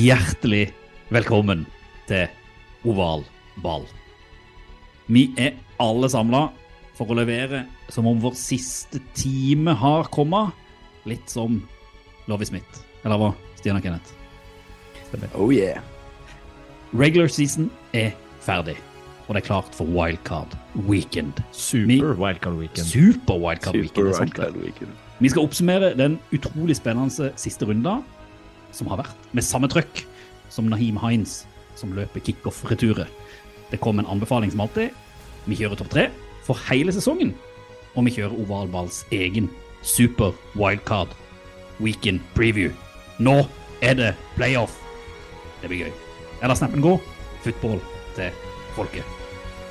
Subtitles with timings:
[0.00, 0.70] Hjertelig
[1.12, 1.66] velkommen
[2.08, 2.30] til
[2.88, 3.24] Oval
[3.60, 3.82] ball.
[5.12, 6.44] Vi er alle samla
[6.96, 10.54] for å levere som om vår siste time har kommet.
[11.10, 11.58] Litt som
[12.30, 12.80] Lovie Smith.
[13.02, 14.14] Eller hva, Stian og Kenneth?
[15.34, 15.82] Oh yeah.
[16.96, 18.14] Regular season er
[18.46, 18.78] ferdig,
[19.26, 20.54] og det er klart for wildcard
[20.88, 21.42] weekend.
[21.50, 22.86] Super wildcard weekend.
[22.88, 23.92] Super wildcard weekend.
[23.98, 24.96] Super er wildcard weekend.
[25.20, 27.98] Vi skal oppsummere den utrolig spennende siste runda
[28.76, 30.04] som har vært, med samme trøkk
[30.50, 31.44] som Nahim Hines,
[31.78, 33.08] som løper kickoff-returet.
[33.70, 34.90] Det kom en anbefaling som alltid.
[35.46, 36.08] Vi kjører topp tre
[36.46, 37.34] for hele sesongen,
[37.94, 39.48] og vi kjører Ovalballs egen
[39.82, 41.14] super wildcard
[41.80, 42.72] weekend preview.
[43.18, 43.44] Nå
[43.82, 44.76] er det playoff.
[45.62, 45.92] Det blir gøy.
[46.42, 46.96] Eller snappen gå.
[47.44, 47.80] Football
[48.16, 48.30] til
[48.76, 49.04] folket.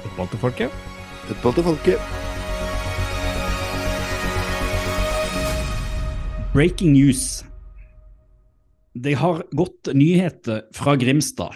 [0.03, 0.81] Football til folket.
[1.27, 1.99] Football til folket.
[6.53, 7.48] Breaking news.
[8.99, 11.55] Det har gått nyheter fra Grimstad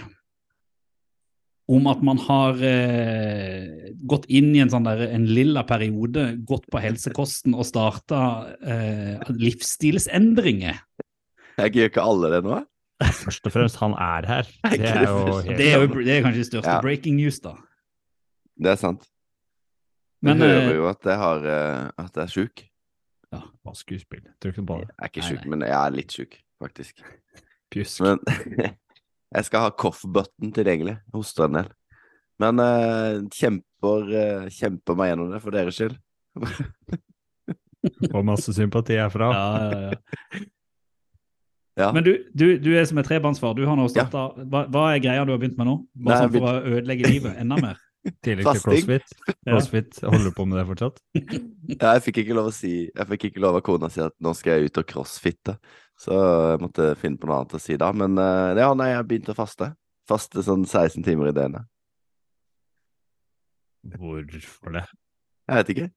[1.74, 6.68] om at man har eh, gått inn i en sånn der, en lilla periode, gått
[6.72, 8.20] på helsekosten og starta
[8.60, 10.82] eh, livsstilsendringer.
[11.62, 12.60] Jeg gjør ikke alle det nå?
[13.04, 14.52] Først og fremst, han er her.
[14.68, 16.82] Er Det er jo Det er, jo, det er kanskje det største Ja.
[16.84, 17.56] breaking news, da.
[18.60, 19.08] Det er sant.
[20.24, 22.68] Men, men hører eh, jo at jeg, har, eh, at jeg er sjuk.
[23.74, 24.22] Skuespill?
[24.40, 24.92] Tror ikke på det.
[24.92, 27.04] Jeg er ikke sjuk, men jeg er litt sjuk, faktisk.
[27.74, 28.02] Pjusk.
[28.06, 28.24] Men
[29.38, 30.98] jeg skal ha cough-button tilgjengelig.
[31.16, 31.72] Hoster en del.
[32.42, 36.00] Men uh, kjemper, uh, kjemper meg gjennom det for deres skyld.
[38.16, 39.30] Og masse sympati herfra.
[39.36, 40.44] Ja, ja, ja.
[41.74, 41.88] Ja.
[41.90, 43.56] Men du, du, du er som et trebarnsfar.
[43.58, 44.06] Du har nå Ja.
[44.06, 45.80] starta hva, hva er greia du har begynt med nå?
[46.06, 47.80] Bare sånn for å ødelegge livet enda mer?
[48.22, 49.14] Tillegg til crossfit.
[49.48, 51.02] Crossfit holder du på med det fortsatt?
[51.16, 54.14] Ja, jeg fikk ikke lov å si Jeg fikk ikke lov av kona si at
[54.22, 55.56] nå skal jeg ut og crossfitte.
[56.00, 57.92] Så jeg måtte finne på noe annet å si da.
[57.96, 59.72] Men eh, ja, nei, jeg har begynt å faste.
[60.10, 61.68] Faste sånn 16 timer i døgnet.
[64.00, 64.84] Hvorfor det?
[65.50, 65.88] Jeg vet ikke.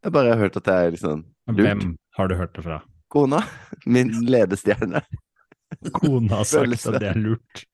[0.00, 1.60] Jeg bare har hørt at det er liksom lurt.
[1.60, 1.82] Hvem
[2.16, 2.78] har du hørt det fra?
[3.12, 3.42] Kona.
[3.86, 5.02] Min ledestjerne.
[5.96, 7.64] Kona har sagt at det er lurt.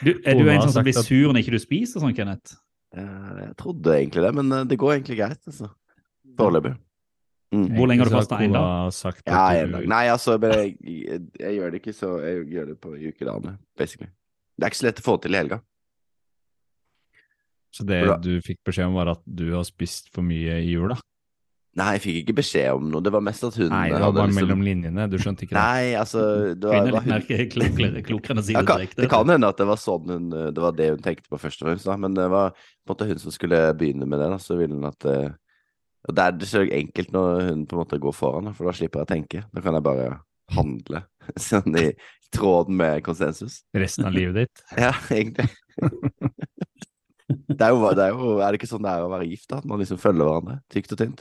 [0.00, 2.56] Du, er du en sånn som blir sur når ikke du spiser sånn, Kenneth?
[2.96, 5.68] Eh, Jeg trodde egentlig det, men eh, det går egentlig greit, altså.
[6.40, 6.72] Foreløpig.
[7.50, 7.66] Mm.
[7.74, 9.22] Hvor lenge har du Egentlig én, dag?
[9.26, 9.86] Ja, en dag.
[9.90, 14.06] Nei, altså, jeg, jeg, jeg gjør det ikke så Jeg gjør det på ukedagene, basically.
[14.54, 15.58] Det er ikke så lett å få til i helga.
[17.74, 18.16] så det Bra.
[18.18, 20.98] du fikk beskjed om, var at du har spist for mye i jula?
[21.78, 23.02] Nei, jeg fikk ikke beskjed om noe.
[23.02, 25.10] Det var mest at hun Nei, det var bare liksom- mellom linjene.
[25.10, 25.62] Du skjønte ikke det?
[25.62, 27.26] Nei, altså det var, var hun...
[28.06, 29.02] klokere, enn å si det kan, direkte.
[29.02, 31.62] Det kan hende at det var sånn hun Det var det hun tenkte på først
[31.62, 31.96] og fremst, da.
[31.96, 34.38] Men det var på en måte hun som skulle begynne med det, da.
[34.42, 35.30] Så ville hun at eh,
[36.08, 39.02] Og det er så enkelt når hun på en måte går foran, for da slipper
[39.02, 39.42] jeg å tenke.
[39.52, 40.08] Da kan jeg bare
[40.54, 41.04] handle
[41.50, 41.90] sånn i
[42.34, 43.60] tråd med konsensus.
[43.76, 44.64] Resten av livet ditt?
[44.80, 45.50] Ja, egentlig.
[47.30, 49.46] Det er, jo, det er jo Er det ikke sånn det er å være gift,
[49.52, 49.60] da?
[49.60, 51.20] At man liksom følger hverandre tykt og tynt?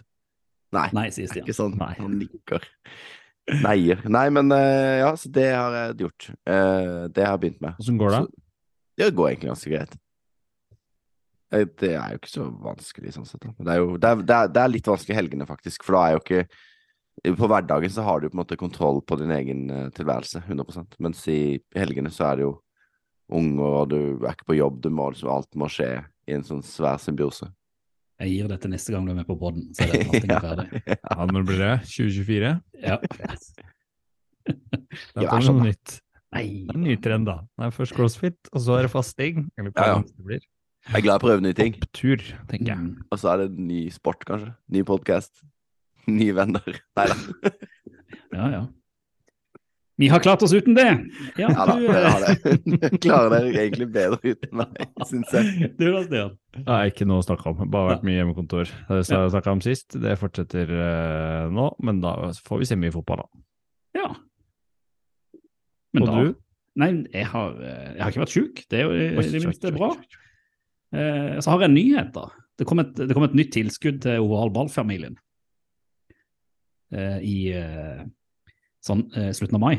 [0.74, 0.88] Nei.
[0.94, 1.76] Nei, Det er ikke sånn.
[1.78, 1.94] Nei.
[2.00, 2.66] Han nikker.
[3.64, 4.02] Neier.
[4.10, 6.30] Nei, men eh, ja, så det har jeg gjort.
[6.50, 7.80] Eh, det har jeg begynt med.
[7.82, 8.22] Åssen går det?
[8.28, 8.44] Så,
[9.02, 9.96] det går egentlig ganske greit.
[11.52, 13.46] Eh, Det er jo ikke så vanskelig sånn sett.
[13.58, 15.84] Men Det er jo det er, det er, det er litt vanskelig i helgene, faktisk.
[15.84, 16.48] For da er jo ikke
[17.36, 20.94] På hverdagen så har du på en måte kontroll på din egen eh, tilværelse, 100%
[21.04, 22.54] Mens i helgene så er det jo
[23.36, 25.90] ung, og du er ikke på jobb, du må liksom Alt må skje
[26.30, 27.50] i en sånn svær symbiose.
[28.20, 30.40] Jeg gir dette neste gang du er med på podden, så er det allting Ja.
[30.44, 30.82] ferdig.
[30.96, 31.74] Ja, når blir det?
[31.90, 32.54] 2024?
[32.84, 32.98] Ja.
[34.50, 35.96] Da Ja, kommer det sånn, noe nytt.
[36.34, 36.46] Nei.
[36.66, 37.36] Det er en ny trend, da.
[37.58, 39.44] Det er først crossfit, og så er det fasting.
[39.58, 40.02] Eller hva Ja, ja.
[40.08, 40.46] det blir.
[40.88, 41.76] Jeg er glad i å prøve nye ting.
[41.84, 42.82] Opptur, tenker jeg.
[42.82, 43.08] Mm.
[43.12, 44.54] Og så er det ny sport, kanskje.
[44.74, 45.44] Ny podkast.
[46.10, 46.84] Nye venner.
[47.00, 47.20] Nei da.
[48.30, 48.60] Ja, ja.
[50.00, 50.86] Vi har klart oss uten det.
[51.36, 52.90] Ja, Ja da, dere eh, har det.
[53.04, 54.78] Klarer dere egentlig bedre uten meg,
[55.10, 55.50] syns jeg.
[55.80, 56.38] Du da, Stian.
[56.56, 57.66] Det er ikke noe å snakke om.
[57.74, 58.70] Bare vært mye hjemmekontor.
[58.70, 62.14] Det har jeg snakka om sist, det fortsetter eh, nå, men da
[62.48, 63.44] får vi se mye fotball, da.
[64.00, 64.08] Ja.
[65.98, 66.40] Men Og da, du?
[66.80, 68.64] Nei, jeg har, eh, jeg har ikke vært sjuk.
[68.72, 69.92] Det er jo i det minste bra.
[69.92, 69.94] bra.
[69.98, 70.29] oi, oi.
[70.94, 72.28] Eh, så har jeg en nyhet, da.
[72.58, 75.18] Det kom et, det kom et nytt tilskudd til Oval Ball-familien.
[76.92, 78.02] eh, i eh,
[78.82, 79.76] sånn eh, slutten av mai.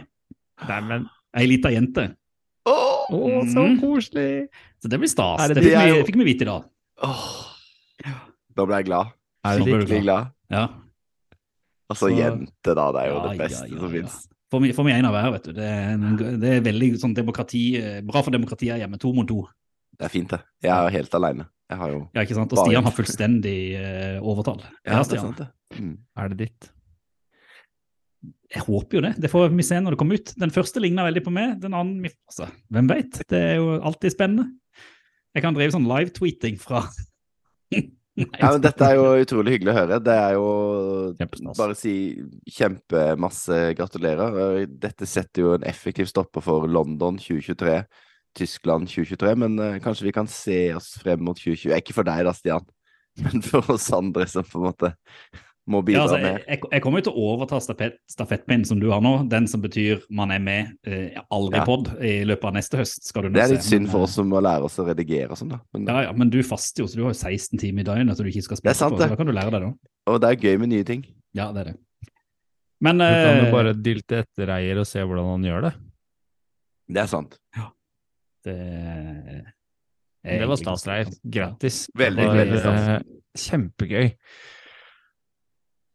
[0.69, 2.05] Neimen, Ei lita jente.
[2.67, 3.09] Åh!
[3.11, 3.81] å, så Mm.
[3.81, 4.49] koselig!
[4.83, 5.49] Så det blir stas.
[5.49, 6.65] Det, det- fikk, det er vi, jo- fikk vi vite i dag.
[7.03, 7.47] Oh.
[8.55, 9.07] Da ble jeg glad.
[9.45, 10.31] Skikkelig glad.
[10.51, 10.69] Ja.
[11.91, 12.93] Altså, Så- jente, da.
[12.93, 14.01] Det er jo Ja, det beste ja, som ja.
[14.03, 14.29] fins.
[14.53, 15.53] Får vi, får vi en av hver, vet du.
[15.53, 18.99] Det er, en, det er veldig sånn demokrati, eh, bra for demokratiet hjemme.
[18.99, 19.47] To mot to.
[20.01, 20.41] Det er fint, det.
[20.65, 21.45] Jeg er helt aleine.
[21.71, 22.53] Jeg har jo Ja, ikke sant?
[22.57, 24.63] Og Stian har fullstendig eh, overtall.
[24.81, 25.51] Ja, det er sant, det.
[25.77, 25.97] Mm.
[26.17, 26.71] Er det ditt?
[28.51, 29.13] Jeg håper jo det.
[29.23, 30.33] Det får vi se når det kommer ut.
[30.41, 31.55] Den første ligner veldig på meg.
[31.63, 33.21] Den andre altså, Hvem vet?
[33.31, 34.49] Det er jo alltid spennende.
[35.37, 36.83] Jeg kan drive sånn live-tweeting fra
[37.71, 40.01] Nei, Ja, men Dette er jo utrolig hyggelig å høre.
[40.03, 40.49] Det er jo
[41.61, 41.95] Bare si
[42.57, 44.65] kjempemasse gratulerer.
[44.67, 47.77] Dette setter jo en effektiv stopper for London 2023,
[48.39, 51.75] Tyskland 2023, men uh, kanskje vi kan se oss frem mot 2020.
[51.81, 52.67] Ikke for deg da, Stian,
[53.25, 54.93] men for oss andre som på en måte
[55.71, 56.39] må Ja, bidra altså, mer.
[56.41, 59.47] jeg, jeg- jeg kommer jo til å overta stafett, stafettpinnen som du har nå, den
[59.47, 61.65] som betyr man er med uh, aldri Ja.
[61.69, 63.05] pod i løpet av neste høst.
[63.07, 63.39] skal du nå se.
[63.39, 65.31] Det er se, litt synd men, for eh, oss som må lære oss å redigere
[65.31, 65.61] og sånn, da.
[65.77, 68.17] Men, Ja, ja, men du faster jo, så du har jo 16 timer i døgnet
[68.19, 69.05] så du ikke skal Det er spille sant, på.
[69.05, 69.75] Så da kan du lære deg det.
[70.11, 71.05] Og det er gøy med nye ting.
[71.37, 71.77] Ja, det er det.
[72.81, 75.73] Men Du kan jo bare dilte etter eier og se hvordan han gjør det.
[76.91, 77.37] Det er sant.
[78.47, 78.57] Det,
[80.25, 81.79] er Det var stas, ganske- Grattis.
[81.97, 82.89] Veldig, var, veldig stas.
[82.89, 84.11] eh, Kjempegøy.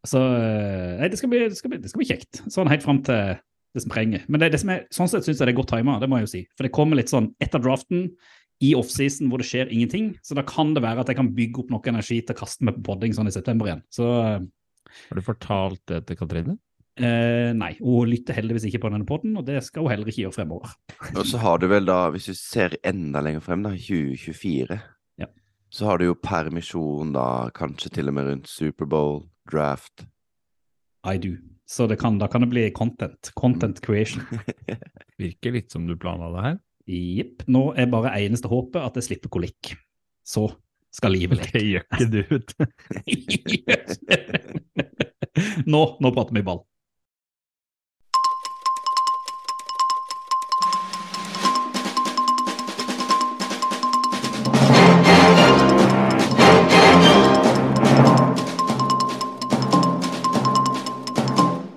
[0.06, 2.42] Så eh, nei, det skal, bli, det, skal bli, det skal bli kjekt.
[2.54, 3.36] Sånn helt fram til
[3.76, 4.24] det som prenger.
[4.30, 6.20] Men det, det som er, sånn sett syns jeg det er godt tima, det må
[6.22, 6.42] jeg jo si.
[6.56, 8.12] For det kommer litt sånn etter draften,
[8.64, 10.14] i offseason hvor det skjer ingenting.
[10.24, 12.64] Så da kan det være at jeg kan bygge opp nok energi til å kaste
[12.64, 13.82] meg på podding sånn i september igjen.
[13.92, 16.56] Så Har du fortalt det til Katrine?
[17.00, 17.72] Eh, nei.
[17.82, 20.76] Hun lytter heldigvis ikke på denne podden, og det skal hun heller ikke gjøre fremover.
[21.16, 24.80] Og så har du vel da, hvis du ser enda lenger frem, da, 2024,
[25.22, 25.30] Ja.
[25.72, 30.06] så har du jo permisjon da, kanskje til og med rundt Superbowl, draft.
[31.06, 31.36] I do.
[31.66, 33.32] Så det kan, da kan det bli content.
[33.38, 34.22] Content creation.
[35.22, 36.60] Virker litt som du planla det her.
[36.86, 37.48] Jepp.
[37.50, 39.74] Nå er bare eneste håpet at jeg slipper kolikk.
[40.26, 40.48] Så
[40.94, 41.52] skal livet leke.
[41.54, 42.64] Det gjør ikke du, vet du.
[45.74, 46.62] nå, nå prater vi ball.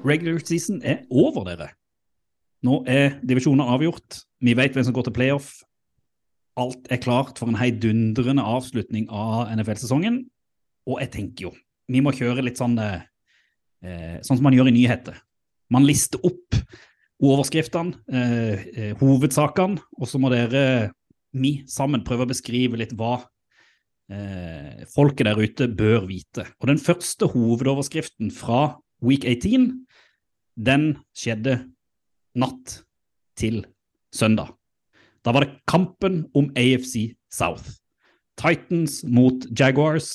[0.08, 1.72] Regular season er over, dere.
[2.64, 4.22] Nå er divisjonen avgjort.
[4.42, 5.52] Vi vet hvem som går til playoff.
[6.58, 10.24] Alt er klart for en heidundrende avslutning av NFL-sesongen.
[10.88, 11.54] Og jeg tenker jo,
[11.88, 13.04] vi må kjøre litt sånn eh,
[14.24, 15.18] sånn som man gjør i nyheter.
[15.70, 16.56] Man lister opp
[17.18, 20.92] overskriftene, eh, eh, hovedsakene, og så må dere,
[21.32, 23.20] vi sammen, prøve å beskrive litt hva
[24.10, 26.46] eh, folket der ute bør vite.
[26.62, 29.84] Og den første hovedoverskriften fra week 18,
[30.58, 31.60] den skjedde
[32.38, 32.80] natt
[33.38, 33.62] til
[34.14, 34.54] søndag.
[35.22, 37.78] Da var det kampen om AFC South.
[38.38, 40.14] Titans mot Jaguars.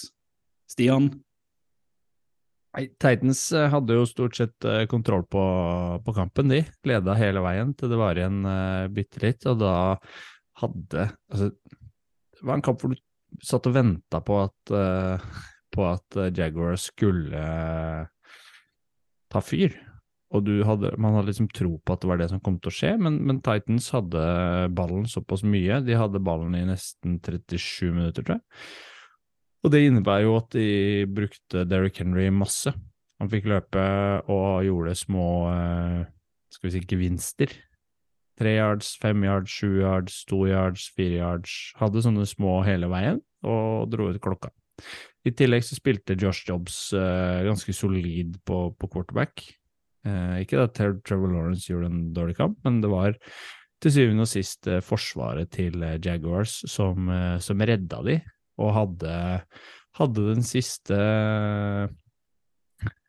[0.71, 1.11] Stian,
[2.73, 5.41] Nei, Titans eh, hadde jo stort sett eh, kontroll på,
[6.01, 6.63] på kampen, de.
[6.89, 9.73] Leda hele veien til det var igjen uh, bitte litt, og da
[10.57, 11.51] hadde Altså,
[12.33, 12.97] det var en kamp hvor du
[13.45, 15.27] satt og venta på at eh,
[15.73, 18.35] på at eh, Jaguar skulle eh,
[19.31, 19.73] ta fyr.
[20.33, 22.73] Og hadde, man hadde liksom tro på at det var det som kom til å
[22.73, 24.23] skje, men, men Titans hadde
[24.73, 25.77] ballen såpass mye.
[25.85, 28.45] De hadde ballen i nesten 37 minutter, tror jeg.
[29.63, 32.73] Og det innebærer jo at de brukte Derrick Henry masse.
[33.21, 33.83] Han fikk løpe
[34.33, 36.01] og gjorde små eh,
[36.51, 37.53] skal vi si gevinster.
[38.39, 41.53] Tre yards, fem yards, sju yards, to yards, fire yards.
[41.79, 44.49] Hadde sånne små hele veien og dro ut klokka.
[45.23, 49.45] I tillegg så spilte Josh Jobs eh, ganske solid på, på quarterback.
[50.03, 53.15] Eh, ikke at Trevor Lawrence gjorde en dårlig kamp, men det var
[53.83, 58.17] til syvende og sist eh, forsvaret til eh, Jaguars som, eh, som redda de,
[58.63, 59.13] og hadde,
[59.99, 60.97] hadde den siste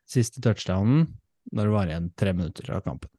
[0.05, 1.07] siste touchdownen
[1.55, 3.11] når det var igjen tre minutter av kampen.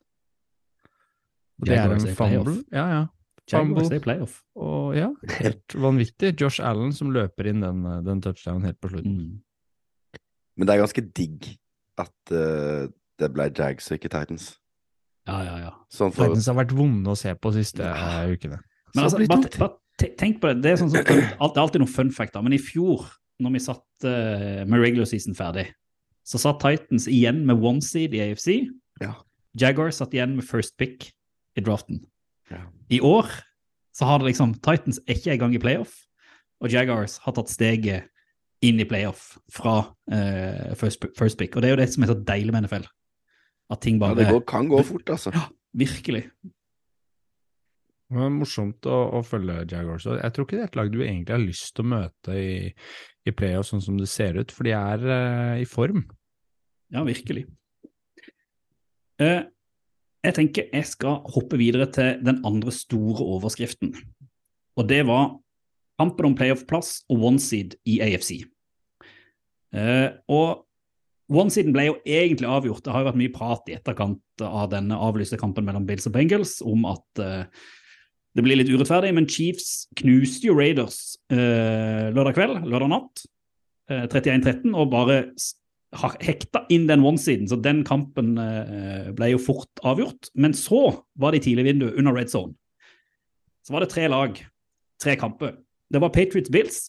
[1.56, 2.56] Og det er Jaguars en er fumble.
[2.74, 3.04] Ja, ja.
[3.46, 3.96] Jaguars Fumble.
[3.96, 4.38] er playoff.
[4.58, 6.32] Og ja, helt vanvittig.
[6.40, 9.20] Josh Allen som løper inn den, den touchdownen helt på slutten.
[9.20, 10.22] Mm.
[10.56, 11.46] Men det er ganske digg
[12.02, 12.88] at eh,
[13.20, 14.54] det ble Jags og ikke Titans.
[15.26, 15.72] Ja, ja, ja.
[15.92, 18.22] Sånn for Titans har vært vonde å se på de siste Ja.
[18.22, 18.60] eh, ukene.
[18.94, 20.62] Men altså, bare, bare tenk på det.
[20.62, 23.04] Det er, sånn som, det er alltid noen fun fact, men i fjor,
[23.42, 25.66] når vi satt uh, med regular season ferdig,
[26.26, 28.48] så satt Titans igjen med one seed i AFC.
[29.02, 29.12] Ja.
[29.58, 31.10] Jaguars satt igjen med first pick
[31.56, 32.00] i draften.
[32.50, 32.64] Ja.
[32.92, 33.28] I år
[33.96, 35.94] så har det liksom Titans er ikke engang i playoff,
[36.60, 38.08] og Jaguars har tatt steget
[38.64, 39.78] inn i playoff fra
[40.12, 41.56] uh, first, first pick.
[41.56, 42.86] Og det er jo det som er så deilig med NFL.
[43.72, 45.32] At ting bare Ja, det går, kan gå fort, altså.
[45.34, 46.28] Ja, virkelig.
[48.06, 50.06] Det var morsomt å, å følge Jaguars.
[50.06, 52.52] Jeg tror ikke det er et lag du egentlig har lyst til å møte i,
[53.26, 56.04] i playoff sånn som det ser ut, for de er uh, i form.
[56.94, 57.48] Ja, virkelig.
[59.18, 59.42] Uh,
[60.22, 63.90] jeg tenker jeg skal hoppe videre til den andre store overskriften.
[64.78, 65.32] Og det var
[65.98, 68.44] kampen om playoff-plass og one seed i AFC.
[69.74, 70.65] Uh, og
[71.32, 72.84] one-seeden ble jo egentlig avgjort.
[72.84, 76.14] Det har jo vært mye prat i etterkant av denne avlyste kampen mellom Bills og
[76.14, 77.44] Bengals om at uh,
[78.36, 83.24] det blir litt urettferdig, men Chiefs knuste jo Raiders uh, lørdag kveld, lørdag natt,
[83.90, 85.22] uh, 31-13, og bare
[85.96, 90.30] hekta inn den one-siden, så den kampen eh, ble jo fort avgjort.
[90.34, 92.56] Men så var det i tidlig vindu under red zone.
[93.64, 94.36] Så var det tre lag,
[95.02, 95.56] tre kamper.
[95.92, 96.80] Det var Patriots Bills,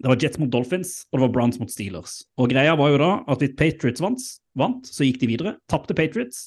[0.00, 2.22] det var Jets mot Dolphins, og det var Browns mot Steelers.
[2.40, 4.22] Og greia var jo da at hvis Patriots vant,
[4.56, 5.52] vant så gikk de videre.
[5.68, 6.46] Tapte Patriots,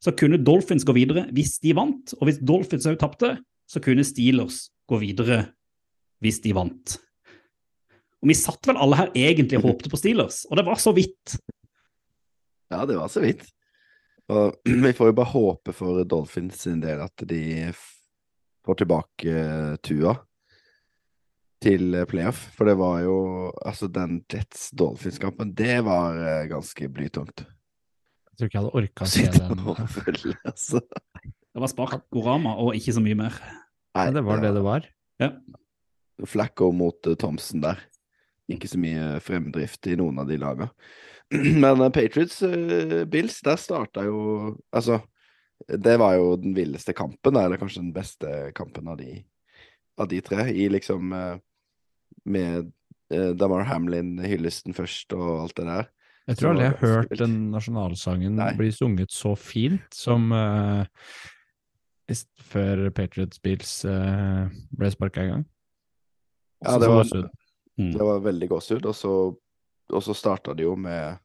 [0.00, 2.14] så kunne Dolphins gå videre hvis de vant.
[2.16, 3.34] Og hvis Dolphins òg tapte,
[3.68, 5.42] så kunne Steelers gå videre
[6.24, 6.96] hvis de vant.
[8.22, 10.94] Og vi satt vel alle her egentlig og håpte på Steelers, og det var så
[10.96, 11.36] vidt.
[12.72, 13.44] Ja, det var så vidt.
[14.32, 17.68] Og vi får jo bare håpe for Dolphins sin del at de
[18.66, 20.16] får tilbake eh, Tua
[21.62, 22.48] til eh, playoff.
[22.56, 23.18] For det var jo
[23.66, 27.44] Altså, den Jets-Dolphins-kampen, det var eh, ganske blytungt.
[27.44, 29.64] Jeg tror ikke jeg hadde orka å se den.
[29.98, 30.82] følge, altså.
[31.58, 33.38] Det var sparkorama og ikke så mye mer.
[33.96, 34.86] Nei, ja, det var det det var.
[35.18, 35.32] Ja.
[36.28, 37.80] Flacco mot Thomsen Thompson der.
[38.48, 40.70] Ikke så mye fremdrift i noen av de lagene.
[41.62, 45.00] Men eh, Patriots eh, Bills, der starta jo Altså,
[45.68, 49.18] det var jo den villeste kampen, eller kanskje den beste kampen av de,
[49.98, 50.46] av de tre.
[50.54, 51.36] I liksom eh,
[52.28, 52.70] Med
[53.12, 55.88] eh, Damar Hamlin-hyllesten først og alt det der.
[56.28, 58.50] Jeg tror aldri jeg har hørt den nasjonalsangen Nei.
[58.58, 60.84] bli sunget så fint som uh,
[62.50, 64.44] før Patriots Bills uh,
[64.76, 65.46] ble sparka i gang.
[66.66, 67.30] Ja, det var-.
[67.78, 68.86] Det var veldig gåsehud.
[68.90, 69.14] Og så,
[69.92, 71.20] og så starta det jo med,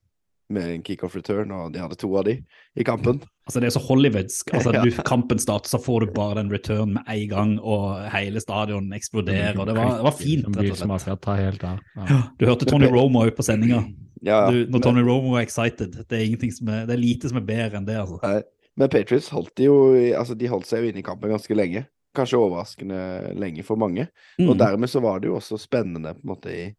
[0.54, 2.36] med en kickoff return, og de hadde to av de
[2.78, 3.20] i kampen.
[3.48, 4.54] Altså Det er så hollywoodsk.
[4.54, 4.84] Altså, Ja.
[4.86, 8.92] du, kampen starter, så får du bare den return med en gang, og hele stadion
[8.96, 9.58] eksploderer.
[9.60, 11.64] og Det var, det var fint, rett og slett.
[12.08, 12.22] Ja.
[12.40, 13.84] Du hørte Tony Romo på sendinga.
[14.24, 15.98] Ja, Du, når men- Tony Romo er excited.
[16.08, 17.98] Det er, som er, det er lite som er bedre enn det.
[18.00, 18.20] altså.
[18.24, 18.42] Nei,
[18.78, 19.76] men Patriots holdt de jo
[20.18, 21.86] altså de holdt seg jo inne i kampen ganske lenge.
[22.16, 24.08] Kanskje overraskende lenge for mange.
[24.40, 24.58] Og Mm.
[24.60, 26.76] dermed så var det jo også spennende på en måte i,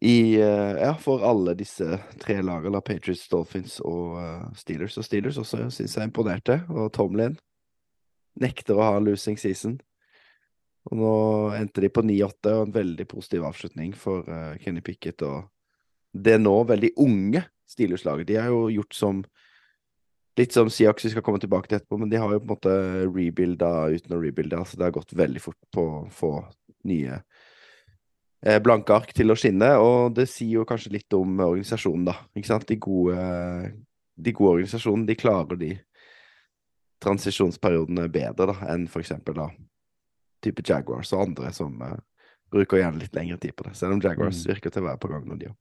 [0.00, 4.98] i eh, Ja, for alle disse tre lagene, Patriots, Dolphins og eh, Steelers.
[5.00, 6.60] Og Steelers også syns jeg imponerte.
[6.70, 7.36] Og Tomlin
[8.38, 9.78] nekter å ha losing season.
[10.88, 11.14] Og nå
[11.58, 15.50] endte de på 9-8, og en veldig positiv avslutning for eh, Kenny Pickett og
[16.14, 18.30] det nå veldig unge Steelers-laget.
[18.30, 19.26] De har jo gjort som
[20.38, 22.52] Litt som Siaks vi skal komme tilbake til etterpå, men de har jo på en
[22.52, 22.72] måte
[23.10, 24.60] rebuilda uten å rebuilde.
[24.60, 26.30] Altså det har gått veldig fort på å få
[26.86, 27.16] nye
[28.62, 32.14] blanke ark til å skinne, og det sier jo kanskje litt om organisasjonen, da.
[32.38, 32.68] Ikke sant?
[32.68, 33.16] De gode,
[34.14, 35.72] de gode organisasjonene, de klarer de
[37.02, 39.48] transisjonsperiodene bedre da, enn for eksempel da
[40.44, 41.96] type Jaguars og andre som uh,
[42.52, 43.74] bruker gjerne litt lengre tid på det.
[43.78, 45.56] Selv om Jaguars virker til å være på gang nå, de òg.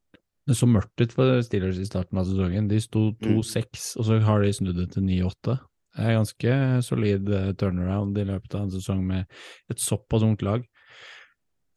[0.48, 2.70] Det så mørkt ut for Steelers i starten av sesongen.
[2.72, 5.58] De sto 2-6, og så har de snudd det til 9-8.
[5.98, 6.54] Det er ganske
[6.86, 9.26] solid eh, turnaround i løpet av en sesong med
[9.74, 10.64] et såpass ungt lag.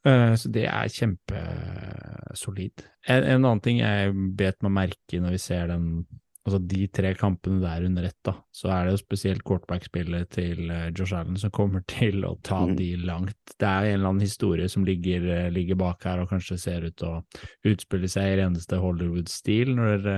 [0.07, 2.87] Eh, Så det er kjempesolid.
[3.07, 6.03] En, en annen ting jeg bet meg merke i når vi ser den
[6.41, 10.71] Altså de tre kampene der under ett, da, så er det jo spesielt quarterback-spillet til
[10.73, 12.71] eh, Josh Allen som kommer til å ta mm.
[12.79, 13.53] de langt.
[13.53, 16.87] Det er en eller annen historie som ligger, eh, ligger bak her og kanskje ser
[16.87, 20.09] ut til å utspille seg i reneste Hollywood-stil, når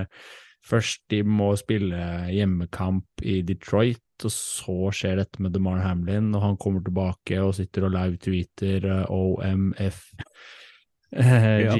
[0.64, 2.00] først de må spille
[2.32, 7.54] hjemmekamp i Detroit, og så skjer dette med DeMar Hamlin, og han kommer tilbake og
[7.58, 10.22] sitter og live-tweeter OMFG
[11.18, 11.78] eh, Ja.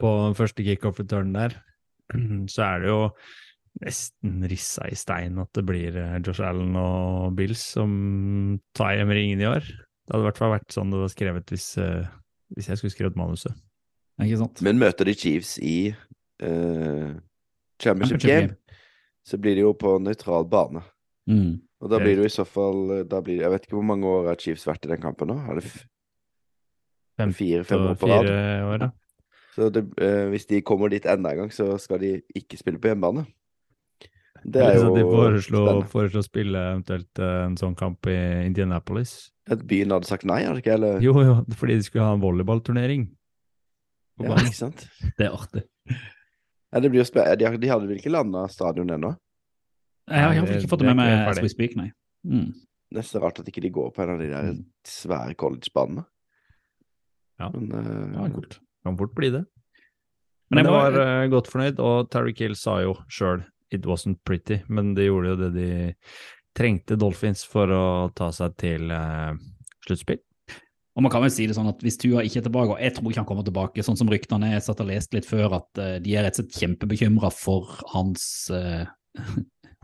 [0.00, 1.58] På den første kickoff-returnen der.
[2.52, 3.02] Så er det jo
[3.78, 7.92] nesten rissa i stein at det blir eh, Josh Allen og Bills som
[8.76, 9.62] tar hjem ringen i år.
[9.62, 12.08] Det hadde i hvert fall vært sånn det var skrevet hvis, eh,
[12.56, 13.54] hvis jeg skulle skrevet manuset.
[14.24, 14.62] Ikke sant?
[14.66, 15.92] Men møter de Chiefs i
[16.42, 17.12] uh,
[17.78, 18.56] championship, Championship game, game.
[19.28, 20.82] Så blir det jo på nøytral bane.
[21.28, 21.58] Mm.
[21.78, 24.08] Og da blir det jo i så fall da blir, Jeg vet ikke hvor mange
[24.08, 25.36] år har Chiefs vært i den kampen nå?
[25.44, 28.24] Er det fire-fem år på rad?
[28.24, 28.90] fire år, da.
[29.58, 32.78] Så det, eh, hvis de kommer dit enda en gang, så skal de ikke spille
[32.78, 33.26] på hjemmebane.
[34.46, 38.18] Det er jo jo de foreslo, foreslo å spille eventuelt eh, en sånn kamp i
[38.46, 39.32] Indianapolis.
[39.50, 41.02] At byen hadde sagt nei, hadde ikke eller?
[41.02, 43.08] Jo, jo, fordi de skulle ha en volleyballturnering.
[44.22, 44.86] Ja, ikke sant?
[45.18, 45.66] Det er artig.
[46.72, 49.14] Ja, det blir jo spe de, de hadde vel ikke landa stadion ennå?
[50.08, 51.90] Jeg har iallfall ikke fått det med meg as we speak, nei.
[52.28, 52.50] Mm.
[52.96, 54.62] Nesten rart at ikke de går på en av de der Mm.
[54.88, 56.04] svære collegebanene.
[57.38, 57.50] Ja.
[57.52, 58.58] Men uh, Ja, kult.
[58.84, 59.44] Kan fort bli det.
[60.50, 63.84] Men Men jeg jeg var uh, godt fornøyd, og Terry Kill sa jo sjøl it
[63.84, 65.70] wasn't pretty, men de gjorde jo det de
[66.56, 67.84] trengte Dolphins for å
[68.16, 69.36] ta seg til uh,
[69.84, 70.20] sluttspill.
[70.98, 72.96] Og man kan vel si det sånn at Hvis Tua ikke er tilbake, og jeg
[72.96, 75.60] tror ikke han kommer tilbake, sånn som ryktene er, jeg satt og leste litt før,
[75.60, 78.82] at eh, de er rett og slett kjempebekymra for hans, uh,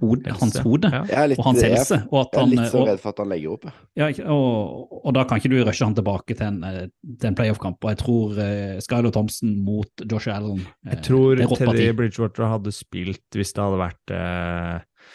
[0.03, 1.05] hode, hans hode Ja.
[1.31, 2.01] litt, og hans jeg, helse.
[2.11, 3.71] Og, at jeg er litt så redd for at han legger opp.
[4.01, 7.39] ja, og, og da kan ikke du rushe han tilbake til en, eh, til en
[7.39, 7.79] playoff-kamp.
[7.79, 11.93] Og jeg tror uh, Skylo Thompson mot Josh Allen uh, Jeg tror Teddy.
[11.95, 15.13] Bridgewater hadde spilt hvis det hadde vært uh,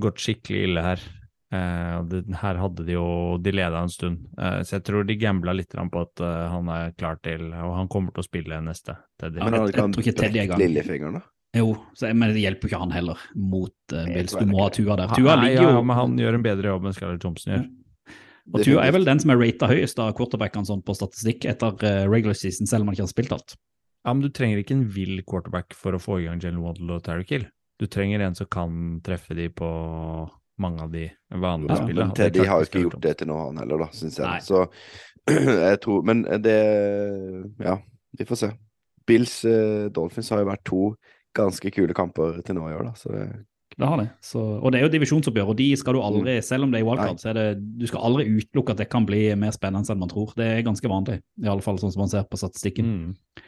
[0.00, 1.10] gått skikkelig ille her.
[1.52, 5.16] Eh, det, her hadde de jo De leda en stund, eh, så jeg tror de
[5.20, 8.60] gambla litt på at uh, han er klar til Og han kommer til å spille
[8.64, 8.94] neste.
[9.20, 9.36] Teddy.
[9.36, 10.58] Ja, Men jeg- jeg kan tror ikke Teddy er i gang.
[10.62, 11.22] lillefingeren, da.
[11.54, 14.32] Jo, så, jeg- men det hjelper jo ikke han heller mot uh, Bills.
[14.32, 15.08] Du må ha Tua der.
[15.12, 17.66] Tua nei, ligger jo ja, men han gjør en bedre jobb enn Scarlett Thompson gjør.
[18.54, 21.76] Og Tua er vel den som er rata høyest av quarterbackene sånn på statistikk etter
[21.84, 23.56] uh, regular season, selv om han ikke har spilt alt.
[24.06, 26.96] Ja, men du trenger ikke en vill quarterback for å få i gang Jalen Waddle
[26.96, 27.44] og Terry Kill.
[27.78, 29.68] Du trenger en som kan treffe de på
[30.62, 32.08] mange av de vanlige Ja, spillene.
[32.08, 34.26] Men Teddy har jo ikke gjort det til nå, han heller, da, syns jeg.
[34.26, 34.40] Nei.
[34.46, 34.66] Så
[35.68, 36.58] jeg tror Men det
[37.62, 37.76] Ja,
[38.18, 38.50] vi får se.
[39.06, 40.82] Bills uh, Dolphins har jo vært to
[41.34, 42.92] ganske kule kamper til nå i år, da.
[42.98, 43.22] Så det,
[43.72, 44.10] Det har det.
[44.20, 46.44] Så, og det er jo divisjonsoppgjør, og de skal du aldri, Mm.
[46.44, 47.46] selv om det er i wildcard, så er det,
[47.80, 50.34] du skal aldri utelukke at det kan bli mer spennende enn man tror.
[50.36, 52.84] Det er ganske vanlig, i alle fall sånn som man ser på statistikken.
[52.92, 53.42] Mm.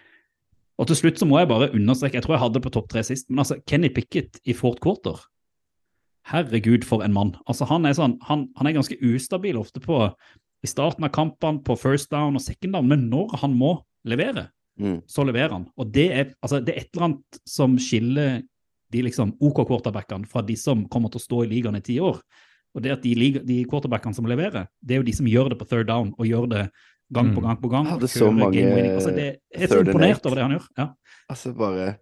[0.80, 2.88] Og til slutt så må jeg bare understreke, jeg tror jeg hadde det på topp
[2.90, 5.21] tre sist, men altså Kenny Pickett i Fort Quarter.
[6.31, 7.35] Herregud, for en mann.
[7.47, 10.07] Altså Han er sånn, han, han er ganske ustabil ofte på
[10.64, 13.75] i starten av kampene, på first down og second down, men når han må
[14.09, 14.47] levere,
[14.81, 15.02] mm.
[15.11, 15.66] så leverer han.
[15.76, 18.38] Og det er, altså, det er et eller annet som skiller
[18.95, 21.99] de liksom OK quarterbackene fra de som kommer til å stå i ligaen i ti
[22.00, 22.23] år.
[22.75, 25.61] Og det at de, de quarterbackene som leverer, det er jo de som gjør det
[25.61, 26.64] på third down, og gjør det
[27.12, 27.46] gang på Mm.
[27.46, 27.85] gang på gang.
[27.85, 28.64] Ja, hadde er så mange.
[28.94, 30.66] Altså, det, jeg er så imponert over det han gjør.
[30.79, 30.87] Ja.
[31.29, 31.96] Altså bare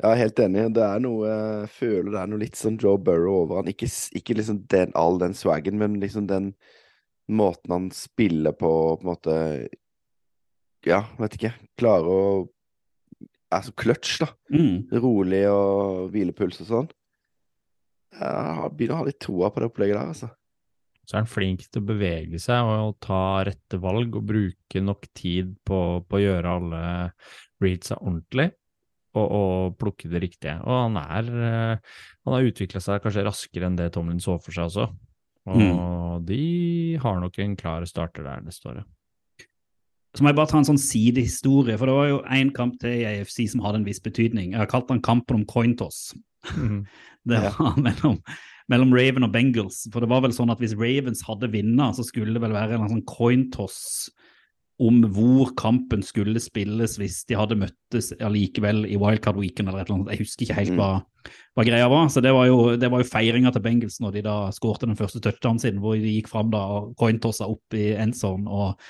[0.00, 0.62] Ja, helt enig.
[0.76, 3.68] Det er noe Jeg føler det er noe litt sånn Joe Burrow over han.
[3.72, 6.54] Ikke, ikke liksom den, all den swaggen, men liksom den
[7.30, 9.36] måten han spiller på, på en måte
[10.88, 11.52] Ja, vet ikke.
[11.80, 12.22] Klarer å
[13.50, 14.30] Er så clutch, da.
[14.54, 14.88] Mm.
[15.02, 16.90] Rolig og hvilepuls og sånn.
[18.14, 20.28] Jeg begynner å ha litt troa på det opplegget der, altså.
[21.02, 25.08] Så er han flink til å bevege seg og ta rette valg og bruke nok
[25.18, 26.82] tid på, på å gjøre alle
[27.60, 28.52] readsa ordentlig
[29.16, 30.56] og, og plukke det riktige.
[30.62, 34.54] Og han er eh, Han har utvikla seg kanskje raskere enn det Tomlin så for
[34.54, 34.88] seg også.
[35.50, 38.84] Og de har nok en klar starter der neste året.
[40.14, 42.90] Så må jeg bare ta en sånn sidehistorie, for det var jo én kamp til
[42.98, 44.52] i AFC som hadde en viss betydning.
[44.52, 46.10] Jeg har kalt den kampen om cointoss.
[46.56, 46.84] Mm.
[47.30, 47.50] Det Ja.
[47.58, 48.14] var mellom,
[48.72, 49.82] mellom Raven og Bengals.
[49.92, 52.78] For det var vel sånn at hvis Ravens hadde vunnet, så skulle det vel være
[52.78, 54.08] en sånn coin toss
[54.80, 59.90] om hvor kampen skulle spilles hvis de hadde møttes allikevel i wildcard weekend eller et
[59.90, 60.14] eller annet.
[60.14, 60.80] Jeg husker ikke helt Mm.
[60.80, 62.08] hva, hva greia var.
[62.08, 64.96] Så det var jo, det var jo feiringa til Bengals når de da skårte den
[64.96, 68.48] første touchdownen sin, hvor de gikk fram da og cointossa opp i endzone.
[68.48, 68.80] og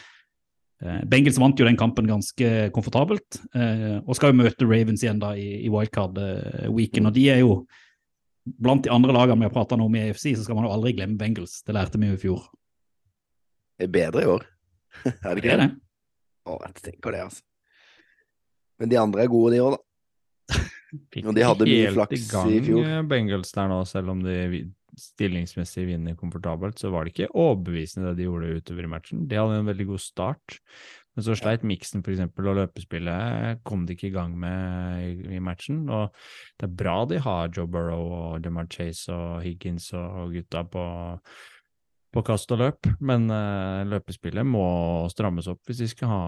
[0.82, 5.18] eh, Bengals vant jo den kampen ganske komfortabelt, eh, og skal jo møte Ravens igjen
[5.18, 7.10] da i, i wildcard eh, weekend.
[7.10, 7.66] Og de er jo
[8.46, 10.94] blant de andre lagene vi har prata om i AFC, så skal man jo aldri
[10.94, 11.62] glemme Bengals.
[11.66, 12.48] Det lærte vi jo i fjor.
[13.80, 14.46] Det er bedre i år.
[15.04, 15.70] er det Det ikke er det.
[16.50, 17.46] Å, jeg tenker det, altså.
[18.80, 19.86] Men de andre er gode, de òg, da.
[21.14, 22.86] Fikk Og de hadde mye flaks i gang, i fjor.
[22.88, 24.38] eh, Bengals der nå, selv om de
[25.00, 29.28] stillingsmessig vinner komfortabelt, så var det ikke overbevisende det de gjorde utover i matchen.
[29.30, 30.56] De hadde en veldig god start,
[31.14, 35.84] men så sleit miksen eksempel, og løpespillet kom de ikke i gang med i matchen.
[35.92, 36.10] Og
[36.58, 40.84] det er bra de har Joe Burrow og DeMar Chase og Higgins og gutta på,
[42.12, 44.64] på kast og løp, men uh, løpespillet må
[45.12, 46.22] strammes opp hvis de skal ha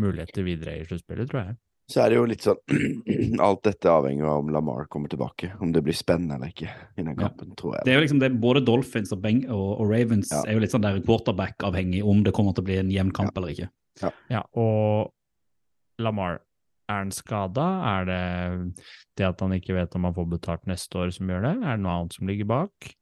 [0.00, 1.56] muligheter videre i sluttspillet, tror jeg.
[1.90, 2.60] Så er det jo litt sånn
[3.46, 5.48] Alt dette avhenger av om Lamar kommer tilbake.
[5.58, 7.24] Om det blir spennende eller ikke i den Ja.
[7.24, 10.44] kampen, tror Det er jo liksom det, Både Dolphins og, Beng og, og Ravens Ja.
[10.46, 13.34] er jo litt sånn der quarterback-avhengig om det kommer til å bli en jevn kamp
[13.36, 13.70] eller ikke.
[14.30, 15.10] Ja, og
[16.00, 16.38] Lamar,
[16.90, 17.66] er han skada?
[17.98, 18.22] Er det
[19.18, 21.56] det at han ikke vet om han får betalt neste år som gjør det?
[21.58, 22.94] Er det noe annet som ligger bak?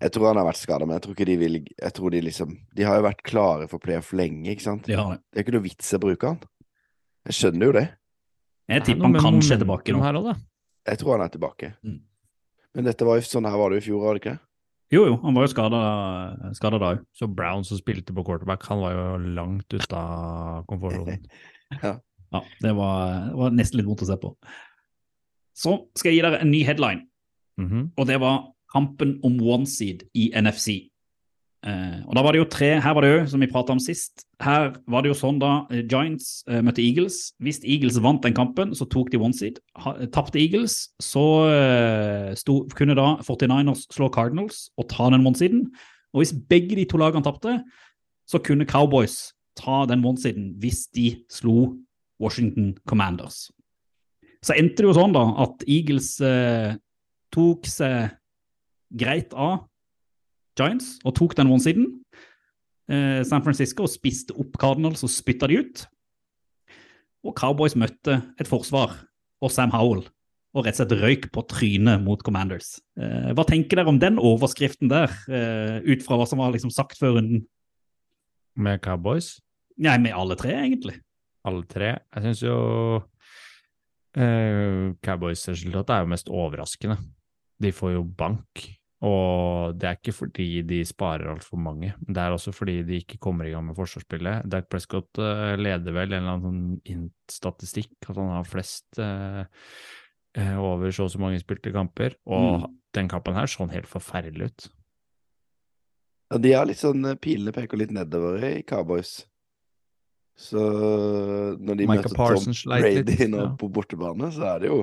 [0.00, 2.20] Jeg tror han har vært skada, men jeg tror ikke de vil Jeg tror de
[2.24, 4.86] liksom De har jo vært klare for playoff lenge, ikke sant?
[4.86, 5.20] De har det.
[5.32, 6.40] Det er ikke noe vits i å bruke han.
[7.28, 7.84] Jeg skjønner jo det.
[8.68, 10.00] Jeg er tipper han kanskje er tilbake nå.
[10.04, 10.90] Her også, da.
[10.92, 11.70] Jeg tror han er tilbake.
[11.84, 12.00] Mm.
[12.74, 14.38] Men dette var jo sånn her var det jo i fjor, var det ikke?
[14.94, 17.00] Jo, jo, han var jo skada da òg.
[17.16, 21.24] Så Brown som spilte på quarterback, han var jo langt ute av komfortsonen.
[22.34, 24.32] Ja, det var, var nesten litt vondt å se på.
[25.54, 27.04] Så skal jeg gi dere en ny headline,
[27.60, 27.92] Mhm.
[27.96, 28.40] og det var
[28.74, 30.90] kampen om one seed i NFC.
[31.64, 33.78] Eh, og da var det jo tre, Her var det jo, som vi prata om
[33.80, 37.30] sist, her var det jo sånn da eh, Giants eh, møtte Eagles.
[37.40, 39.62] Hvis Eagles vant den kampen, så tok de one seed.
[39.80, 45.38] Ha- Tapte Eagles, så eh, sto, kunne da 49ers slå Cardinals og ta den one
[45.40, 45.70] seeden.
[46.12, 47.56] Og hvis begge de to lagene tapte,
[48.28, 51.72] så kunne Cowboys ta den one seeden hvis de slo
[52.20, 53.46] Washington Commanders.
[54.44, 56.76] Så endte det jo sånn da at Eagles eh,
[57.32, 58.12] tok seg
[58.94, 59.64] greit av
[60.58, 61.88] Giants og tok den one-siden.
[62.90, 65.84] Eh, San Francisco spiste opp Cardinals og spytta de ut.
[67.24, 68.92] Og Cowboys møtte et forsvar
[69.42, 70.04] og Sam Howell
[70.54, 72.76] og rett og slett røyk på trynet mot Commanders.
[73.00, 76.70] Eh, hva tenker dere om den overskriften der, eh, ut fra hva som var liksom
[76.70, 77.46] sagt før runden?
[78.54, 79.40] Med Cowboys,
[79.76, 81.00] Nei, med alle tre, egentlig.
[81.44, 81.98] alle tre.
[82.14, 83.02] Jeg syns jo
[84.14, 87.00] eh, Cowboys resultat er jo mest overraskende.
[87.60, 88.62] De får jo bank.
[89.04, 93.18] Og det er ikke fordi de sparer altfor mange, det er også fordi de ikke
[93.20, 94.46] kommer i gang med forsvarsspillet.
[94.48, 99.42] Dak Prescott eh, leder vel en eller annen sånn int-statistikk, at han har flest eh,
[100.40, 102.16] eh, over så og så mange spilte kamper.
[102.24, 102.64] Og
[102.96, 104.68] den kampen her så han helt forferdelig ut.
[106.32, 109.18] Ja, de har litt sånn eh, Pilene peker litt nedover i Cowboys.
[110.34, 113.50] Så når de Michael møter Tom Parsons Tom Brady nå ja.
[113.58, 114.80] på bortebane, så er det jo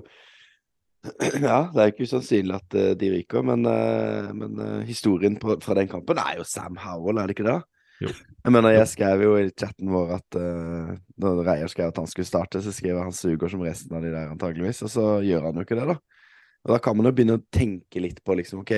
[1.41, 5.57] Ja, det er ikke usannsynlig at eh, de ryker, men, eh, men eh, historien på,
[5.63, 7.59] fra den kampen er jo Sam Howell, er det ikke det?
[8.01, 8.11] Jo.
[8.41, 12.07] Jeg mener, jeg skrev jo i chatten vår at uh, når Reier skrev at han
[12.09, 15.45] skulle starte, så skrev han suger som resten av de der, antageligvis, og så gjør
[15.45, 16.23] han jo ikke det, da.
[16.65, 18.73] Og da kan man jo begynne å tenke litt på liksom, OK,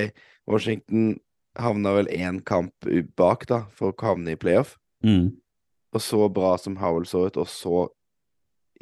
[0.52, 1.14] Washington
[1.56, 4.76] havna vel én kamp bak, da, for å havne i playoff.
[5.08, 5.32] Mm.
[5.96, 7.88] Og så bra som Howell så ut, og så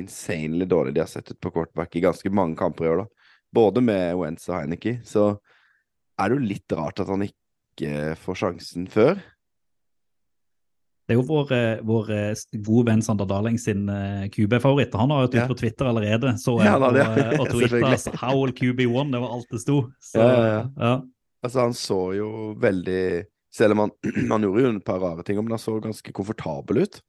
[0.01, 3.20] insanely dårlig de har sett ut på quarterback i ganske mange kamper i år, da.
[3.51, 5.33] Både med Wentz og Heineke, så
[6.19, 9.19] er det jo litt rart at han ikke får sjansen før.
[11.11, 14.93] Det er jo vår, eh, vår eh, gode venn Sander Darling sin eh, QB-favoritt.
[14.95, 17.25] Han har jo vært ute på Twitter allerede, så Ja, og, hadde det.
[17.25, 18.13] eh, og tweeta altså,
[18.61, 19.77] QB1, det var alt det sto.
[19.99, 20.63] Så, Ja, ja, ja.
[20.85, 20.93] ja.
[21.41, 23.03] Altså, han så jo veldig
[23.51, 23.91] Selv om han,
[24.31, 27.01] han gjorde jo et par rare ting, men han så ganske komfortabel ut.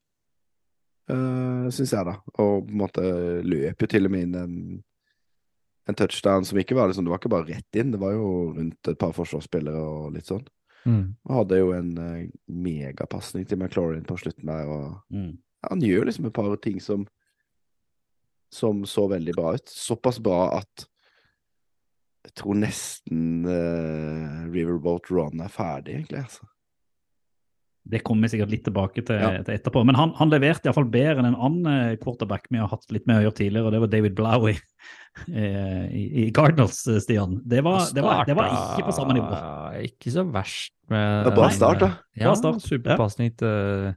[1.06, 2.16] Uh, Syns jeg, da.
[2.34, 3.04] Og på en måte
[3.46, 4.56] løp jo til og med inn en,
[5.88, 8.26] en touchdown som ikke var liksom, Det var ikke bare rett inn, det var jo
[8.56, 10.44] rundt et par forsvarsspillere og litt sånn.
[11.26, 14.66] Og hadde jo en uh, megapasning til McLaurin på slutten der.
[14.66, 15.38] Og Mm.
[15.70, 17.06] han gjør liksom et par ting som
[18.52, 19.68] som så veldig bra ut.
[19.68, 20.86] Såpass bra at
[22.26, 26.20] jeg tror nesten uh, Riverboat Run er ferdig, egentlig.
[26.22, 26.46] Altså.
[27.84, 29.42] Det kommer vi sikkert litt tilbake til, Ja.
[29.42, 29.84] til etterpå.
[29.84, 33.06] Men han, han leverte iallfall bedre enn en annen eh, quarterback vi har hatt litt
[33.10, 34.54] med å gjøre tidligere, og det var David Blowie
[35.34, 37.40] eh, i, i Cardinals, eh, Stian.
[37.44, 39.40] Det var, det, var, det var ikke på samme nivå.
[39.88, 41.90] Ikke så verst med Det var bra start, da.
[42.22, 43.94] Ja, superpasning til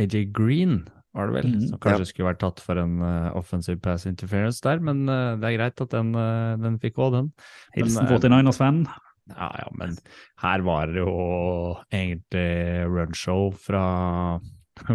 [0.00, 0.80] AJ Green,
[1.14, 1.68] var det vel, Mhm.
[1.68, 5.48] som kanskje skulle vært tatt for en uh, offensive pass interference der, men uh, det
[5.48, 7.32] er greit at den, uh, den fikk gå, den.
[7.74, 8.84] Hilsen eh, 49ers-fan.
[9.34, 9.96] Ja, ja, men
[10.42, 11.14] her var det jo
[11.92, 13.84] egentlig runshow fra,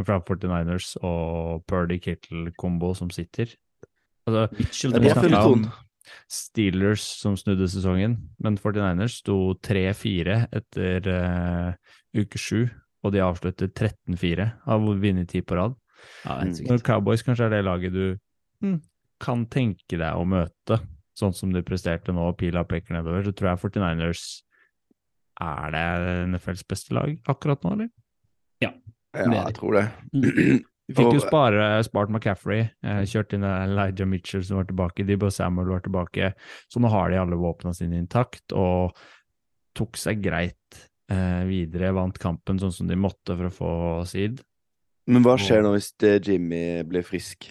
[0.08, 3.54] fra 49ers og Purdy Kittle-kombo som sitter.
[4.26, 5.68] Altså, Mitchell det har snakket om.
[6.30, 12.68] Steelers som snudde sesongen, men 49ers sto 3-4 etter uh, uke 7,
[13.06, 15.78] og de avsluttet 13-4 av å vinne ti på rad.
[16.26, 16.82] Ja, Når.
[16.86, 18.06] Cowboys kanskje er det laget du
[18.62, 18.80] hm,
[19.22, 20.80] kan tenke deg å møte,
[21.16, 24.26] sånn som du presterte nå, og pila peker nedover, så tror jeg 49ers
[25.46, 25.88] er det
[26.32, 27.92] NFLs beste lag akkurat nå, eller?
[28.64, 28.72] Ja,
[29.16, 29.86] er jeg tror det.
[30.86, 35.32] De fikk jo spare, spart McCaffrey, eh, kjørt inn Elijah Mitchell som var tilbake, Dibba
[35.34, 36.28] Samuel var tilbake,
[36.70, 38.94] så nå har de alle våpnene sine intakt, og
[39.76, 40.78] tok seg greit
[41.10, 43.72] eh, videre, vant kampen sånn som de måtte for å få
[44.12, 44.44] seed.
[45.10, 47.50] Men hva skjer nå hvis eh, Jimmy blir frisk?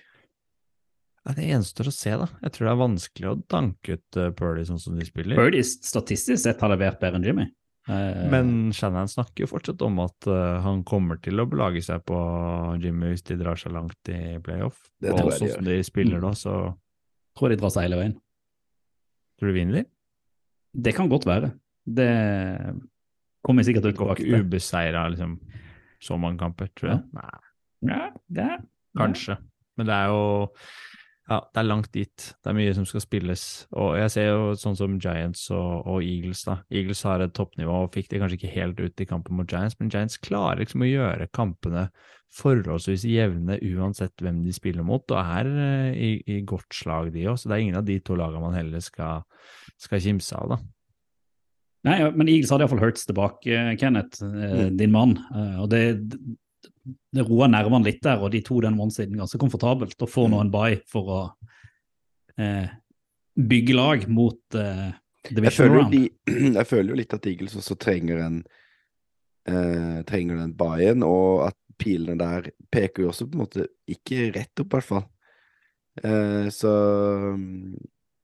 [1.24, 2.26] Ja, det gjenstår å se, da.
[2.44, 5.38] Jeg tror det er vanskelig å danke ut uh, Purdy sånn som de spiller.
[5.40, 7.46] Purdy statistisk sett har levert bedre enn Jimmy.
[7.88, 12.04] Uh, Men Shannon snakker jo fortsatt om at uh, han kommer til å belage seg
[12.08, 12.18] på
[12.80, 14.76] Jimmy hvis de drar seg langt i playoff.
[15.00, 16.58] Det og tror jeg de sånn som de spiller nå, så
[17.38, 18.16] tror de drar seg hele veien.
[19.40, 19.84] tror du vinner de?
[20.84, 21.54] Det kan godt være.
[21.84, 22.10] Det
[23.44, 24.36] kommer sikkert til å gå til.
[24.44, 25.38] ubeseira liksom,
[26.04, 27.02] så mange kamper, tror jeg.
[27.16, 27.32] Nei,
[27.84, 28.48] Ja, det,
[28.96, 29.36] kanskje.
[29.76, 30.24] Men det er jo
[31.24, 32.24] Ja, det er langt dit.
[32.44, 33.42] Det er mye som skal spilles.
[33.72, 36.58] Og jeg ser jo sånn som Giants og, og Eagles, da.
[36.68, 39.78] Eagles har et toppnivå og fikk det kanskje ikke helt ut i kampen mot Giants,
[39.80, 41.86] men Giants klarer liksom å gjøre kampene
[42.34, 47.24] forholdsvis jevne uansett hvem de spiller mot, og er eh, i, i godt slag, de
[47.30, 47.38] òg.
[47.40, 49.22] Så det er ingen av de to lagene man heller skal,
[49.80, 50.58] skal kimse av, da.
[51.84, 54.76] Nei, men Eagles hadde iallfall Hurts tilbake, Kenneth, eh, Mm.
[54.80, 55.16] din mann.
[55.32, 55.82] Eh, og det,
[56.84, 59.96] det roer nervene litt der, og de to den måneden ganske komfortabelt.
[60.04, 61.20] Og får nå en bye for å
[62.40, 62.68] eh,
[63.36, 64.90] bygge lag mot eh,
[65.30, 66.02] Jeg division føler, de,
[66.60, 68.42] jeg føler jo litt at Eagles også trenger en
[69.48, 74.28] eh, Trenger den buy-in, og at pilene der peker jo også på en måte ikke
[74.36, 75.06] rett opp, i hvert fall.
[76.04, 76.70] Eh, så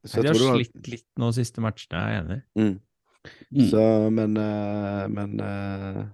[0.07, 2.39] så de jeg har tror det var- slitt litt nå siste matchene, jeg er enig.
[2.57, 2.79] Mm.
[3.53, 3.67] Mm.
[3.69, 3.83] Så,
[4.17, 6.05] men eh, Men eh,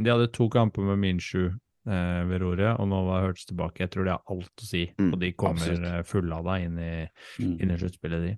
[0.00, 1.52] De hadde to kamper med Minshu eh,
[1.84, 3.80] ved roret, og nå var Hurts tilbake.
[3.84, 5.84] Jeg tror det har alt å si, Mm, og de kommer absolutt.
[5.92, 7.08] av fullada inn i,
[7.40, 7.60] Mm.
[7.60, 8.36] inn i sluttspillet, de.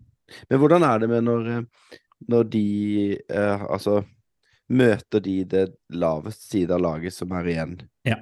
[0.51, 1.63] Men hvordan er det med når, eh,
[2.29, 4.05] når de eh, Altså
[4.69, 7.81] Møter de det laveste side av laget som er igjen?
[8.05, 8.17] Ja.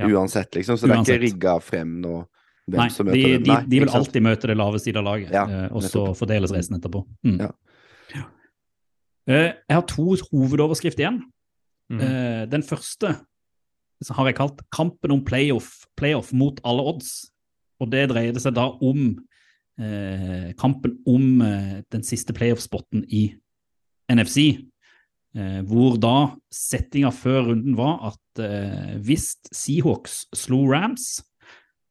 [0.00, 0.06] Ja.
[0.08, 0.78] Uansett, liksom?
[0.78, 2.26] Så det er ikke rigga frem nå
[2.70, 3.46] hvem Nei, som de, møter de, hvem?
[3.46, 6.50] Nei, de vil alltid møte det laveste side av laget, Ja, eh, og så fordeles
[6.50, 7.04] reisen etterpå.
[7.26, 7.38] Mm.
[7.40, 7.50] Ja.
[9.28, 11.20] Eh, jeg har to hovedoverskrifter igjen.
[11.92, 13.12] Eh, den første
[14.10, 17.30] har jeg kalt 'Kampen om playoff, playoff mot alle odds'.
[17.80, 19.18] Og det dreide seg da om
[19.80, 23.34] eh, kampen om eh, den siste playoff-spotten i
[24.10, 24.62] NFC.
[25.32, 31.22] Eh, hvor da settinga før runden var at eh, hvis Seahawks slo Rams,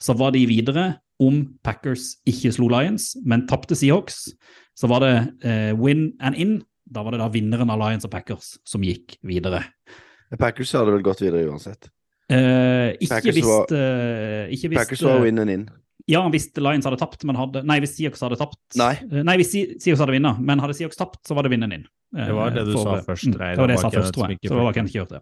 [0.01, 4.29] så var de videre om Packers ikke slo Lions, men tapte Seahawks.
[4.77, 6.59] Så var det eh, win and in.
[6.85, 9.63] Da var det da vinneren av Lions og Packers som gikk videre.
[10.39, 11.89] Packers hadde vel gått videre uansett.
[12.31, 15.69] Eh, ikke Packers hvis, var- eh, ikke Packers var eh, win and in.
[16.09, 18.57] Ja, hvis Lions hadde tapt, men hadde Nei, hvis Siox hadde tapt.
[18.79, 18.93] Nei.
[19.11, 21.83] Eh, nei hvis Siox hadde vunnet, men hadde Siox tapt, så var det vinneren inn.
[22.17, 24.27] Eh, Det var det du sa først, mm, Det var det jeg sa først, tror
[24.29, 24.39] jeg.
[24.43, 24.73] Så det var.
[24.73, 25.21] Kenneth ikke gjort det.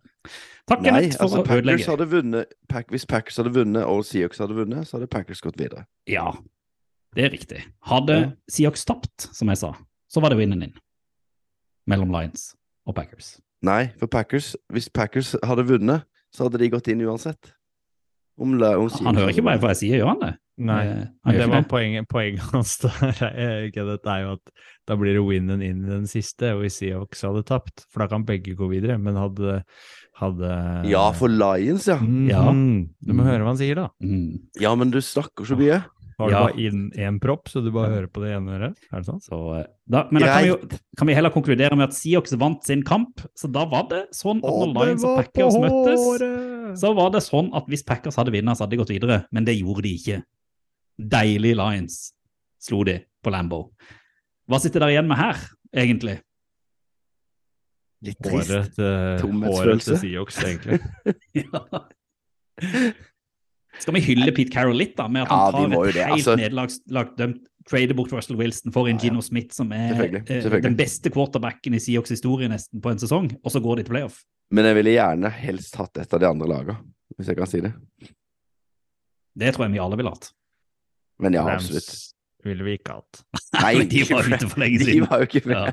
[0.69, 4.05] Takk, Nei, Kenneth, for altså å Packers hadde vunnet Pack, Hvis Packers hadde vunnet og
[4.05, 5.85] Siox hadde vunnet, så hadde Packers gått videre.
[6.07, 6.31] Ja,
[7.15, 7.63] det er riktig.
[7.89, 8.31] Hadde Ja.
[8.49, 9.73] Siox tapt, som jeg sa,
[10.09, 10.73] så var det vinneren inn.
[11.89, 12.55] Mellom Lions
[12.87, 13.39] og Packers.
[13.61, 16.03] Nei, for Packers Hvis Packers hadde vunnet,
[16.35, 17.53] så hadde de gått inn uansett.
[18.39, 20.33] Om, la- om Han hører ikke bare hva jeg sier, gjør han det?
[20.59, 21.69] Nei, Eh, han det var det.
[21.71, 22.73] poenget, poenget hans
[23.23, 24.51] er jo at
[24.87, 27.99] da blir det win and in i den siste, og hvis Seahawks hadde tapt, for
[28.03, 29.61] da kan begge gå videre, men hadde,
[30.19, 30.49] hadde
[30.89, 31.97] Ja, for Lions, ja.
[31.99, 32.43] Mm, Ja.
[32.51, 33.87] Du må høre hva han sier, da.
[34.03, 34.39] Mm.
[34.59, 35.81] Ja, men du snakker så mye.
[36.19, 36.39] Har du Ja.
[36.49, 38.75] bare inn én propp, så du bare hører på det ene øret?
[38.91, 39.21] Er det sånn?
[39.23, 40.57] Så, eh, da, men da kan vi, jo,
[40.99, 43.21] kan vi heller konkludere med at Seahawks vant sin kamp.
[43.39, 47.49] Så da var det sånn at når Lions og Packers møttes, så var det sånn
[47.55, 49.21] at hvis Packers hadde vunnet, så hadde de gått videre.
[49.31, 50.19] Men det gjorde de ikke.
[50.99, 52.11] Deilig Lions
[52.59, 53.71] slo de på Lambo.
[54.49, 55.37] Hva sitter dere igjen med her,
[55.73, 56.19] egentlig?
[58.03, 58.49] Litt trist.
[58.51, 59.55] Håret til, Tomhetsfølelse.
[59.55, 60.79] håret til Seahawks, egentlig.
[63.79, 66.35] Skal vi hylle Pete Carroll litt, da, med at han ja, tar et helt altså.
[66.39, 69.09] nederlagsdømt trader bort Russell Wilson for en Ja, ja.
[69.11, 70.63] Gino Smith, som er Selvfølgelig, eh, selvfølgelig.
[70.65, 73.93] den beste quarterbacken i Seahawks historie nesten på en sesong, og så går de til
[73.93, 74.23] playoff.
[74.51, 76.77] Men jeg ville gjerne helst hatt et av de andre lagene,
[77.17, 77.73] hvis jeg kan si det.
[79.39, 80.31] Det tror jeg vi alle ville hatt.
[81.21, 81.91] Men ja, Rams absolutt.
[82.47, 83.21] ville vi ikke hatt.
[83.61, 85.07] Nei, de var ute for lenge De siden.
[85.11, 85.65] var jo ikke Ja.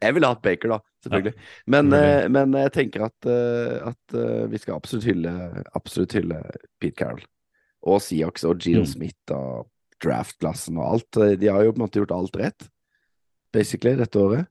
[0.00, 1.34] Jeg ville hatt Baker, da, selvfølgelig.
[1.74, 2.32] Men, mm.
[2.32, 5.32] men jeg tenker at, eh, at eh, vi skal absolutt hylle,
[5.76, 6.38] absolutt hylle
[6.80, 7.26] Pete Carroll.
[7.82, 8.90] Og Seahawks og Gino Mm.
[8.92, 9.68] Smith og
[10.02, 11.20] draft-klassen og alt.
[11.40, 12.68] De har jo på en måte gjort alt rett,
[13.54, 14.48] basically, dette året.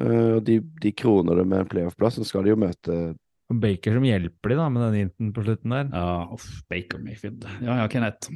[0.00, 2.98] Eh, Og de, de kroner det med en playoff-plass, så skal de jo møte
[3.52, 5.90] Og Baker som hjelper de da, med den inten på slutten der.
[5.92, 7.44] Ja, uff, Baker Mayfield.
[7.60, 8.32] Ja, ja, Kenneth.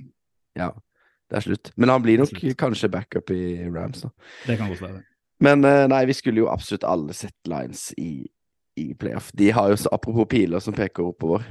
[0.57, 0.71] Ja,
[1.31, 1.71] det er slutt.
[1.77, 4.11] Men han blir nok Det kanskje backup i Rams, da.
[4.47, 5.05] Det kan godt være.
[5.43, 8.25] Men eh, nei, vi skulle jo absolutt alle sett Lions i,
[8.81, 9.31] i playoff.
[9.37, 11.45] De har jo, så, apropos piler som peker oppover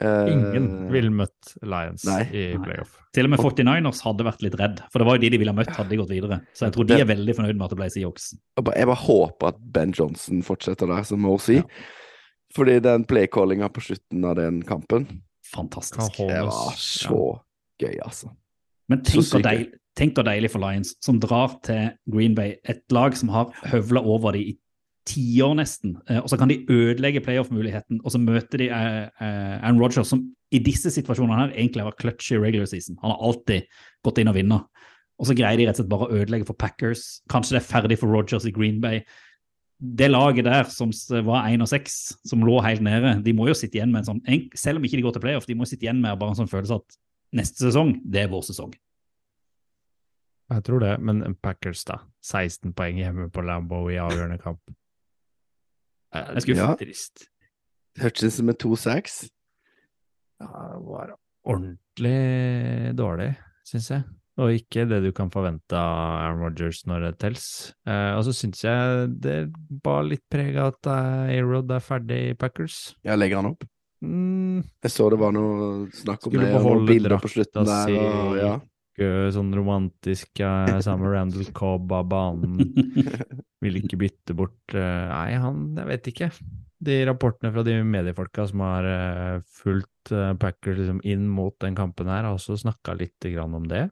[0.00, 2.22] eh, Ingen ville møtt Lions Nei.
[2.32, 2.62] i Nei.
[2.64, 2.96] playoff.
[3.16, 5.52] Til og med 49ers hadde vært litt redd, for det var jo de de ville
[5.52, 6.40] ha møtt, hadde de gått videre.
[6.56, 8.32] Så jeg tror de er veldig fornøyd med at det ble Seahawks.
[8.56, 11.48] Jeg bare, håper at Ben Johnson fortsetter der, som OC.
[11.60, 11.64] Ja.
[12.56, 15.08] Fordi den playcallinga på slutten av den kampen,
[15.48, 16.16] Fantastisk.
[16.16, 17.20] Det var så så
[17.80, 18.32] gøy, altså.
[18.88, 19.68] Men tenk deil,
[20.24, 24.46] deilig for Lions, som drar til Green Bay, et lag som har høvla over de
[24.52, 24.56] i
[25.08, 29.54] tiår nesten, eh, og så kan de ødelegge playoff-muligheten, og så møter de eh, eh,
[29.62, 32.98] Aaron Rodgers, som i disse situasjonene her egentlig har vært clutch i regular season.
[33.02, 34.84] Han har alltid gått inn og vunnet.
[35.18, 37.06] Og så greier de rett og slett bare å ødelegge for Packers.
[37.32, 39.02] Kanskje det er ferdig for Rodgers i Green Bay.
[39.78, 40.92] Det laget der som
[41.26, 41.98] var 1 og 6,
[42.30, 44.98] som lå helt nede, de må jo sitte igjen med en sånn Selv om ikke
[44.98, 46.98] de går til playoff, de må sitte igjen med bare en sånn følelse at
[47.36, 48.74] neste sesong, det er vår sesong.
[50.48, 52.00] Jeg tror det, men Packers, da.
[52.24, 54.62] 16 poeng hjemme på Lambo i avgjørende kamp.
[56.08, 56.70] Det er skuffende.
[56.72, 56.76] Ja.
[56.80, 57.26] Trist.
[58.00, 59.26] Hutchinson med to sacks.
[60.40, 61.12] Ja, det var
[61.48, 63.32] ordentlig dårlig,
[63.68, 64.06] syns jeg.
[64.38, 67.46] Og ikke det du kan forvente av Aaron Rodgers når det tels.
[67.90, 69.38] Eh, og så syns jeg det
[69.82, 72.78] bar litt preg av at Arod A-Rod er ferdig i Packers.
[73.04, 73.66] Jeg legger han opp.
[74.04, 77.66] Mm, Jeg så det var noe snakk om Skulle det, og noen bilder på slutten
[77.66, 77.94] der.
[77.98, 78.52] Og, ja.
[79.34, 82.62] sånn romantisk uh, sammen med Randall Cobb av banen.
[83.64, 86.28] Vil ikke bytte bort eh, Nei, han Jeg vet ikke.
[86.78, 91.74] De rapportene fra de mediefolka som har eh, fulgt eh, Packers liksom inn mot den
[91.74, 93.88] kampen her, har også snakka litt grann om det.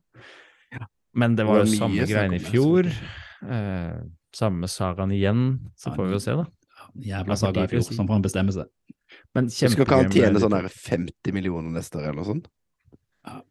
[1.16, 2.86] Men det var jo samme greiene i fjor.
[2.86, 3.96] Eh,
[4.36, 5.46] samme sagaen igjen.
[5.80, 6.46] Så får vi jo se, da.
[7.06, 8.68] Jævla saga i fjor, som får han bestemme seg.
[9.36, 12.50] Men Skal ikke han tjene sånn her 50 millioner neste år, eller noe sånt?
[13.26, 13.42] Han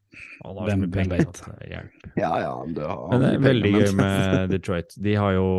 [0.58, 1.40] har så Hvem- hvem vet?
[1.68, 2.12] hjelper.
[2.18, 4.94] Ja, ja, men det har Men det er veldig gøy med Detroit.
[5.04, 5.50] De har jo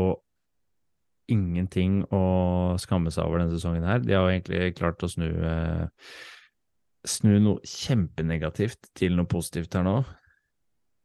[1.28, 2.22] ingenting å
[2.80, 3.98] skamme seg over denne sesongen her.
[4.04, 5.86] De har jo egentlig klart å snu eh,
[7.06, 10.00] Snu noe kjempenegativt til noe positivt her nå.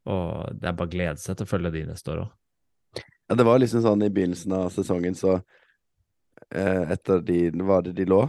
[0.10, 2.32] Og det er bare å glede seg til å følge de neste år òg.
[3.30, 5.36] Ja, det var liksom sånn i begynnelsen av sesongen, så
[6.50, 8.24] eh, Etter de Var det de lå?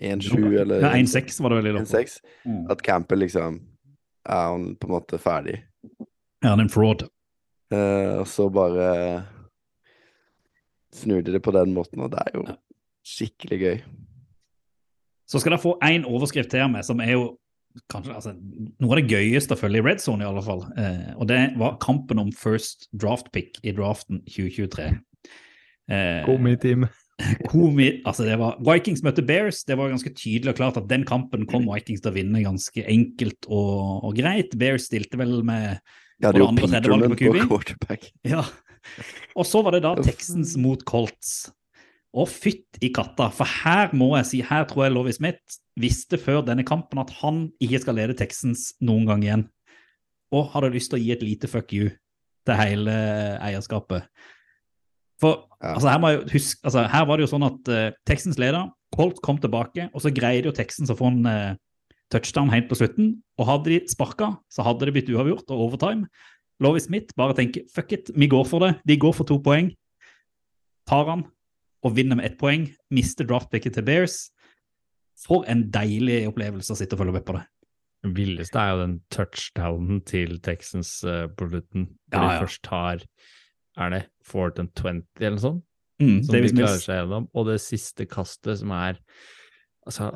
[0.00, 2.20] 1-7 eller 1-6 var det vel i løpet.
[2.44, 2.64] Mm.
[2.72, 3.60] At Campbell liksom
[4.28, 5.60] Er han på en måte ferdig?
[6.44, 7.06] Er han en fraud.
[7.72, 8.88] Eh, og så bare
[10.94, 12.44] snur de det på den måten, og det er jo
[13.06, 13.76] skikkelig gøy.
[15.30, 17.28] Så skal dere få én overskrift til med, som er jo
[17.92, 18.32] kanskje altså,
[18.82, 20.64] noe av det gøyeste å følge i Red Zone, i alle fall.
[20.74, 24.88] Eh, og det var kampen om first draft pick i draften 2023.
[25.90, 26.88] Eh, Komi-team.
[27.50, 29.62] Komi, altså det var Vikings møtte Bears.
[29.68, 32.84] Det var ganske tydelig og klart at den kampen kom Vikings til å vinne ganske
[32.84, 34.56] enkelt og, og greit.
[34.60, 35.80] Bears stilte vel med
[36.20, 38.10] jo det andre og tredje valget Peterman på på quarterback.
[38.28, 38.44] Ja.
[39.36, 41.50] Og så var det da Texans mot Colts.
[42.10, 46.18] Og fytt i katta, for her må jeg si, her tror jeg Lovis Smith visste
[46.18, 49.44] før denne kampen at han ikke skal lede Texans noen gang igjen.
[50.34, 51.92] Og hadde lyst til å gi et lite fuck you
[52.46, 52.96] til hele
[53.38, 54.08] eierskapet.
[55.20, 55.74] For Ja.
[55.76, 58.38] altså, her, må jeg jo huske, altså, her var det jo sånn at uh, Texans
[58.40, 61.52] leder, Colt kom tilbake, og så greide jo Texans å få en uh,
[62.10, 63.10] touchdown helt på slutten.
[63.38, 66.08] Og hadde de sparka, så hadde det blitt uavgjort og overtime.
[66.60, 68.72] Lovis Smith bare tenker fuck it, vi går for det.
[68.88, 69.70] De går for to poeng.
[70.90, 71.22] Tar han
[71.86, 72.66] og vinner med ett poeng.
[72.92, 74.18] Mister draftpicket til Bears.
[75.20, 77.44] For en deilig opplevelse å sitte og følge med på det.
[78.00, 81.86] Det villeste er jo den touchdownen til Texans uh, på slutten.
[82.08, 82.42] Hvor Ja, de ja.
[82.42, 83.04] først har
[83.78, 85.62] Er det fourth and 20 eller noe sånt?
[86.00, 87.28] Mm, Som Davis de klarer seg gjennom.
[87.36, 88.98] Og det siste kastet som er
[89.88, 90.10] Altså,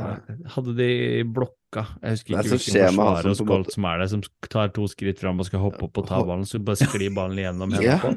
[0.55, 0.89] hadde de
[1.25, 4.21] blokka Jeg husker er ikke hvilken forsvarer som hos Colt som er det, som
[4.53, 7.41] tar to skritt fram og skal hoppe opp og ta ballen, så bare sklir ballen
[7.41, 8.13] gjennom hendene på.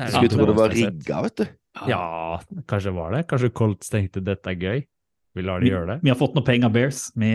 [0.00, 1.44] Er Jeg skulle tro det var rigga, vet du.
[1.88, 2.02] Ja,
[2.68, 3.22] kanskje var det.
[3.30, 4.82] Kanskje Colts tenkte dette er gøy.
[5.36, 5.98] Vi lar de Vi, gjøre det.
[6.02, 7.06] vi har fått noe penger Bears.
[7.16, 7.30] Vi,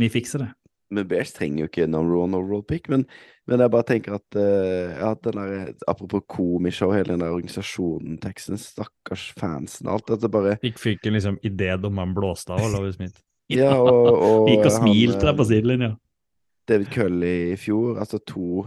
[0.00, 0.50] vi fikser det.
[0.94, 2.88] Men Bears trenger jo ikke number one overall pick.
[2.92, 3.04] Men,
[3.50, 8.20] men jeg bare tenker at, uh, at den der, apropos komishow, hele den der organisasjonen,
[8.22, 13.18] Texans, stakkars fansen, alt dette bare Fikk fyken liksom idé dommeren blåste av, Lovis Smith.
[13.46, 15.92] Ja, og, og Gikk og smilte der eh, på sidelinja.
[16.66, 18.64] David Cully i fjor, altså to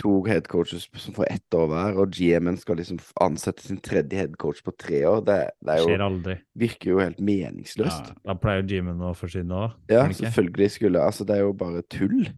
[0.00, 4.62] To headcoaches som får ett år hver, og GM-en skal liksom ansette sin tredje headcoach
[4.64, 5.20] på tre år.
[5.26, 6.36] Det, det er Skjer jo, aldri.
[6.62, 8.12] virker jo helt meningsløst.
[8.14, 9.74] Ja, da pleier Jimen å forsvinne òg.
[9.92, 12.30] Ja, selvfølgelig skulle Altså, det er jo bare tull.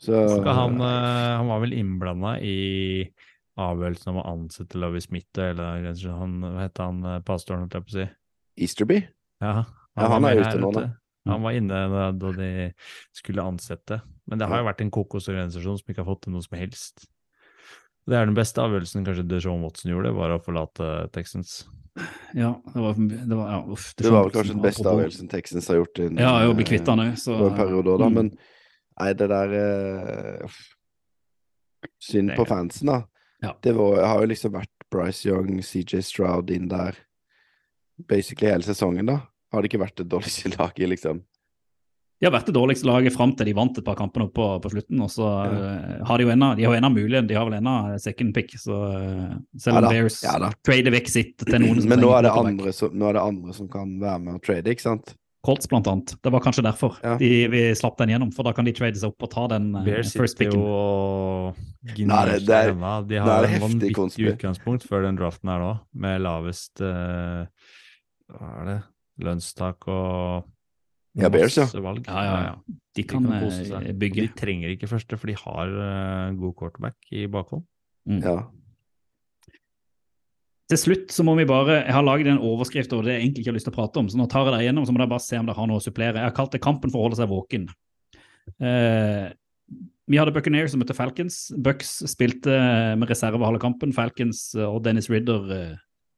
[0.00, 3.04] Så Skal han, eh, han var vel innblanda i
[3.60, 5.84] avgjørelsen om å ansette Lovis Smith eller
[6.16, 8.06] han, hva heter han eh, pastoren, holdt jeg på å si.
[8.64, 9.02] Easterby?
[9.44, 9.66] Ja,
[9.98, 10.86] Ja, var han er ute nå, da.
[11.28, 12.48] Han var inne da de
[13.12, 14.00] skulle ansette.
[14.30, 17.08] Men det har jo vært en kokosorganisasjon som ikke har fått til noe som helst.
[18.08, 21.64] Det er den beste avgjørelsen kanskje Deshaun Watson gjorde, var å forlate Texans.
[22.38, 25.30] Ja, det var, det var, ja, uff, Det var vel kanskje den beste apropos- avgjørelsen
[25.32, 27.98] Texans har gjort i en, Ja, å bli kvitt han òg, så en periode òg,
[28.00, 28.08] da.
[28.08, 28.14] mm.
[28.14, 28.30] Men
[29.00, 30.58] nei, det der eh.
[32.00, 33.02] Synd Det- på fansen, da.
[33.42, 33.54] Ja.
[33.62, 36.96] Det var, har jo liksom vært Bryce Young, CJ Stroud inn der
[38.08, 39.20] basically hele sesongen, da.
[39.52, 41.22] Har det ikke vært et dårlig lag i liksom?
[42.20, 44.70] De har vært det dårligste laget fram til de vant et par kamper på, på
[44.74, 44.98] slutten.
[45.00, 45.70] Og så ja.
[46.04, 48.52] har de jo ennå de har jo ennå muligheten, de har vel ennå second pick.
[48.60, 50.34] Så eh, selv om ja, Bears ja
[50.66, 53.24] trader vekk sitt til noen som Men nå er, det andre som, nå er det
[53.24, 55.14] andre som kan være med og trade, ikke sant?
[55.40, 56.12] Colts blant annet.
[56.20, 57.14] Det var kanskje derfor Ja.
[57.16, 59.70] de, vi slapp den gjennom, for da kan de trade seg opp og ta den
[59.80, 60.60] eh, Bears first sitter picken.
[60.60, 65.16] jo og Nei, gnir det- seg det er- De har en vanvittig utgangspunkt før den
[65.16, 67.48] draften her nå, med lavest uh,
[68.28, 68.80] Hva er det?
[69.24, 70.44] Lønnstak og
[71.20, 71.66] Ja, Bears, ja.
[71.82, 72.06] valg.
[72.06, 72.54] Ja, ja, ja.
[72.66, 73.90] De De kan, kan kose eh, seg.
[74.00, 74.24] Bygge.
[74.26, 77.66] De trenger ikke første, for de har uh, god quarterback i bakhånd.
[78.08, 78.22] Mm.
[78.24, 78.38] Ja.
[80.70, 83.42] Til slutt så må vi bare Jeg har laget en overskrift over det jeg egentlig
[83.42, 85.02] ikke har lyst til å prate om, så nå tar jeg det igjennom, så må
[85.02, 86.22] dere bare se om dere har noe å supplere.
[86.22, 87.68] Jeg har kalt det 'Kampen for å holde seg våken'.
[88.60, 89.28] Eh,
[90.10, 91.52] vi hadde Buccaneers som møtte Falcons.
[91.54, 92.54] Bucks spilte
[92.98, 93.94] med reserve halve kampen.
[93.94, 95.76] Falcons eh, og Dennis Ridder eh,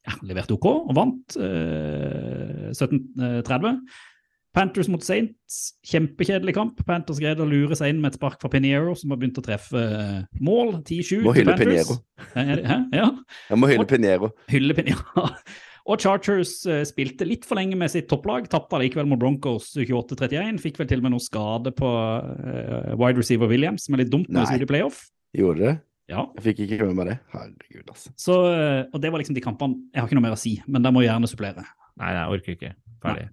[0.09, 3.83] ja, leverte OK og vant eh, 17-30.
[4.53, 6.81] Panthers mot Saints, kjempekjedelig kamp.
[6.89, 9.45] Panthers greide å lure seg inn med et spark fra Piniero, som har begynt å
[9.45, 10.83] treffe eh, mål.
[10.85, 11.93] 10-7 til Panthers.
[11.93, 12.01] Må
[12.35, 12.45] Hæ?
[12.69, 12.79] Hæ?
[12.95, 13.07] Ja.
[13.49, 14.33] Jeg må hylle Pinheiro.
[14.53, 14.99] Hylle ja.
[15.91, 20.61] Og Chargers eh, spilte litt for lenge med sitt topplag, tapte likevel mot Broncos 28-31.
[20.63, 24.13] Fikk vel til og med noe skade på eh, wide receiver Williams, som er litt
[24.13, 25.03] dumt når vi skulle i playoff.
[25.35, 25.75] Gjorde det?
[26.13, 27.19] Ja, Jeg fikk ikke med meg det.
[27.33, 28.13] Herregud, altså.
[28.21, 30.59] så, eh, og det var liksom de kampene Jeg har ikke noe mer å si,
[30.69, 31.65] men der må jeg gjerne supplere.
[32.03, 32.75] Nei, jeg orker ikke.
[33.03, 33.31] Ferdig.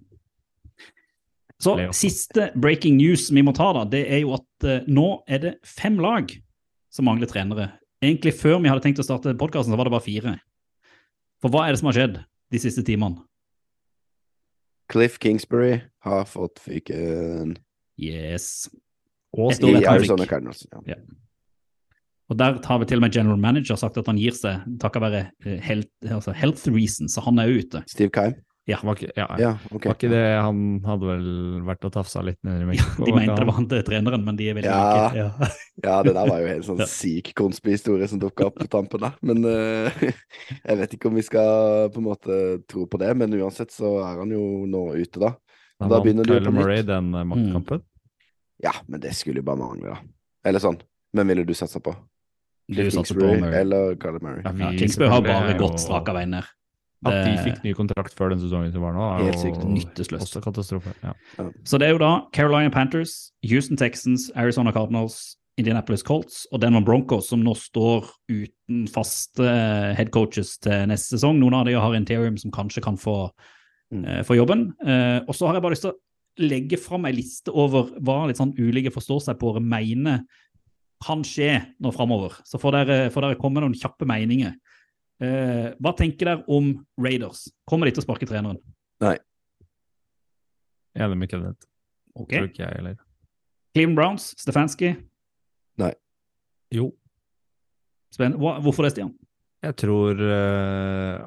[1.60, 5.42] Så siste breaking news vi må ta, da, det er jo at uh, nå er
[5.42, 6.32] det fem lag
[6.92, 7.68] som mangler trenere.
[8.00, 10.36] Egentlig før vi hadde tenkt å starte podkasten, så var det bare fire.
[11.40, 13.20] For hva er det som har skjedd de siste timene?
[14.90, 17.58] Cliff Kingsbury har fått fyken
[18.00, 18.70] Yes.
[19.36, 20.24] Og i Arizona.
[20.26, 20.64] Cardinals.
[20.88, 20.96] Ja.
[22.30, 25.02] Og der har vi til og med general manager sagt at han gir seg takket
[25.02, 27.82] være eh, health, altså health reasons, så han er ute.
[27.90, 28.10] Steve
[28.70, 28.86] Keim?
[28.90, 29.88] Var ikke, ja, Ja, okay.
[29.90, 31.26] var ikke det han hadde vel
[31.66, 33.04] vært og tafsa litt nedi Ja, Mexico?
[33.04, 35.08] de mente det var han til treneren, men de er veldig Ja.
[35.08, 35.16] like.
[35.16, 35.48] Ja.
[35.84, 36.86] Ja, det der var jo en sånn Ja.
[36.86, 39.14] syk konspihistorie som dukka opp på tampen der.
[39.22, 39.90] Men uh,
[40.68, 43.14] jeg vet ikke om vi skal på en måte tro på det.
[43.16, 45.34] Men uansett så er han jo nå ute, da.
[45.80, 46.86] Da begynner du på nytt.
[46.86, 47.80] Den maktkampen?
[47.80, 47.86] Mm.
[48.62, 50.00] Ja, men det skulle jo bare mangle, da.
[50.44, 50.76] Eller sånn.
[51.16, 51.94] Hvem ville du satsa på?
[52.70, 53.60] Du satser på Murray.
[53.64, 54.42] eller Carly Murray?
[54.44, 56.44] Ja, Ja, Kingsbury har bare er strak av veien ned.
[57.06, 59.62] At de fikk ny kontrakt før den sesongen som var nå, er Helt jo sykt.
[59.64, 60.20] Nytteløst.
[60.26, 60.92] også katastrofe.
[61.02, 61.14] Ja.
[61.64, 66.80] Så det er jo da Carolina Panthers, Houston Texans, Arizona Cardinals, Indianapolis Colts og Denver
[66.84, 69.48] Broncos som nå står uten faste
[69.96, 71.40] headcoaches til neste sesong.
[71.40, 73.30] Noen av de har Interium som kanskje kan få,
[73.92, 74.04] Mm.
[74.06, 74.68] eh, få jobben.
[74.86, 78.26] Uh, og så har jeg bare lyst til å legge fram ei liste over hva
[78.28, 80.20] litt sånn ulike forståsegpåere mener
[81.04, 82.36] kan skje nå framover.
[82.46, 84.54] Så får dere, får dere komme med noen kjappe meninger.
[85.20, 87.48] Eh, hva tenker dere om Raiders?
[87.68, 88.60] Kommer de til å sparke treneren?
[91.00, 91.68] Enig med Kenneth.
[92.18, 92.40] Okay.
[92.40, 92.96] Tror ikke jeg heller.
[93.76, 94.94] Cleveland Browns, Stefanski.
[95.78, 95.92] Nei.
[96.74, 96.90] Jo,
[98.10, 98.40] Spennende.
[98.42, 99.12] Hva, hvorfor det, Stian?
[99.60, 101.26] jeg tror uh,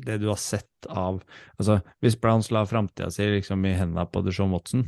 [0.00, 1.18] det du har sett av
[1.58, 4.86] Altså, hvis Browns la framtida si liksom i hendene på Deshaun Watson,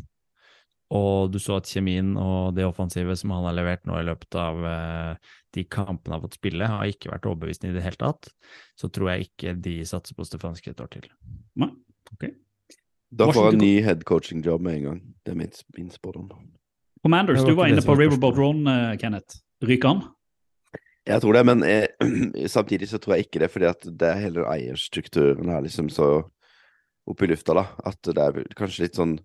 [0.91, 4.37] og du så at kjemien og det offensive som han har levert nå i løpet
[4.39, 8.01] av eh, de kampene han har fått spille, har ikke vært overbevisende i det hele
[8.01, 8.31] tatt,
[8.79, 11.07] så tror jeg ikke de satser på Stefanski et år til.
[11.63, 11.71] Nei?
[12.11, 12.31] Ok.
[13.11, 14.99] Da får han ny headcoaching-jobb med en gang.
[15.27, 16.29] Det er min, min spådom.
[17.03, 19.41] Commanders, du var inne på Riverboat Run, Ron, eh, Kenneth.
[19.67, 20.03] Ryker han?
[21.09, 21.89] Jeg tror det, men jeg,
[22.57, 26.13] samtidig så tror jeg ikke det, fordi at det er hele eierstrukturen her liksom så
[27.11, 27.67] oppe i lufta, da.
[27.89, 29.17] At det er kanskje litt sånn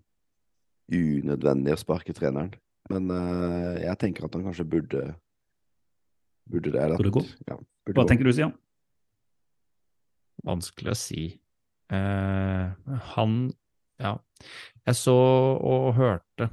[0.92, 2.52] unødvendig å sparke treneren.
[2.92, 5.06] Men uh, jeg tenker at han kanskje burde
[6.46, 6.78] Burde det.
[6.78, 7.24] Eller, Burde gå.
[7.48, 8.08] Ja, burde Hva gå.
[8.12, 8.52] tenker du, Sian?
[10.46, 11.24] Vanskelig å si.
[11.90, 12.70] Uh,
[13.16, 13.40] han
[13.98, 14.12] Ja.
[14.86, 15.16] Jeg så
[15.56, 16.50] og hørte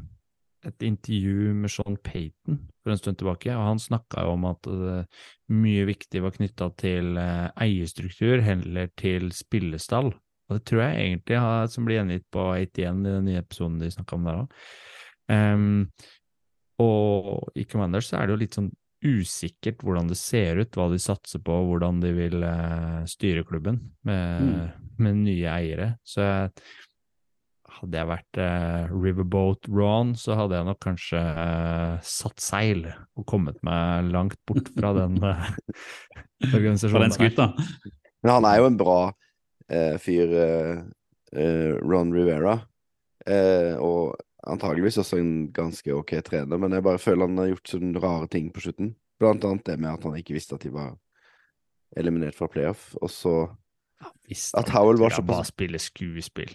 [0.65, 4.69] et intervju med Sean Payton for en stund tilbake, og han snakka jo om at
[4.71, 10.13] eh, mye viktig var knytta til eierstruktur heller til spillestall.
[10.53, 13.79] Og det tror jeg egentlig har, som blir gjengitt på 81 i den nye episoden
[13.81, 14.55] de snakka om der òg.
[16.83, 18.71] og i Commanders så er det jo litt sånn
[19.03, 23.81] usikkert hvordan det ser ut, hva de satser på, hvordan de vil uh, styre klubben
[24.07, 25.89] med, med nye eiere.
[26.07, 26.23] Så
[27.73, 33.27] hadde jeg vært uh, Riverboat Ron, så hadde jeg nok kanskje uh, satt seil og
[33.29, 35.19] kommet meg langt bort fra den
[36.55, 36.95] organisasjonen.
[36.95, 37.51] Fra den skuta?
[38.23, 38.99] Men han er jo en bra
[39.69, 40.83] eh, fyr, eh,
[41.35, 42.57] eh, Ron Rivera.
[43.25, 44.15] Eh, og
[44.47, 48.27] antageligvis også en ganske ok trener, men jeg bare føler han har gjort sånne rare
[48.27, 48.93] ting på slutten.
[49.21, 50.95] Blant annet det med at han ikke visste at de var
[51.95, 53.35] eliminert fra playoff, og så
[54.57, 56.51] At Howell var så såpass- Bare spille skuespill.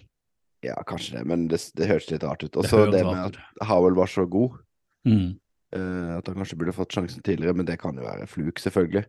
[0.61, 2.55] Ja, kanskje det, men det, det hørtes litt rart ut.
[2.57, 4.59] Og så det, det med at Howell var så god,
[5.07, 5.39] Mm.
[5.75, 9.05] Uh, at han kanskje burde fått sjansen tidligere, men det kan jo være fluk, selvfølgelig.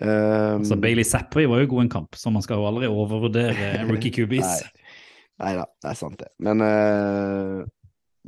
[0.00, 3.72] Um, Altså, Bailey Zappery var jo god en kamp, så man skal jo aldri overvurdere
[3.90, 4.62] rookie QBs.
[5.42, 6.30] Nei da, det er sant det.
[6.42, 7.60] Men uh,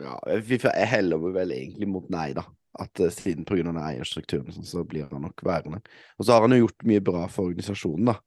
[0.03, 2.45] ja, vi- jeg heller vel egentlig mot nei, da.
[2.81, 3.63] At uh, siden pga.
[3.63, 5.81] den eierstrukturen sånn, så blir han nok værende.
[6.19, 8.19] Og så har han jo gjort mye bra for organisasjonen, da.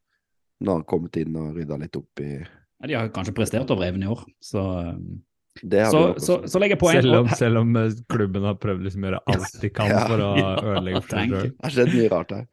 [0.63, 3.69] Når han har kommet inn og rydda litt opp i Ja, de har kanskje prestert
[3.73, 4.63] over evne i år, så
[4.95, 5.19] um,
[5.63, 6.99] Så, så, så legger jeg poeng.
[7.01, 10.03] Selv om, selv om eh, klubben har prøvd liksom å gjøre alt de kan Ja.
[10.09, 11.33] for å Ja, ødelegge for.
[11.33, 12.45] Det har skjedd mye rart her.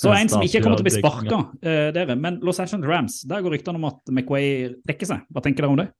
[0.00, 2.14] Så en som ikke kommer til å bli sparka, uh, dere.
[2.16, 5.26] Men Los Angeles Rams, der går ryktene om at McWay dekker seg.
[5.28, 5.90] Hva tenker dere om det?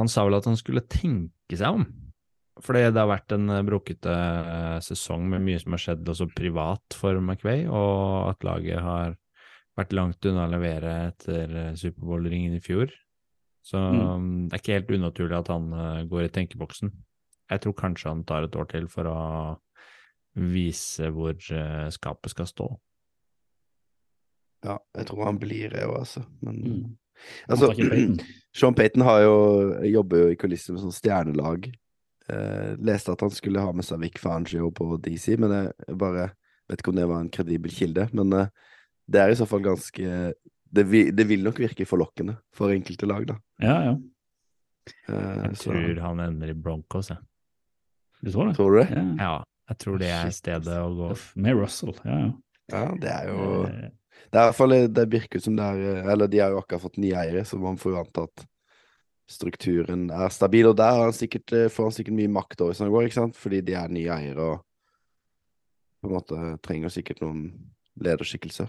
[0.00, 1.86] Han sa vel at han skulle tenke seg om.
[2.62, 6.28] Fordi det har vært en eh, brokete eh, sesong med mye som har skjedd også
[6.36, 9.16] privat for McWay, og at laget har
[9.74, 12.94] vært langt unna å levere etter eh, Superbowl-ringen i fjor.
[13.64, 14.00] Så Mm.
[14.20, 16.90] mm, det er ikke helt unaturlig at han eh, går i tenkeboksen.
[17.50, 19.20] Jeg tror kanskje han tar et år til for å
[20.36, 22.68] vise hvor eh, skapet skal stå.
[24.64, 26.24] Ja, jeg tror han blir det òg, altså.
[26.42, 26.96] Men Mm.
[27.48, 27.72] altså.
[28.54, 29.34] Sean Payton har jo,
[29.90, 31.66] jobber jo i kulissen med sånn stjernelag.
[32.28, 36.30] Eh, leste at han skulle ha med seg Vic Fangio på DC, men jeg bare
[36.70, 38.08] vet ikke om det var en kredibel kilde.
[38.12, 38.46] Men eh,
[39.10, 40.32] det er i så fall ganske
[40.74, 43.36] det vil, det vil nok virke forlokkende for enkelte lag, da.
[43.62, 43.94] Ja, ja.
[45.08, 47.18] Eh, Jeg så, tror han ender i Broncos, jeg.
[48.24, 48.54] Du tror det?
[48.56, 48.88] tror du det?
[48.94, 49.04] Ja.
[49.20, 49.34] Ja,
[49.70, 51.10] jeg tror det er stedet å gå.
[51.44, 52.32] Med Russell, ja, ja.
[52.72, 53.90] Ja, det er jo Eh,
[54.32, 56.58] Det er i hvert fall det virker som det er eh, Eller de har jo
[56.62, 58.44] akkurat fått nye eiere, så man får jo anta at
[59.30, 60.66] strukturen er stabil.
[60.70, 63.08] Og der har han sikkert, eh, får han sikkert mye makt over som det går,
[63.08, 63.36] ikke sant?
[63.36, 64.64] Fordi de er nye eiere og
[66.02, 67.44] på en måte trenger sikkert noen
[68.00, 68.68] lederskikkelser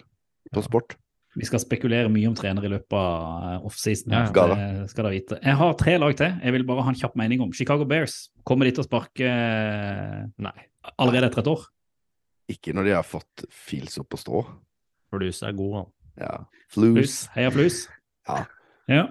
[0.54, 0.96] på sport.
[1.36, 4.14] Vi skal spekulere mye om trenere i løpet av eh, offseason.
[4.16, 5.40] Ja, det skal dere vite.
[5.44, 6.38] Jeg har tre lag til.
[6.40, 7.52] Jeg vil bare ha en kjapp mening om.
[7.56, 8.30] Chicago Bears.
[8.48, 10.56] Kommer de til å sparke eh, Nei,
[10.96, 11.66] allerede etter et år?
[12.56, 14.46] Ikke når de har fått fils opp på strå.
[15.12, 15.92] Flus er god, han.
[16.22, 16.34] Ja.
[16.72, 16.96] Flus.
[16.96, 17.18] Flus.
[17.36, 17.80] Heia Flus.
[18.30, 18.40] Ja.
[18.92, 19.06] Ja.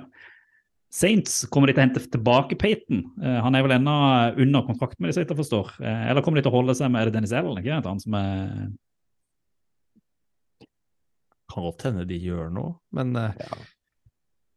[0.94, 3.02] Saints, kommer de til å hente tilbake Peyton?
[3.20, 3.98] Eh, han er vel ennå
[4.46, 5.76] under kontrakt med de, så jeg forstår.
[5.82, 7.60] Eller kommer de til å holde seg med er det Dennis Allen?
[7.60, 7.82] Ikke?
[7.84, 8.72] Han som er
[11.54, 13.30] Kan godt hende de gjør noe, men ja.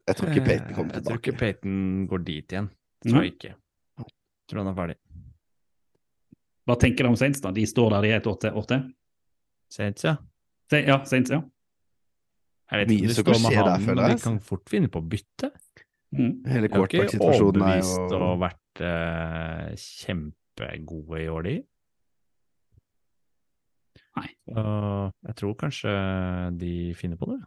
[0.07, 2.69] Jeg tror ikke Payton kommer Jeg tror ikke Payton Peyton går dit igjen.
[3.03, 3.51] Det tror jeg ikke.
[3.99, 4.95] Jeg tror han er ferdig.
[6.67, 7.51] Hva tenker du om Saints, da?
[7.55, 8.81] De står der de er et år til.
[9.71, 10.15] Saints, ja.
[10.71, 11.41] Se- Ja, Saints, ja.
[12.71, 14.89] Jeg vet Mye ikke det som kan skje der, føler jeg, de kan fort finne
[14.91, 15.51] på å bytte.
[16.11, 16.33] Mm.
[16.47, 21.55] Hele De er jo Jeg har er overbevist og vært uh, kjempegode i år, de.
[24.17, 24.29] Nei.
[24.49, 24.63] Så
[25.27, 25.93] jeg tror kanskje
[26.57, 27.39] de finner på det.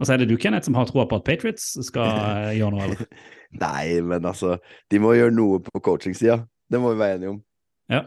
[0.00, 2.74] Og så er det du, Kenneth, som har troa på at Patriots skal eh, gjøre
[2.74, 3.06] noe, eller?
[3.60, 4.56] Nei, men altså
[4.90, 6.40] De må gjøre noe på coaching-sida.
[6.70, 7.40] Det må vi være enige om.
[7.92, 8.02] Ja.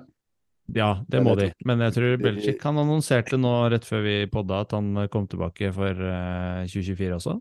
[0.76, 1.46] Ja, det Men må de.
[1.64, 5.70] Men jeg tror Belichick han annonserte nå rett før vi podda at han kom tilbake
[5.76, 7.38] for eh, 2024 også.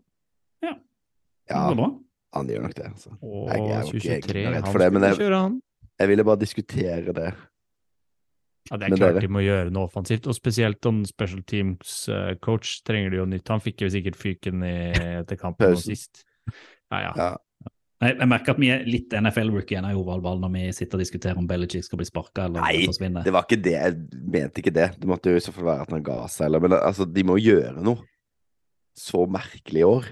[0.63, 1.89] Ja, Det bra.
[2.35, 2.87] han gjør nok det.
[2.87, 3.11] Altså.
[3.23, 5.61] Og Jeg- jeg er 2023, jeg, jeg, jeg, jeg, det, men skulle jeg- kjøre han.
[5.99, 7.29] Jeg ville bare diskutere det.
[8.69, 11.97] Ja, det er klart dere- de må gjøre noe offensivt, og spesielt om special teams
[12.11, 13.47] eh, coach trenger de jo nytt.
[13.53, 14.77] Han fikk jo sikkert fyken i,
[15.21, 16.25] etter kampen nå sist.
[16.91, 17.13] Ja, ja.
[17.17, 17.33] Ja.
[17.97, 21.01] Jeg, jeg merker at vi er litt NFL-rookie igjen, Joval Ball, når vi sitter og
[21.01, 23.23] diskuterer om Belichick skal bli sparka eller Nei, forsvinne.
[23.25, 23.73] Det var ikke det.
[23.73, 24.91] Jeg mente ikke det.
[25.01, 27.23] Det måtte jo i så fall være at han ga seg, eller Men altså, de
[27.25, 28.05] må gjøre noe.
[28.97, 30.11] Så merkelig i år.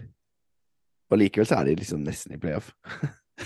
[1.14, 2.72] Og likevel så er de liksom nesten i playoff.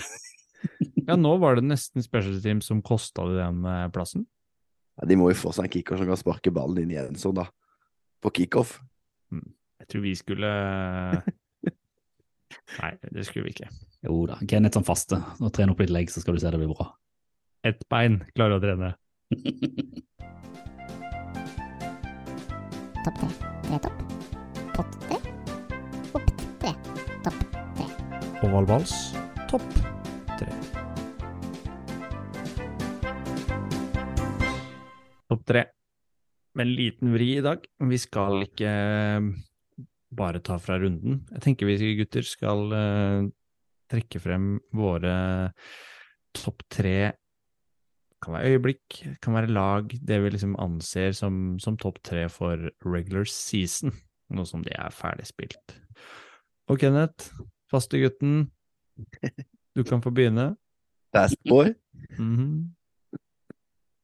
[1.08, 4.24] ja, nå var det nesten special teams som kosta de den eh, plassen.
[5.00, 7.16] Ja, de må jo få seg en kicker som kan sparke ballen inn i en
[7.18, 7.46] sånn, da.
[8.20, 8.70] På kickoff.
[9.80, 10.50] Jeg tror vi skulle
[12.80, 13.70] Nei, det skulle vi ikke.
[14.04, 15.16] Jo da, Kenneth som faste.
[15.40, 16.86] Og trene opp litt legg, så skal du se det blir bra.
[17.64, 18.88] Ett bein klarer å trene.
[23.00, 23.28] Topp tre.
[23.64, 23.96] Tre topp.
[24.76, 25.16] Pott tre.
[26.12, 26.28] Opp
[26.60, 26.72] tre.
[27.24, 27.40] Topp
[27.78, 27.86] tre.
[28.44, 28.92] Ovalvals,
[29.48, 29.64] topp
[35.50, 35.66] tre.
[36.56, 37.62] Med en liten vri i dag.
[37.90, 39.30] Vi skal ikke eh,
[40.10, 41.22] bare ta fra runden.
[41.34, 43.30] Jeg tenker vi gutter skal eh,
[43.90, 45.16] trekke frem våre
[46.36, 47.12] topp tre
[48.20, 52.68] kan være øyeblikk, kan være lag, det vi liksom anser som, som topp tre for
[52.84, 53.94] regular season,
[54.30, 55.76] nå som de er ferdigspilt.
[56.70, 57.32] Og Kenneth,
[57.72, 58.50] fastegutten,
[59.76, 60.52] du kan få begynne.
[61.16, 61.72] Fast boy.
[62.18, 62.76] Mhm.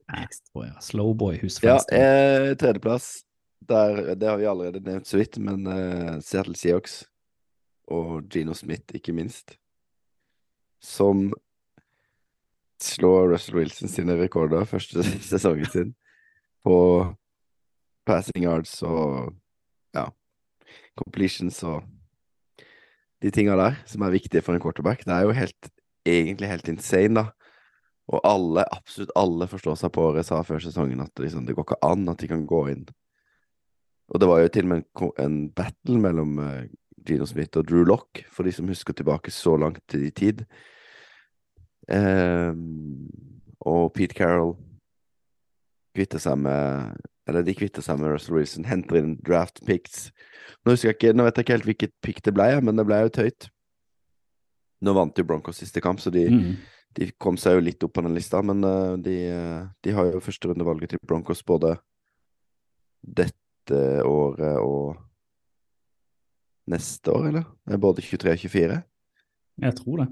[0.06, 0.80] Fast ja.
[0.80, 3.24] Slowboy, Ja, eh, tredjeplass.
[3.66, 7.00] Der, det har vi allerede nevnt så vidt, men eh, Seattle Seahawks
[7.90, 9.56] og Gino Smith, ikke minst,
[10.82, 11.32] som
[12.82, 15.92] slår Russell Wilson sine rekorder første sesongen sin
[16.66, 16.76] på
[18.06, 19.32] passing yards og
[19.96, 20.06] ja,
[20.98, 21.86] completions og
[23.22, 25.06] de tinga der som er viktige for en quarterback.
[25.06, 25.70] Det er jo helt,
[26.06, 27.24] egentlig helt insane, da.
[28.06, 31.66] Og alle, absolutt alle forstår seg på året sa før sesongen at liksom, det går
[31.66, 32.84] ikke an at de kan gå inn.
[34.14, 36.68] Og det var jo til og med en, en battle mellom uh,
[37.06, 40.44] Gino Smith og Drew Lock, for de som husker tilbake så langt i tid.
[41.90, 43.08] Um,
[43.66, 44.56] og Pete Carroll
[45.94, 46.96] kvitter seg med
[47.30, 50.12] Eller de kvitter seg med Russell Wilson, henter inn draft picks.
[50.62, 53.00] Nå jeg ikke, nå vet jeg ikke helt hvilket pick det ble, men det ble
[53.02, 53.48] jo et høyt.
[54.86, 56.52] Nå vant jo Broncos siste kamp, så de, Mm.
[56.96, 60.08] De kom seg jo litt opp på den lista, men eh, de, eh, de har
[60.10, 61.76] jo førsterundevalget til Broncos både
[63.06, 64.96] dette året og
[66.72, 67.44] neste år, eller?
[67.70, 68.78] Er Både 23 og 24?
[69.62, 70.08] Jeg tror det.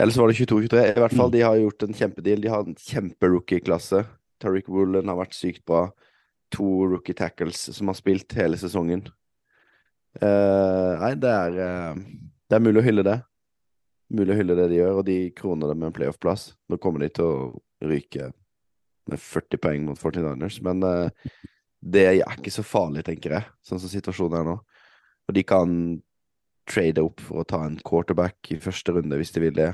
[0.00, 0.82] Eller så var det 22-23.
[0.96, 1.32] I hvert fall, Mm.
[1.32, 2.40] de har gjort en kjempedeal.
[2.40, 4.04] De har en kjemperookie-klasse.
[4.40, 5.90] Tariq Woolen har vært sykt bra.
[6.52, 9.06] To rookie tackles som har spilt hele sesongen.
[10.20, 11.94] Uh, nei, det er, uh,
[12.48, 13.22] det er mulig å hylle det.
[14.10, 16.50] Mulig å hylle det de gjør, og de kroner det med en playoff-plass.
[16.70, 18.32] Nå kommer de til å ryke
[19.10, 21.44] med 40 poeng mot 49ers, men uh,
[21.80, 24.56] det er ikke så farlig, tenker jeg, sånn som situasjonen er nå.
[25.30, 25.76] Og de kan
[26.70, 29.70] trade opp for å ta en quarterback i første runde hvis de vil det.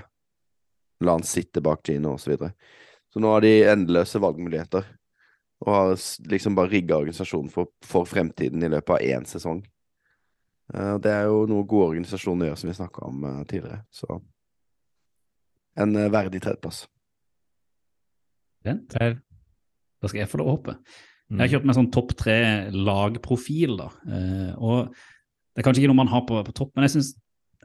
[1.04, 2.24] La han sitte bak Gino osv.
[2.24, 2.52] Så, videre.
[3.12, 4.86] så nå har de endeløse valgmuligheter.
[5.64, 5.94] Og har
[6.28, 9.62] liksom bare rigga organisasjonen for, for fremtiden i løpet av én sesong.
[10.74, 13.82] Eh, det er jo noe gode organisasjoner gjør, som vi snakka om eh, tidligere.
[13.94, 14.20] Så
[15.76, 16.84] en eh, verdig tredjeplass.
[18.66, 19.20] Vent, her.
[20.02, 20.78] da skal jeg få lov å hoppe.
[21.26, 21.38] Mm.
[21.38, 22.38] Jeg har kjørt med sånn topp tre
[22.74, 23.90] lagprofil, da.
[24.06, 27.14] Eh, og det er kanskje ikke noe man har på, på topp, men jeg synes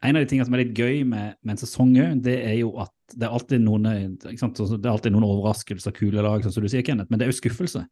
[0.01, 2.55] en av de tingene som er litt gøy med, med en sesong òg, det er
[2.57, 4.57] jo at det er alltid noen, ikke sant?
[4.57, 7.33] Det er alltid noen overraskelser, kule lag, sånn som du sier, Kenneth, men det er
[7.33, 7.83] jo skuffelse.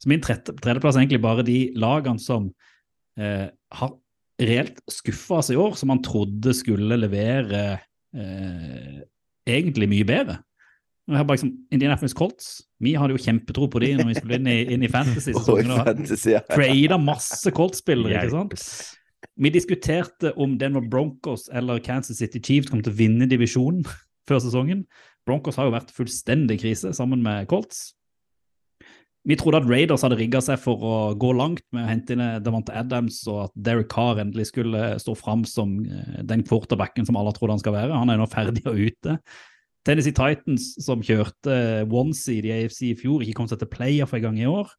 [0.00, 2.48] Så min tredjeplass er egentlig bare de lagene som
[3.20, 3.92] eh, har
[4.40, 7.64] reelt skuffa oss i år, som man trodde skulle levere
[8.16, 9.02] eh,
[9.48, 10.38] egentlig mye bedre.
[11.10, 14.38] Og har bare liksom, Indianapolis Colts, vi hadde jo kjempetro på de når vi skulle
[14.38, 15.34] inn i, inn i fantasy.
[16.54, 18.66] Trada masse Colts-spillere, ikke sant?
[19.40, 23.82] Vi diskuterte om Denver Broncos eller Kansas City Chiefs kom til å vinne divisjonen
[24.28, 24.84] før sesongen.
[25.28, 27.90] Broncos har jo vært fullstendig krise sammen med Colts.
[29.28, 32.22] Vi trodde at Raiders hadde rigga seg for å gå langt med å hente inn
[32.40, 37.18] Davante Adams, og at Derek Carr endelig skulle stå fram som eh, den quarterbacken som
[37.20, 37.98] alle trodde han skal være.
[38.00, 39.18] Han er nå ferdig og ute.
[39.84, 41.52] Tennessee Titans, som kjørte
[41.88, 44.72] one-seed i AFC i fjor, ikke kom seg til playoff en gang i år.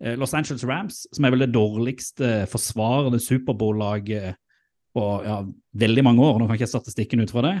[0.00, 4.40] Eh, Los Angeles Rams, som er vel det dårligste forsvarende Superbowl-laget
[4.94, 5.42] på ja,
[5.76, 6.38] veldig mange år.
[6.38, 7.56] Nå kan ikke jeg statistikken ut fra det.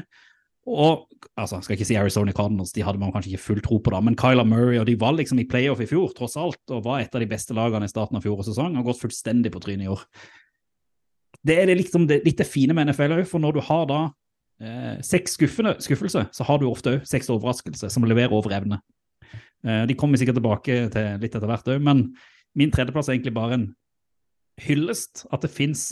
[0.64, 1.04] Og
[1.36, 4.00] altså, skal ikke si Arizona Cardinals, de hadde man kanskje ikke full tro på da,
[4.04, 7.02] men Kyler Murray og de var liksom i playoff i fjor, tross alt, og var
[7.02, 9.84] et av de beste lagene i starten av fjorårets sesong, og gått fullstendig på trynet
[9.84, 10.06] i år.
[11.44, 13.84] Det er det liksom det, litt det fine med NFL òg, for når du har
[13.90, 14.00] da
[14.64, 18.80] eh, seks skuffelser, så har du ofte òg seks overraskelser som leverer over evne.
[19.68, 22.06] Eh, de kommer sikkert tilbake til litt etter hvert òg, men
[22.56, 23.70] min tredjeplass er egentlig bare en
[24.64, 25.26] hyllest.
[25.28, 25.90] At det fins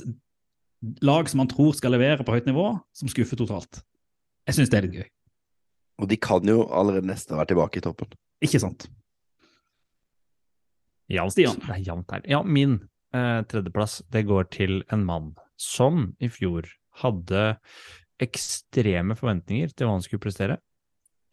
[1.04, 3.82] lag som man tror skal levere på høyt nivå, som skuffer totalt.
[4.48, 5.08] Jeg syns det er litt gøy.
[6.02, 8.10] Og de kan jo allerede nesten være tilbake i toppen.
[8.42, 8.88] Ikke sant?
[11.12, 11.58] Ja, Stian.
[11.62, 12.22] Det er jevnt her.
[12.30, 12.78] Ja, min
[13.14, 16.66] eh, tredjeplass, det går til en mann som i fjor
[17.02, 17.56] hadde
[18.22, 20.58] ekstreme forventninger til hva han skulle prestere,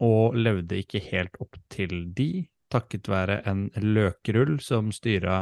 [0.00, 5.40] og levde ikke helt opp til de, takket være en løkerull som styra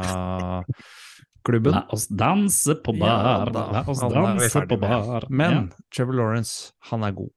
[1.45, 1.75] klubben.
[1.75, 5.27] La oss danse på Ja, bar, da, la oss er danse på bar.
[5.29, 5.83] Men Ja.
[5.93, 7.31] Trevor Lawrence, han er god.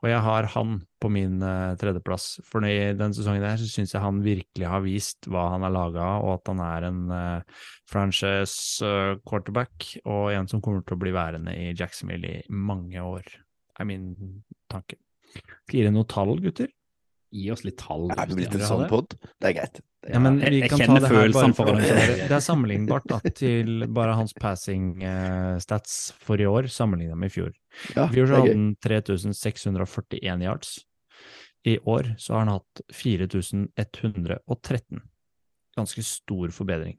[0.00, 2.38] Og jeg har han på min uh, tredjeplass.
[2.48, 5.74] For i den sesongen der så syns jeg han virkelig har vist hva han er
[5.74, 10.86] laga av, og at han er en uh, franchise uh, quarterback, og en som kommer
[10.86, 13.28] til å bli værende i Jacksonville i mange år,
[13.76, 14.14] er min
[14.72, 14.96] tanke.
[15.34, 16.72] Skal gi dere noe tall, gutter?
[17.30, 18.08] Gi oss litt tall.
[18.10, 19.12] Er det blitt en sånn pod?
[19.38, 19.76] Det er greit.
[20.02, 21.82] Er, Ja, men vi jeg kan ta kjenner det her bare følelsene for for det.
[22.32, 27.34] er sammenlignbart da, til bare hans passing eh, stats for i år, sammenligna med i
[27.34, 27.52] fjor.
[27.94, 30.70] ja, I fjor så er hadde han 3641 yards.
[31.68, 35.00] I år så har han hatt 4113.
[35.76, 36.96] Ganske stor forbedring.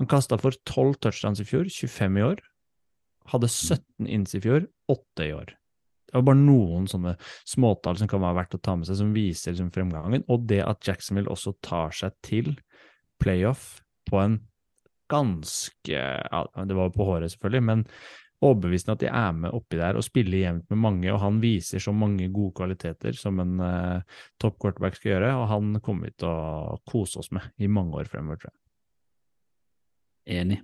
[0.00, 2.40] Han kasta for 12 touchdowns i fjor, 25 i år.
[3.32, 5.52] Hadde 17 inns i fjor, 8 i år.
[6.06, 7.16] Det var bare noen sånne
[7.48, 10.24] småtall som kan være verdt å ta med seg, som viser liksom fremgangen.
[10.32, 12.52] Og det at Jacksonville også tar seg til
[13.22, 14.38] playoff på en
[15.10, 17.84] ganske ja, Det var på håret, selvfølgelig, men
[18.44, 21.82] overbevisende at de er med oppi der og spiller jevnt med mange, og han viser
[21.82, 26.18] så mange gode kvaliteter som en uh, topp quarterback skal gjøre, og han kommer vi
[26.20, 28.60] til å kose oss med i mange år fremover, tror jeg.
[30.42, 30.60] Enig.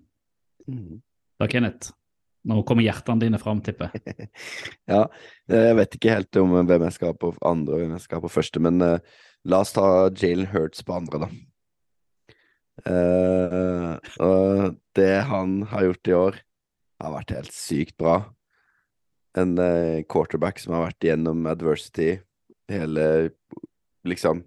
[0.67, 1.01] Mhm.
[1.41, 1.95] Da, Kenneth.
[2.49, 3.93] Nå kommer hjertene dine fram, tipper.
[4.91, 5.07] Ja,
[5.49, 8.05] eh, jeg vet ikke helt om hvem jeg skal ha på andre og hvem jeg
[8.05, 8.99] skal ha på første, men uh,
[9.47, 11.31] la oss ta Jalen Hurts på andre, da.
[12.83, 14.67] Uh, uh,
[14.99, 16.41] det han har gjort i år,
[17.03, 18.23] har vært helt sykt bra.
[19.35, 19.57] en
[20.13, 22.19] quarterback som har vært gjennom adversity
[22.69, 23.33] hele
[24.03, 24.43] Liksom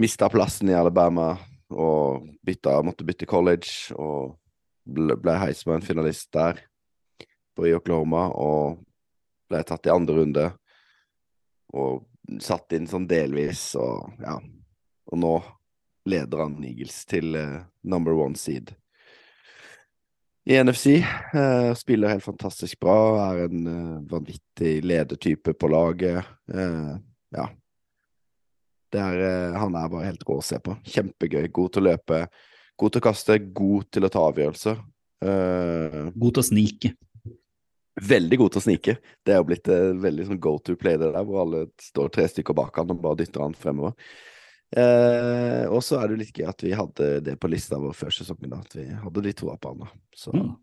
[0.00, 1.32] mista plassen i Alabama
[1.70, 4.39] og bytta, måtte bytte college og
[4.94, 6.60] ble, ble Heisman-finalist der
[7.56, 8.80] på i Oklahoma og
[9.50, 10.46] ble tatt i andre runde
[11.74, 12.04] og
[12.42, 14.36] satt inn sånn delvis og ja.
[15.10, 15.32] Og nå
[16.06, 18.70] leder han Eagles til uh, number one seed
[20.50, 20.86] i NFC.
[21.34, 22.96] Uh, spiller helt fantastisk bra,
[23.30, 26.24] er en uh, vanvittig ledertype på laget.
[26.54, 26.94] Eh,
[27.36, 27.48] ja.
[28.90, 30.74] Er, eh, han er bare helt rå å se på.
[30.82, 31.44] Kjempegøy.
[31.54, 32.24] God til å løpe,
[32.80, 34.80] god til å kaste, god til å ta avgjørelser.
[35.20, 36.90] Uh, God til å snike.
[38.00, 38.94] veldig god til å snike.
[39.26, 42.08] Det er jo blitt eh, veldig sånn go to play, det der, hvor alle står
[42.14, 43.92] tre stykker bak han og bare dytter han fremover.
[44.70, 47.92] Eh, og så er det jo litt gøy at vi hadde det på lista vår
[47.98, 49.82] før sesongen, at vi hadde de to på han.
[49.84, 49.90] da.
[50.16, 50.54] Så, Mm.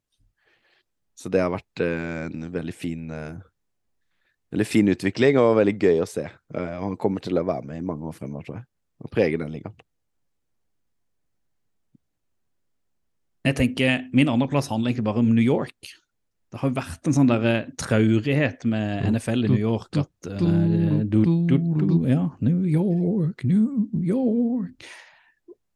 [1.14, 3.14] så det har vært en veldig fin
[4.48, 6.24] Veldig fin utvikling og veldig gøy å se.
[6.24, 8.66] Eh, og han kommer til å være med i mange år fremover, tror jeg.
[9.04, 9.76] Og prege den ligaen.
[13.48, 15.96] Jeg tenker, Min andreplass handler egentlig bare om New York.
[16.48, 20.30] Det har jo vært en sånn der eh, traurighet med NFL i New York at
[20.32, 21.20] uh, du,
[21.50, 24.88] du, du, Ja, New York, New York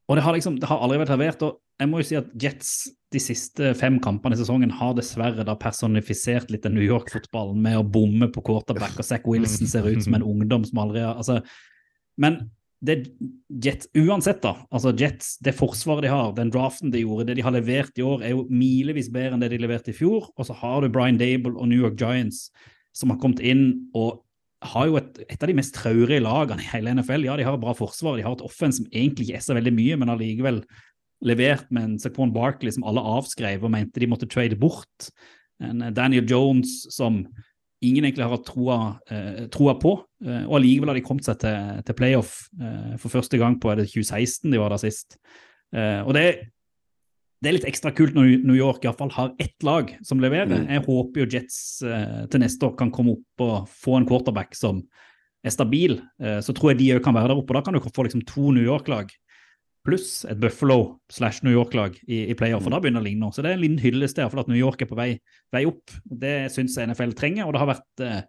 [0.08, 1.44] Og det har liksom, det har aldri vært servert.
[1.44, 2.72] og jeg må jo si at Jets
[3.12, 7.80] de siste fem kampene i sesongen har dessverre da personifisert litt den New York-fotballen med
[7.80, 11.18] å bomme på quarterback, og Zack Wilson ser ut som en ungdom som aldri har
[11.18, 11.42] altså,
[12.22, 12.38] Men
[12.82, 12.96] det
[13.62, 14.56] Jets, uansett, da.
[14.74, 18.06] altså Jets, det forsvaret de har, den draften de gjorde, det de har levert i
[18.06, 20.32] år, er jo milevis bedre enn det de leverte i fjor.
[20.34, 22.48] Og så har du Brian Dable og New York Giants
[22.98, 23.66] som har kommet inn
[23.98, 24.24] og
[24.74, 27.26] har jo et, et av de mest traurige lagene i hele NFL.
[27.26, 29.58] Ja, de har et bra forsvar, de har et offense som egentlig ikke er så
[29.58, 30.62] veldig mye, men allikevel
[31.26, 35.10] levert med en Saquon Barkley som alle avskrev og mente de måtte trade bort.
[35.62, 37.24] En eh, Daniel Jones som
[37.82, 38.78] ingen egentlig har hatt troa,
[39.10, 39.96] eh, troa på.
[40.26, 43.72] Eh, og allikevel har de kommet seg til, til playoff eh, for første gang på
[43.72, 45.18] er det 2016 de var der sist.
[45.74, 46.26] Eh, og det,
[47.42, 50.52] det er litt ekstra kult når New York iallfall har ett lag som leverer.
[50.52, 50.68] Mm.
[50.76, 54.54] Jeg håper jo Jets eh, til neste år kan komme opp og få en quarterback
[54.58, 54.84] som
[55.42, 55.98] er stabil.
[56.22, 57.50] Eh, så tror jeg de òg kan være der oppe.
[57.54, 59.10] og Da kan du få liksom to New York-lag
[59.86, 62.68] pluss et Buffalo slash New York-lag i, i playoff.
[62.68, 63.32] og Da begynner det å ligne.
[63.34, 65.12] Så det er en liten hyllest der for at New York er på vei,
[65.54, 65.94] vei opp.
[66.06, 68.20] Det syns NFL trenger, og det har vært eh,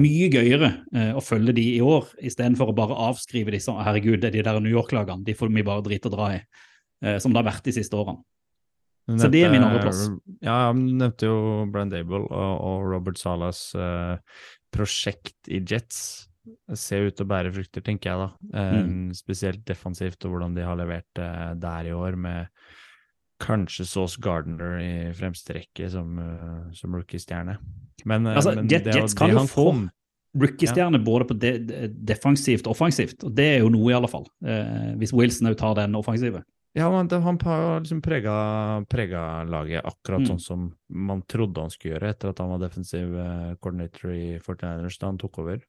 [0.00, 4.30] mye gøyere eh, å følge de i år, istedenfor å bare avskrive sånn herregud, det
[4.30, 6.42] er de der New York-lagene, de får vi bare drite og dra i.
[7.02, 8.22] Eh, som det har vært de siste årene.
[9.10, 10.04] Nevnte, Så det er min andreplass.
[10.44, 11.38] Ja, jeg nevnte jo
[11.74, 16.28] Brian Dable og, og Robert Salas eh, prosjekt i Jets.
[16.74, 18.30] Ser ut til å bære frukter, tenker jeg da.
[18.58, 19.12] Eh, Mm.
[19.14, 22.48] Spesielt defensivt, og hvordan de har levert eh, der i år, med
[23.42, 27.56] kanskje Sauce Gardner i fremste rekke som, eh, som rookie-stjerne.
[28.04, 29.88] Men, Altså, men Jets det, kan jo få
[30.34, 34.08] Rookie-stjerne både på de, de, defensivt og offensivt, og det er jo noe, i alle
[34.08, 34.24] fall.
[34.44, 36.42] Eh, hvis Wilson òg tar den offensive.
[36.74, 38.32] Ja, men det, han har liksom prega,
[38.88, 40.26] prega laget akkurat Mm.
[40.30, 43.12] sånn som man trodde han skulle gjøre etter at han var defensiv
[43.60, 45.60] coordinator i 49ers da han tok over.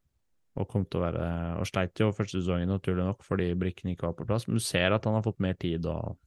[0.59, 1.27] Og kom til å være
[1.59, 4.47] Og sleit jo første sesongen, naturlig nok, fordi brikkene ikke var på plass.
[4.47, 6.17] Men du ser at han har fått mer tid og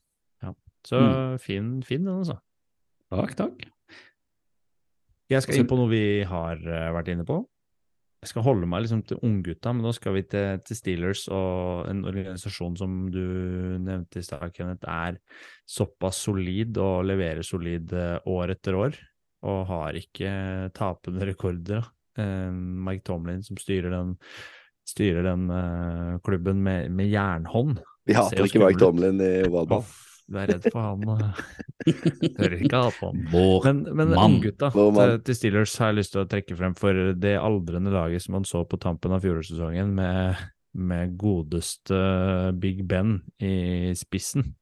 [0.43, 0.53] Ja.
[0.87, 1.39] Så Mm.
[1.41, 2.41] fin, fin den, altså.
[3.11, 3.65] Takk, takk.
[5.31, 7.41] Jeg skal inn på noe vi har eh, vært inne på.
[8.23, 11.87] Jeg skal holde meg liksom til unggutta, men nå skal vi til, til Steelers og
[11.91, 15.19] en organisasjon som du nevnte i stad, Kenneth, er
[15.69, 18.99] såpass solid og leverer solid eh, år etter år,
[19.47, 20.33] og har ikke
[20.75, 21.87] tapende rekorder.
[22.17, 22.49] Eh,
[22.89, 24.17] Mike Tomlin som styrer den,
[24.89, 27.81] styrer den eh, klubben med, med jernhånd.
[28.07, 28.81] Vi hater ikke Mike.
[28.81, 29.87] Tomlin i ovalball.
[30.27, 31.05] Du er redd for han.
[32.41, 33.23] Hører ikke hat på han.
[33.65, 37.37] Men, men unggutta til, til Steelers har jeg lyst til å trekke frem for det
[37.39, 42.01] aldrende laget som man så på tampen av fjorårssesongen, med, med godeste
[42.63, 44.55] Big Ben i spissen.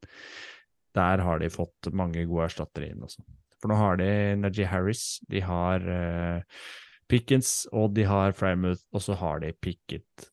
[0.95, 3.01] Der har de fått mange gode erstattere inn.
[3.03, 3.25] Altså.
[3.59, 4.11] For nå har de
[4.43, 6.61] Najee Harris, de har eh,
[7.09, 10.29] Pickens, og de har Frymouth, og så har de Pickett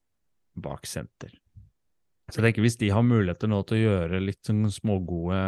[0.55, 1.33] bak senter.
[2.31, 5.39] Så jeg tenker Hvis de har muligheter nå til å gjøre litt sånn smågode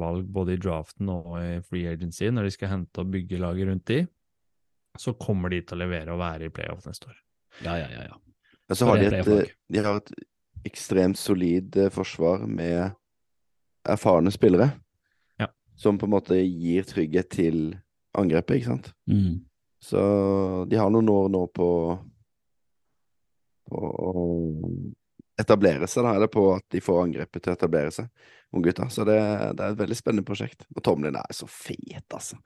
[0.00, 3.70] valg både i draften og i free agency, når de skal hente og bygge laget
[3.70, 4.00] rundt de,
[4.98, 7.20] så kommer de til å levere og være i playoff neste år.
[7.62, 8.08] Ja, ja, ja.
[8.10, 8.18] ja.
[8.68, 10.10] Men så har de et, eh, de har et
[10.66, 12.96] ekstremt solid eh, forsvar med
[13.88, 14.72] erfarne spillere.
[15.38, 15.52] Ja.
[15.78, 17.60] Som på en måte gir trygghet til
[18.18, 18.90] angrepet, ikke sant.
[19.06, 19.46] Mm.
[19.82, 20.00] Så
[20.68, 21.68] de har noen år nå på
[23.68, 24.24] på å
[25.38, 28.08] etablere seg, da, eller på at de får angrepet til å etablere seg,
[28.56, 28.88] unggutta.
[28.90, 29.18] Så det,
[29.54, 30.64] det er et veldig spennende prosjekt.
[30.74, 32.40] Og Tomlin er så fet, altså.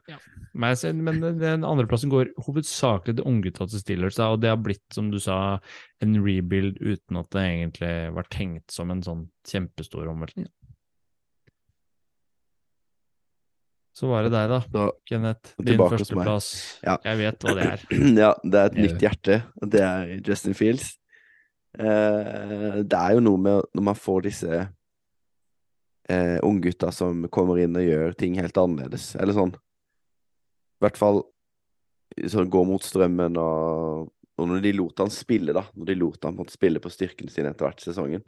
[0.53, 4.85] Men, men den andreplassen går hovedsakelig til unggutta til Steelers, da, og det har blitt,
[4.93, 5.39] som du sa,
[6.05, 10.51] en rebuild uten at det egentlig var tenkt som en sånn kjempestor omveltning.
[13.93, 15.53] Så var det deg, da, Så, Kenneth.
[15.61, 16.49] Din førsteplass.
[16.85, 16.97] Ja.
[17.05, 17.83] Jeg vet hva det er.
[18.25, 20.95] ja, det er et nytt hjerte, og det er Justin Fields.
[21.77, 24.63] Eh, det er jo noe med når man får disse
[26.09, 29.53] eh, unggutta som kommer inn og gjør ting helt annerledes, eller sånn.
[29.53, 31.23] I hvert fall
[32.33, 34.09] sånn gå mot strømmen og,
[34.41, 35.67] og når de lot han spille, da.
[35.77, 38.25] Når de lot han på spille på styrkene sine etter hvert sesongen.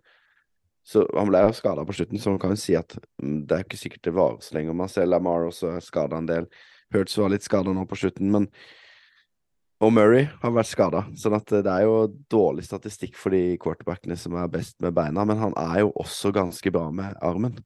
[0.85, 3.57] Så han ble jo skada på slutten, så man kan jo si at mm, det
[3.57, 4.77] er ikke sikkert det varer så lenge.
[4.77, 6.49] Man ser Lamar også er skada en del.
[6.93, 8.51] Hurts var litt skada nå på slutten, men
[9.83, 14.17] og Murray har vært skada, sånn at det er jo dårlig statistikk for de quarterbackene
[14.17, 17.59] som er best med beina, men han er jo også ganske bra med armen.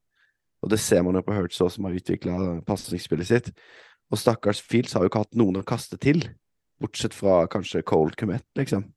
[0.65, 3.53] Og det ser man jo på Hurts som har utvikla pasningsspillet sitt.
[4.11, 6.25] Og stakkars Fields har jo ikke hatt noen å kaste til,
[6.83, 8.89] bortsett fra kanskje Cold Comet, liksom.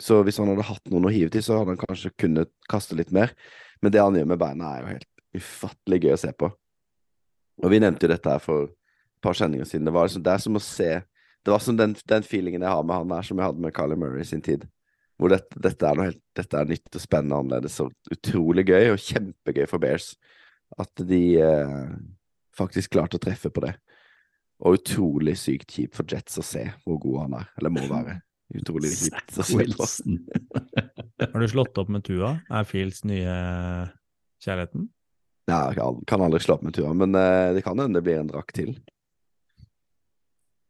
[0.00, 2.96] Så hvis han hadde hatt noen å hive til, så hadde han kanskje kunnet kaste
[2.96, 3.34] litt mer.
[3.84, 6.50] Men det han gjør med beina, er jo helt ufattelig gøy å se på.
[7.60, 9.88] Og vi nevnte jo dette her for et par sendinger siden.
[9.88, 10.92] Det var liksom, det er som å se
[11.40, 13.72] Det var som den, den feelingen jeg har med han her, som jeg hadde med
[13.72, 14.66] Carly Murray i sin tid.
[15.16, 18.66] Hvor dette, dette, er noe helt, dette er nytt og spennende og annerledes og utrolig
[18.68, 20.10] gøy, og kjempegøy for Bears.
[20.76, 21.94] At de eh,
[22.52, 23.72] faktisk klarte å treffe på det.
[24.60, 28.18] Og utrolig sykt kjipt for Jets å se hvor god han er, eller må være.
[28.54, 29.86] Utrolig kjipt å se på.
[31.32, 32.32] Har du slått opp med Tua?
[32.50, 33.34] Er Fields nye
[34.42, 34.88] kjærligheten?
[35.50, 38.04] Ja, jeg kan- kan aldri slå opp med Tua, men eh, det kan hende det
[38.06, 38.74] blir en drakt til.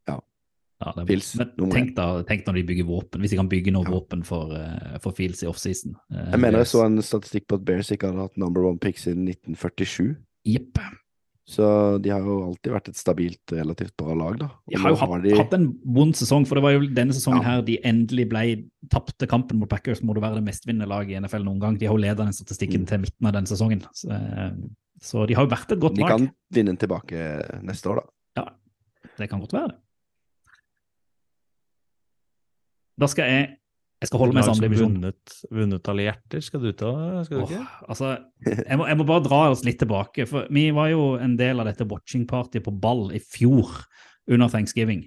[0.09, 1.07] Ja, det er bra.
[1.11, 3.91] Fields, Men tenk, da, tenk når de bygger våpen, hvis de kan bygge noe Ja.
[3.93, 5.95] våpen for, eh, for Fields i offseason.
[6.13, 8.79] Eh, Jeg mener jeg så en statistikk på at Bears ikke hadde hatt number one
[8.79, 10.17] pick siden 1947.
[10.49, 10.79] Jepp.
[11.51, 11.67] Så
[11.99, 14.47] de har jo alltid vært et stabilt, relativt bra lag, da.
[14.47, 15.65] Og De har jo hatt, hatt, de- hatt en
[15.97, 17.49] vond sesong, for det var jo denne sesongen Ja.
[17.57, 18.43] her de endelig ble
[18.89, 21.77] tapte kampen mot Packers, må det være det mestvinnende laget i NFL noen gang.
[21.77, 22.87] De har jo ledet den statistikken Mm.
[22.87, 23.83] til midten av den sesongen.
[23.93, 24.53] Så, eh,
[25.03, 26.07] så de har jo vært et godt lag.
[26.07, 26.19] De lag.
[26.19, 28.45] kan vinne den tilbake neste år, da.
[28.45, 28.49] Ja,
[29.19, 29.77] Det kan godt være det.
[32.99, 33.57] Da skal jeg
[34.01, 34.93] Jeg skal holde meg Lag samme som divisjon.
[34.97, 36.93] Vunnet, vunnet alle hjerter, skal du ta?
[37.27, 37.65] Skal du Åh, ikke?
[37.93, 38.13] altså,
[38.49, 40.25] jeg må, jeg må bare dra oss litt tilbake.
[40.31, 43.75] for Vi var jo en del av dette watching-partyet på ball i fjor
[44.31, 45.05] under thanksgiving.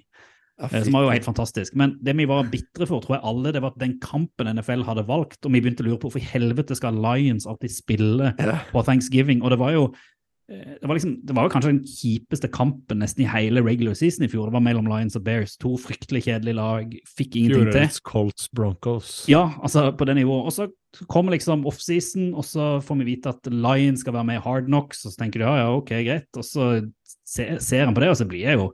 [0.60, 1.74] Ja, eh, Som var jo helt fantastisk.
[1.74, 4.86] Men det vi var bitre for, tror jeg alle, det var at den kampen NFL
[4.86, 8.30] hadde valgt, og vi begynte å lure på hvorfor i helvete skal Lions alltid spille
[8.70, 9.42] på thanksgiving.
[9.42, 9.88] Og det var jo
[10.44, 14.28] det var, liksom, det var kanskje den kjipeste kampen nesten i hele regular season i
[14.28, 14.50] fjor.
[14.50, 15.54] Det var mellom Lions og Bears.
[15.62, 16.90] To fryktelig kjedelige lag.
[17.08, 17.72] Fikk ingenting til.
[17.72, 19.12] Fjorårets Colts Broncos.
[19.30, 20.50] Ja, altså på det nivået.
[20.50, 20.68] Og så
[21.08, 24.68] kommer liksom offseason, og så får vi vite at Lions skal være med i Hard
[24.68, 26.28] Knocks, og så tenker du ja, ja, ok, greit.
[26.36, 26.68] Og så
[27.24, 28.68] ser, ser han på det, og så blir jeg jo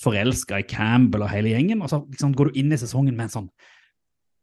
[0.00, 1.84] forelska i Campbell og hele gjengen.
[1.84, 3.50] Og så liksom går du inn i sesongen med en sånn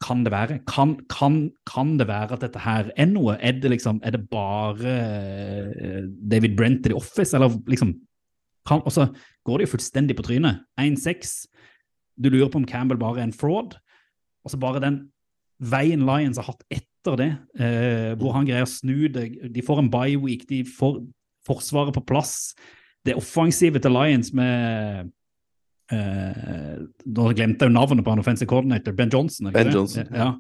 [0.04, 0.60] Kan det være?
[0.70, 3.38] Kan, kan, kan det være at dette her er noe?
[3.42, 7.96] Er det liksom, er det bare eh, David Brent i The Office, eller liksom
[8.70, 9.08] Og så
[9.48, 10.60] går det jo fullstendig på trynet.
[10.80, 11.48] 1-6.
[12.20, 13.78] Du lurer på om Campbell bare er en fraud.
[14.44, 15.06] Og så bare den
[15.58, 17.30] veien Lions har hatt etter det,
[17.60, 19.54] eh, hvor han greier å snu det.
[19.54, 21.00] De får en bye week, de får
[21.48, 22.54] forsvaret på plass.
[23.08, 25.12] Det offensive til Lions med
[25.92, 29.52] Nå glemte jeg jo navnet på han offensive coordinator, Ben Johnson.
[29.52, 29.76] Ben det?
[29.76, 30.34] Johnson, Ja.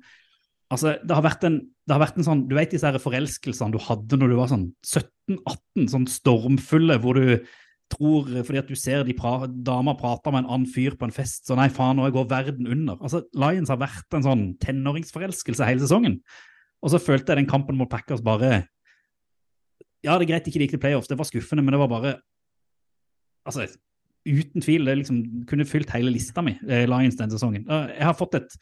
[0.67, 3.77] Altså, det har, vært en, det har vært en sånn Du vet disse forelskelsene du
[3.79, 7.37] hadde når du var sånn 17-18, sånn stormfulle, hvor du
[7.87, 11.15] tror Fordi at du ser de pra damer prater med en annen fyr på en
[11.15, 12.99] fest, så nei, faen, nå går verden under.
[12.99, 16.19] Altså, Lions har vært en sånn tenåringsforelskelse hele sesongen.
[16.83, 18.65] Og så følte jeg den kampen mot Packers bare
[20.03, 21.93] Ja, det er greit ikke de gikk til playoffs, det var skuffende, men det var
[21.95, 22.17] bare
[23.47, 23.69] Altså,
[24.27, 27.65] uten tvil, det liksom kunne fylt hele lista mi, eh, Lions den sesongen.
[27.67, 28.57] Jeg har fått et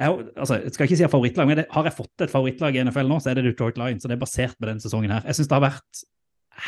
[0.00, 2.82] jeg, altså, jeg skal ikke si favorittlag, men det, har jeg fått et favorittlag i
[2.86, 5.26] NFL nå, så er det Detroit Lions, og det er basert på denne sesongen her.
[5.28, 6.00] Jeg syns det har vært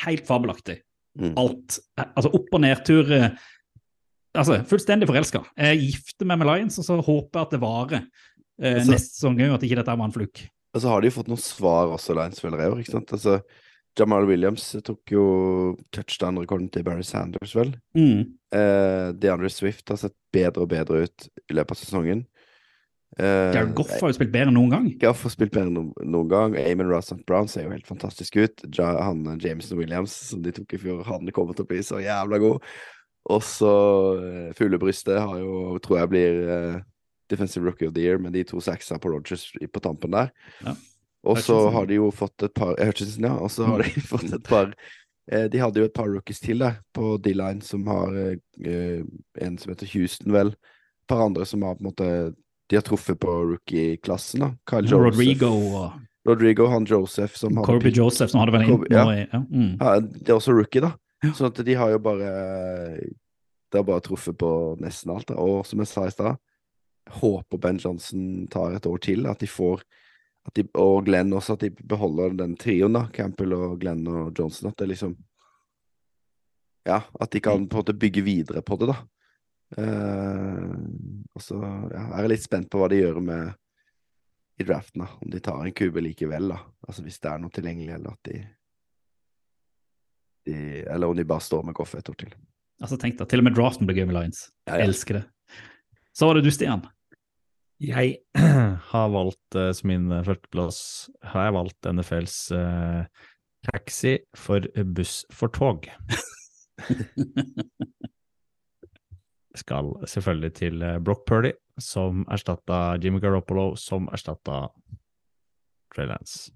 [0.03, 0.77] helt fabelaktig.
[1.21, 1.33] Mm.
[1.41, 1.79] Alt.
[2.03, 3.13] Altså opp- og nedtur.
[3.13, 3.31] eh,
[4.33, 5.43] Altså, fullstendig forelska.
[5.61, 9.17] Jeg gifter meg med Lions, og så håper jeg at det varer eh, Altså- neste
[9.19, 10.41] sesong òg, at ikke dette var en fluk.
[10.75, 13.13] Og så har de jo fått noen svar også, Lions, føler jeg, sant.
[13.13, 13.43] Altså,
[13.99, 15.25] Jamal Williams tok jo
[15.93, 17.75] touchdown-rekorden til Barry Sanders, vel.
[17.99, 18.33] Mm.
[18.55, 22.25] Eh, DeAndre Swift har sett bedre og bedre ut i løpet av sesongen.
[23.21, 24.87] Eh, Jared Goff har jo spilt bedre enn noen gang.
[25.03, 25.85] Goff har spilt bedre enn no
[26.15, 26.57] noen gang.
[26.63, 28.65] Amon Rossant Brown ser jo helt fantastisk ut.
[28.79, 31.83] Ja, han eh, Jameson Williams, som de tok i fjor, han kommer til å bli
[31.85, 32.71] så jævla god.
[33.33, 33.75] Og så
[34.23, 36.81] eh, Fuglebrystet har jo, tror jeg blir eh,
[37.33, 40.33] Defensive Rookie of the Year med de to saksa på Rogers på tampen der.
[40.65, 40.75] Ja.
[41.23, 43.37] Og så har de jo fått et par Hutchinson, ja.
[43.39, 44.73] Og så har de fått et par
[45.31, 49.03] eh, De hadde jo et par rookies til der på D-line, som har eh,
[49.47, 50.55] en som heter Houston, vel.
[50.55, 52.09] Et par andre som har på en måte
[52.71, 54.51] De har truffet på rookie-klassen, da.
[54.69, 55.13] Kyle Joseph.
[55.13, 59.07] Rodrigo og Rodrigo, han Joseph som hadde Corby Joseph, som hadde vært inne ja.
[59.25, 59.41] ja.
[59.43, 59.73] Mm.
[59.81, 60.95] ja, Det er også rookie, da.
[61.35, 62.31] Sånn at de har jo bare
[63.71, 64.53] Det har bare truffet på
[64.83, 65.29] nesten alt.
[65.31, 65.39] Da.
[65.39, 66.39] Og som jeg sa i stad,
[67.23, 69.27] håper Ben Johnson tar et år til.
[69.31, 69.83] At de får
[70.55, 73.07] de, Og Glenn også, at de beholder den trioen, da.
[73.15, 74.73] Campbell og Glenn og Johnson.
[74.73, 75.17] At det liksom
[76.85, 78.97] Ja, at de kan på en måte bygge videre på det, da.
[79.73, 80.73] Uh,
[81.33, 83.53] og så ja, er jeg litt spent på hva de gjør med
[84.59, 85.15] i draften, da.
[85.23, 86.59] Om de tar en kube likevel, da.
[86.89, 88.43] Altså hvis det er noe tilgjengelig, eller at de
[90.45, 90.55] de,
[90.91, 92.35] eller om de bare står med Goff et år til.
[92.83, 94.49] Altså, tenk da, Til og med draften blir gøy med Lions.
[94.67, 94.89] Ja, ja.
[94.89, 95.25] Elsker det.
[96.13, 96.83] Så var det du, Stian.
[97.83, 98.21] Jeg
[98.93, 100.79] har valgt eh, som min eh, førsteplass
[101.33, 103.03] har jeg valgt NFLs eh,
[103.67, 105.89] taxi for buss for tog.
[109.63, 111.53] Skal selvfølgelig til eh, Brock Purdy,
[111.83, 114.69] som erstatta Jimmy Garoppolo, som erstatta
[115.93, 116.53] Trey Lance.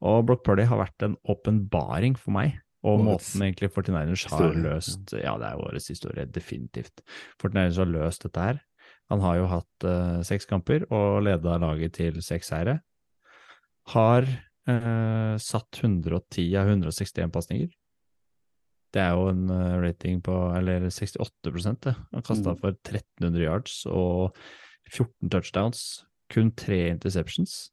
[0.00, 2.54] Og Brock Purdy har vært en åpenbaring for meg,
[2.86, 7.02] og Årets måten egentlig 49ers har historie, løst Ja, det er årets historie, definitivt.
[7.42, 8.62] 49ers har løst dette her.
[9.12, 12.78] Han har jo hatt uh, seks kamper og leda laget til seks seire.
[13.92, 17.70] Har uh, satt 110 av 161 pasninger.
[18.92, 21.94] Det er jo en eh, rating på Eller 68 det.
[22.12, 22.58] Han kasta Mm.
[22.60, 24.36] for 1300 yards og
[24.92, 26.04] 14 touchdowns.
[26.28, 27.70] Kun tre interceptions.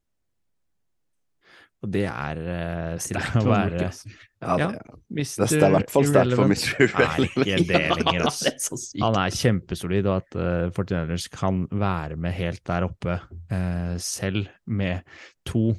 [1.79, 3.79] Og det er uh, Sterkt å være.
[3.79, 4.67] Ja, det, Ja.
[4.67, 6.65] det, det er i hvert fall sterkt for Irrelevant.
[6.75, 6.95] Mr.
[6.99, 8.39] Nei, ikke det lenger, ass.
[8.49, 8.79] Er så.
[9.03, 13.15] Han er kjempesolid, og at uh, Fortinellers kan være med helt der oppe,
[13.51, 15.07] uh, selv med
[15.47, 15.69] to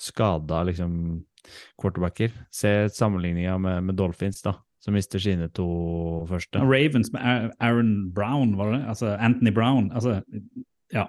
[0.00, 0.94] skada liksom,
[1.80, 2.32] quarterbacker.
[2.56, 5.66] Se sammenligninga med, med Dolphins, da, som mister sine to
[6.30, 6.60] første.
[6.64, 8.86] Ravens med Aaron- Aaron Brown, var det det?
[8.94, 9.90] Altså Anthony Brown.
[9.92, 10.22] Altså,
[10.96, 11.04] ja.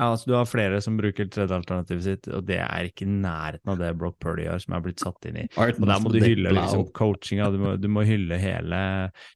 [0.00, 3.12] Ja, altså Du har flere som bruker tredje alternativet sitt, og det er ikke i
[3.20, 5.44] nærheten av det Brock Purdy gjør, som er blitt satt inn i.
[5.60, 8.78] Og der må du hylle liksom, coachinga, du må, du må hylle hele,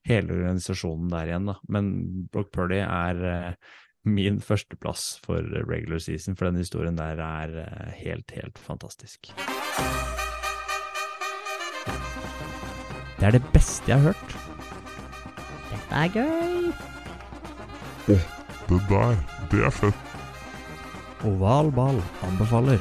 [0.09, 1.51] hele organisasjonen der igjen.
[1.53, 1.59] da.
[1.69, 1.91] Men
[2.33, 3.75] Brock Purdy er uh,
[4.09, 9.35] min førsteplass for regular season, for den historien der er uh, helt, helt fantastisk.
[13.21, 14.41] Det er det beste jeg har hørt.
[15.69, 16.73] Dette er gøy.
[18.09, 20.14] Det der, det er fett.
[21.25, 22.81] Oval ball anbefaler.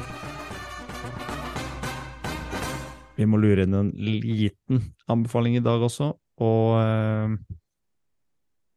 [3.15, 4.81] Vi må lure inn en liten
[5.11, 6.09] anbefaling i dag også,
[6.43, 7.37] og eh,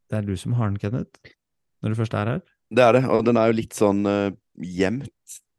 [0.06, 1.34] det er du som har den, Kenneth,
[1.82, 2.44] når du først er her.
[2.70, 5.10] det er det, og den er jo litt sånn eh, gjemt.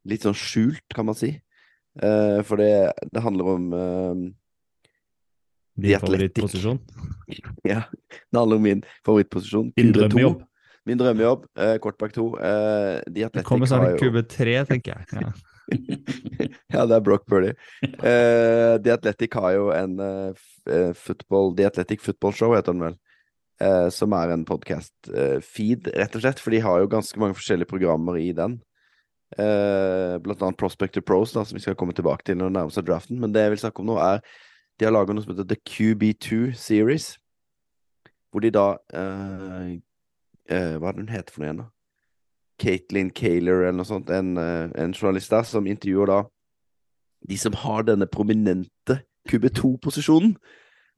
[0.08, 1.34] Litt sånn skjult, kan man si.
[2.00, 4.28] Eh, for det, det handler om eh,
[5.84, 6.80] Din favorittposisjon.
[7.68, 9.74] Ja, det handler om min favorittposisjon.
[9.76, 9.98] Din QB2.
[9.98, 10.47] drømmejobb.
[10.88, 11.46] Min drømmejobb.
[11.60, 12.26] eh, Quarterback 2.
[12.40, 15.22] eh, de Det kommer snart jo QB3, tenker jeg.
[15.22, 15.36] Ja.
[16.72, 17.50] Ja, det er Brock Purdy.
[17.84, 20.32] Uh, The Athletic har jo en uh,
[20.70, 22.96] eh, football The Athletic Football Show, heter den vel.
[23.60, 26.40] Uh, som er en podcast-feed, rett og slett.
[26.40, 28.60] For de har jo ganske mange forskjellige programmer i den.
[29.36, 32.76] Eh, blant annet Prospector Pros, da, som vi skal komme tilbake til når det nærmer
[32.76, 33.20] seg draften.
[33.20, 34.22] Men det jeg vil snakke om nå, er
[34.80, 37.10] de har laga noe som heter The QB2 Series.
[38.32, 38.70] Hvor de da
[40.50, 41.70] eh, Hva er det hun heter for noe igjen, da?
[42.58, 46.24] Caitlin Kaler eller noe sånt, en, uh, en journalist der, som intervjuer da
[47.28, 50.36] de som har denne prominente QB2-posisjonen.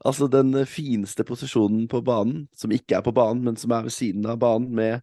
[0.05, 3.87] Altså den eh, fineste posisjonen på banen, som ikke er på banen, men som er
[3.87, 5.01] ved siden av banen, med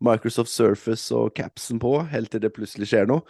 [0.00, 3.24] Microsoft Surface og capsen på, helt til det plutselig skjer noe.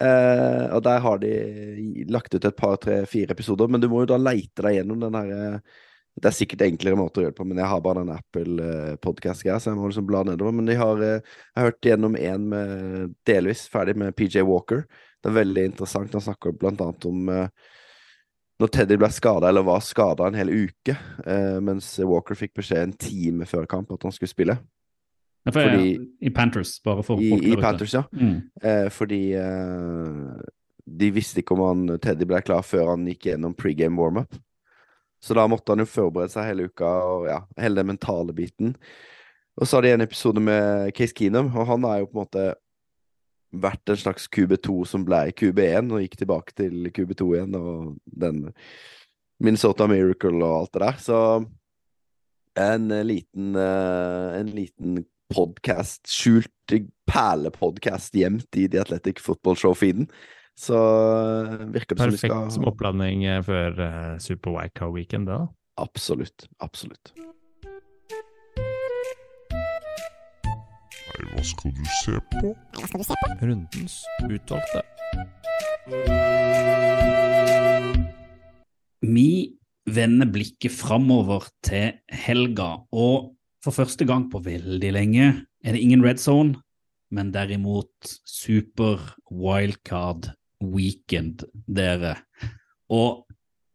[0.00, 4.04] Eh, og der har de lagt ut et par, tre, fire episoder, men du må
[4.04, 5.82] jo da leite deg gjennom den her eh,
[6.14, 9.56] Det er sikkert enklere måter å gjøre det på, men jeg har bare den Apple-podkast-greia,
[9.58, 10.54] så jeg må liksom bla nedover.
[10.54, 14.84] Men de har, eh, jeg har hørt gjennom en med delvis ferdig med PJ Walker.
[15.22, 16.12] Det er veldig interessant.
[16.14, 17.48] Han snakker blant annet om eh,
[18.62, 20.94] når Teddy ble skada, eller var skada en hel uke,
[21.26, 24.58] eh, mens Walker fikk beskjed en time før kamp at han skulle spille.
[25.44, 27.60] Ja, for, Fordi- I Panthers, bare for I, folk i ute.
[27.60, 28.04] Panthers, ja.
[28.14, 28.36] Mm.
[28.62, 30.40] Eh, fordi eh,
[30.86, 34.38] de visste ikke om han, Teddy ble klar før han gikk gjennom pregame warm-up.
[35.24, 38.74] Så da måtte han jo forberede seg hele uka, og ja, hele den mentale biten.
[39.56, 42.24] Og så har de en episode med Case Keenum, og han er jo på en
[42.26, 42.44] måte
[43.64, 48.48] vært en slags QB2 som ble QB1, og gikk tilbake til QB2 igjen, og den
[49.42, 51.00] Minnesota Miracle og alt det der.
[51.02, 51.18] Så
[52.60, 55.04] en liten, eh, en liten
[55.34, 56.50] podkast, skjult
[57.10, 60.08] perlepodkast gjemt i The Athletic Football Show-feeden.
[60.54, 64.94] Så eh, virker det som vi Perfekt skal som oppladning eh, før eh, Super Wildcard
[64.94, 65.40] Weekend, da.
[65.82, 66.46] Absolutt.
[66.62, 67.10] Absolutt.
[71.14, 72.52] Nei, hva skal du se på?
[72.78, 73.32] Hva skal du se på?
[73.42, 73.96] Rundens
[74.28, 74.84] utvalgte.
[79.04, 79.28] Vi
[79.84, 83.34] vender blikket framover til helga, og
[83.64, 85.26] for første gang på veldig lenge
[85.64, 86.60] er det ingen red zone,
[87.14, 90.30] men derimot super wildcard
[90.72, 92.16] weekend, dere.
[92.92, 93.24] Og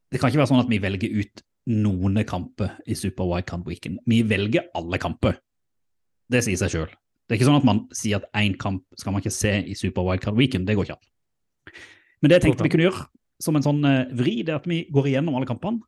[0.09, 4.01] det kan ikke være sånn at vi velger ut noen kamper i super wildcard weekend.
[4.09, 5.37] Vi velger alle kamper.
[6.29, 6.89] Det sier seg sjøl.
[6.89, 9.77] Det er ikke sånn at man sier at én kamp skal man ikke se i
[9.77, 10.65] super wildcard weekend.
[10.65, 11.79] Det går ikke an.
[12.19, 13.05] Men det jeg tenkte vi kunne gjøre
[13.39, 15.79] som en sånn eh, vri, det er at vi går igjennom alle kampene,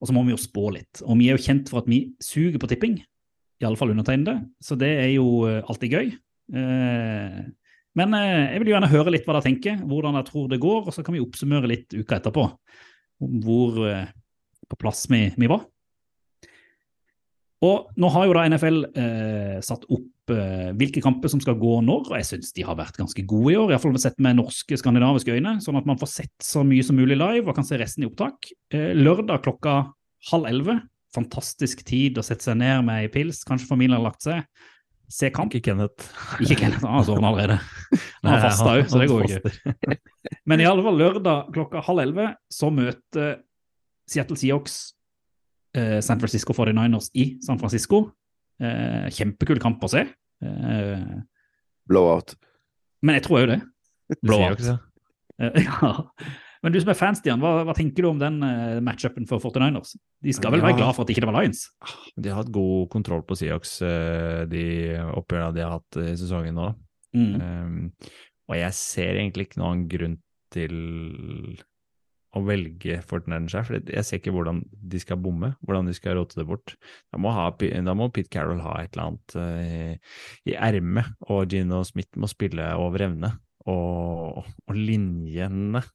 [0.00, 1.02] og så må vi jo spå litt.
[1.04, 2.98] Og vi er jo kjent for at vi suger på tipping,
[3.56, 6.10] i alle fall undertegnede, så det er jo eh, alltid gøy.
[6.56, 7.40] Eh,
[7.96, 10.84] men eh, jeg vil gjerne høre litt hva dere tenker, hvordan jeg tror det går,
[10.84, 12.44] og så kan vi oppsummere litt uka etterpå
[13.24, 14.10] om hvor eh,
[14.66, 15.64] på plass vi, vi var.
[17.64, 21.78] Og nå har jo da NFL eh, satt opp eh, hvilke kamper som skal gå
[21.86, 23.72] når, og jeg syns de har vært ganske gode i år.
[23.72, 27.16] Iallfall sett med norske, skandinaviske øyne, sånn at man får sett så mye som mulig
[27.16, 28.50] live og kan se resten i opptak.
[28.74, 29.78] Eh, lørdag klokka
[30.32, 30.78] halv elleve.
[31.16, 34.44] Fantastisk tid å sette seg ned med ei pils, kanskje familien har lagt seg.
[35.12, 35.54] Se kamp.
[35.54, 36.08] Ikke Kenneth.
[36.42, 37.58] Ikke Kenneth, han har sovet allerede.
[38.26, 39.96] Han har fasta òg, så det går ikke.
[40.50, 43.36] Men i alle fall lørdag klokka halv elleve så møter
[44.10, 44.74] Seattle Seahawks
[45.78, 48.02] eh, San Francisco 49ers i San Francisco.
[48.58, 50.02] Eh, kjempekul kamp å se.
[50.42, 51.06] Eh,
[51.86, 52.34] Blowout.
[53.06, 53.60] men jeg tror òg det.
[54.26, 54.62] Blowout.
[54.62, 54.82] Seahawks,
[55.68, 55.94] ja.
[56.66, 59.38] Men du som er fan, Stian, hva, hva tenker du om den uh, matchupen for
[59.38, 59.92] 49ers?
[60.26, 60.66] De skal vel Ja.
[60.66, 61.60] være glad for at ikke det var Lions?
[62.18, 64.64] De har hatt god kontroll på Seahawks, uh, de
[65.14, 66.72] oppgjørene de har hatt i sesongen nå.
[67.14, 67.36] Mm.
[67.38, 67.76] Um,
[68.50, 70.18] og jeg ser egentlig ikke noen grunn
[70.50, 70.74] til
[72.34, 76.18] å velge Fortnite her, for jeg ser ikke hvordan de skal bomme, hvordan de skal
[76.18, 76.74] rote det bort.
[77.14, 80.18] Da må, ha, da må Pete Carroll ha et eller annet uh,
[80.50, 83.36] i ermet, og Gino Smith må spille over evne.
[83.70, 85.86] Og, og linjene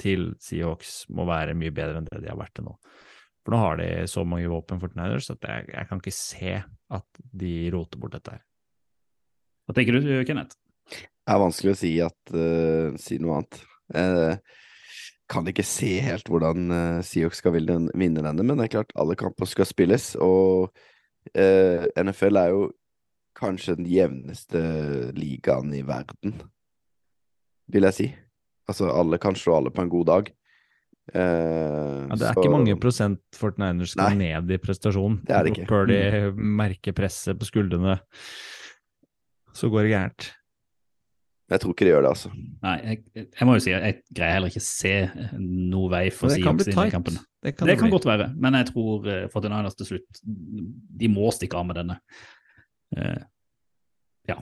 [0.00, 2.76] til Seahawks må være mye bedre enn det de har vært til nå.
[3.44, 6.56] For nå har de så mange våpen for Niners at jeg, jeg kan ikke se
[6.96, 8.42] at de roter bort dette her.
[9.68, 10.58] Hva tenker du, Kenneth?
[10.90, 13.60] Det er vanskelig å si, at, uh, si noe annet.
[13.94, 14.40] Jeg
[15.30, 18.96] kan ikke se helt hvordan uh, Seahawks skal vinne, vinne denne, men det er klart
[18.98, 20.12] alle kamper skal spilles.
[20.18, 20.72] Og
[21.36, 22.64] uh, NFL er jo
[23.38, 24.60] kanskje den jevneste
[25.16, 26.34] ligaen i verden,
[27.70, 28.08] vil jeg si.
[28.70, 30.32] Altså, alle kan slå alle på en god dag.
[31.10, 34.32] Eh, Ja, det er så- ikke mange prosent Fortniners skal Nei.
[34.32, 35.20] ned i prestasjon.
[35.26, 35.66] Det er det ikke.
[35.66, 35.70] Mm.
[35.72, 37.98] Før de merker presset på skuldrene,
[39.52, 40.34] så går det gærent.
[41.50, 42.30] Jeg tror ikke de gjør det, altså.
[42.62, 45.10] Nei, jeg, jeg må jo si at jeg greier heller ikke se
[45.40, 47.18] noe vei for bli i den kampen.
[47.42, 51.08] Det kan, Det det kan godt være, men jeg tror uh, 49ers til slutt De
[51.08, 51.96] må stikke av med denne.
[52.96, 53.22] Eh,
[54.28, 54.36] ja.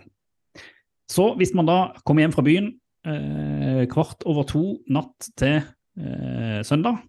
[1.08, 2.72] Så hvis man da kommer hjem fra byen
[3.08, 4.62] eh, kvart over to
[4.94, 7.02] natt til eh, søndag,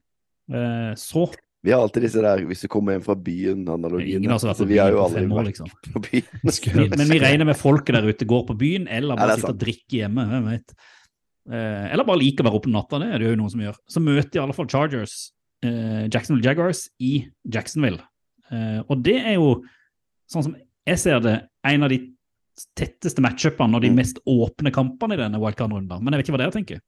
[0.51, 1.27] eh, så
[1.65, 4.21] Vi har alltid disse der hvis du kommer hjem fra byen'-analogiene.
[4.23, 5.73] Ingen har vært Altså, på byen jo på fem år, liksom.
[5.95, 6.93] på byen.
[7.01, 9.59] Men vi regner med folket der ute går på byen, eller bare er sitter og
[9.65, 10.25] drikker hjemme.
[10.29, 10.77] hvem vet.
[11.49, 13.61] Eh, eller bare liker å være oppe om natta, det er det jo noen som
[13.63, 13.77] gjør.
[13.89, 15.17] Så møter i alle fall Chargers
[15.65, 17.13] eh, Jacksonville Jaguars i
[17.49, 18.03] Jacksonville.
[18.53, 19.59] Eh, og det er jo,
[20.29, 20.55] sånn som
[20.89, 21.35] jeg ser det,
[21.67, 21.99] en av de
[22.75, 23.95] tetteste matchupene og de Mm.
[23.95, 26.01] mest åpne kampene i denne wildcard-runden.
[26.03, 26.81] Men jeg vet ikke hva dere tenker.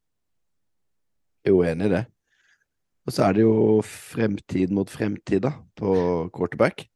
[1.48, 2.06] Jo, enig i det.
[3.08, 6.88] Og så er det jo fremtid mot fremtid, da, på quarterback.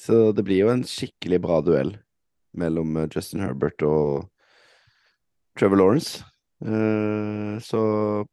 [0.00, 1.98] Så det blir jo en skikkelig bra duell
[2.56, 4.30] mellom eh, Justin Herbert og
[5.58, 6.24] Trevor Lawrence.
[6.64, 8.26] Eh, så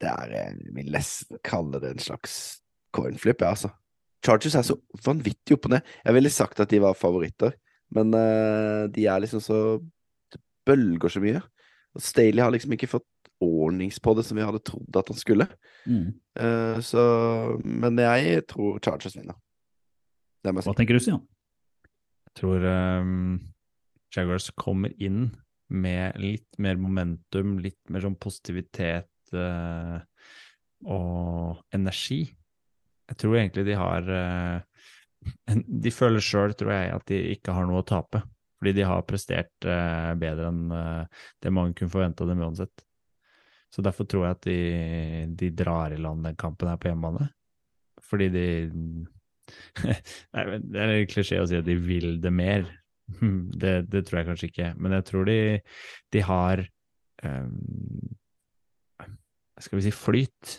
[0.00, 2.60] det er Jeg vil nesten kalle det en slags
[2.94, 3.72] coinflip, ja, altså.
[4.24, 5.82] Chargers er så vanvittig opp og ned.
[6.04, 7.52] Jeg ville sagt at de var favoritter,
[7.96, 9.80] men uh, de er liksom så
[10.30, 11.40] Det bølger så mye.
[11.96, 13.08] Og Staley har liksom ikke fått
[13.40, 15.46] ordnings på det som vi hadde trodd at han skulle.
[15.88, 17.02] Eh, så
[17.64, 19.38] Men jeg tror Chargers vinner.
[20.44, 21.24] Det Hva tenker du, Stian?
[22.30, 23.40] Jeg tror um,
[24.14, 25.32] Jaguars kommer inn
[25.70, 29.98] med litt mer momentum, litt mer sånn positivitet uh,
[30.86, 32.22] og energi.
[33.10, 34.62] Jeg tror egentlig de har en,
[35.84, 38.22] De føler sjøl, tror jeg, at de ikke har noe å tape.
[38.60, 42.84] Fordi de har prestert eh, bedre enn eh, det mange kunne forvente av dem uansett.
[43.72, 44.58] Så derfor tror jeg at de,
[45.40, 47.30] de drar i land den kampen her på hjemmebane.
[48.04, 48.46] Fordi de
[50.34, 52.66] Nei, Det er litt klisjé å si at de vil det mer,
[53.62, 55.38] Det, det tror jeg kanskje ikke, men jeg tror de,
[56.14, 56.62] de har
[57.26, 57.54] um,
[59.58, 60.52] Skal vi si flyt,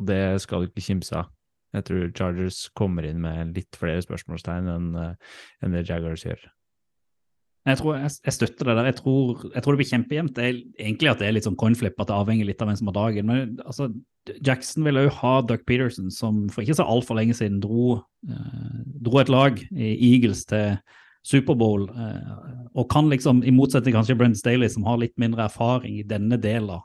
[0.00, 1.28] og det skal du ikke kimse av.
[1.76, 5.34] Jeg tror Chargers kommer inn med litt flere spørsmålstegn enn eh,
[5.64, 6.46] enn det Jaggers gjør.
[7.68, 8.86] Jeg tror jeg, jeg støtter det der.
[8.88, 10.38] Jeg tror, jeg tror det blir kjempejevnt.
[10.40, 12.96] Egentlig at det er litt sånn coinflip, at det avhenger litt av hvem som har
[12.96, 13.28] dagen.
[13.28, 13.90] Men altså,
[14.46, 17.98] Jackson vil òg ha Duck Peterson, som for ikke så altfor lenge siden dro,
[18.30, 20.78] eh, dro et lag i Eagles til
[21.28, 22.32] Superbowl, eh,
[22.72, 26.40] og kan liksom, i motsetning kanskje Brent Staley, som har litt mindre erfaring i denne
[26.40, 26.78] delen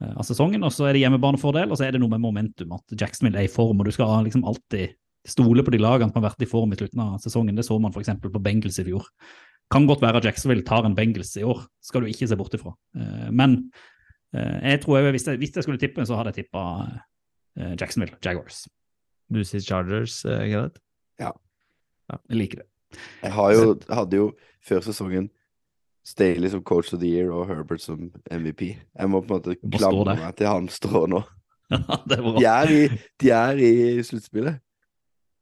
[0.00, 2.72] av eh, sesongen, og så er det hjemmebanefordel, og så er det noe med momentum,
[2.76, 4.96] at Jacksonville er i form, og du skal liksom alltid
[5.28, 7.56] stole på de lagene som har vært i form i slutten av sesongen.
[7.58, 8.12] Det så man f.eks.
[8.24, 9.06] på Bengals i fjor.
[9.70, 12.56] Kan godt være at Jacksonville tar en Bengals i år, skal du ikke se bort
[12.56, 12.72] ifra.
[12.96, 13.58] Eh, Men
[14.34, 16.64] eh, jeg tror jeg, hvis, jeg, hvis jeg skulle tippe, så hadde jeg tippa
[17.60, 18.64] eh, Jacksonville, Jaguars.
[19.30, 20.80] Du sier Chargers, Gerhard?
[21.20, 21.30] Ja.
[22.10, 22.16] ja.
[22.32, 22.66] Jeg liker det.
[23.22, 24.32] Jeg har jo, hadde jo
[24.66, 25.28] før sesongen
[26.06, 28.72] Staley som coach of the year og Herbert som MVP.
[28.72, 31.22] Jeg må på en måte må klamre meg til han står nå.
[32.10, 32.80] De er i,
[33.22, 33.72] de er i
[34.02, 34.58] sluttspillet.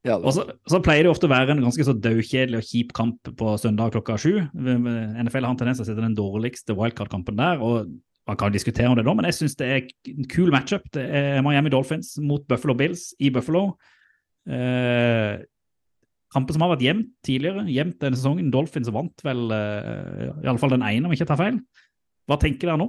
[0.06, 2.93] Ja, Og så, så pleier det ofte å være en ganske så daukjedelig og kjip
[2.97, 4.35] kamp på søndag klokka sju.
[4.55, 7.62] NFL har en tendens til å sette den dårligste wildcard-kampen der.
[7.64, 7.90] og
[8.28, 10.86] Man kan diskutere om det da, men jeg syns det er en kul matchup.
[10.94, 13.72] Det er Miami Dolphins mot Buffalo Bills i Buffalo.
[14.48, 15.40] Eh,
[16.35, 18.51] kampen som har vært jevnt tidligere, jevnt denne sesongen.
[18.53, 21.61] Dolphins vant vel uh, i alle fall den ene, om jeg ikke tar feil.
[22.29, 22.89] Hva tenker dere nå?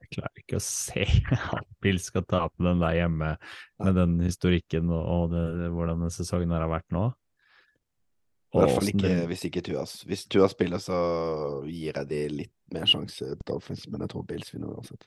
[0.00, 1.04] Jeg klarer ikke å se
[1.60, 6.02] at Bill skal tape den der hjemme med den historikken og, og det, det, hvordan
[6.02, 7.06] denne sesongen har vært nå.
[8.50, 9.92] I hvert fall ikke det- hvis ikke Tuas.
[10.10, 10.98] Hvis Tuas spiller, så
[11.70, 15.06] gir jeg de litt mer sjanse Dolphins, men jeg tror Bills vinner uansett.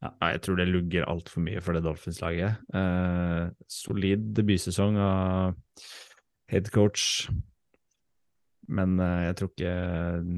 [0.00, 2.62] Ja, jeg tror det lugger altfor mye for det Dolphins-laget.
[2.72, 5.58] Eh, solid debutsesong av
[6.50, 7.28] headcoach,
[8.72, 9.74] men eh, jeg tror ikke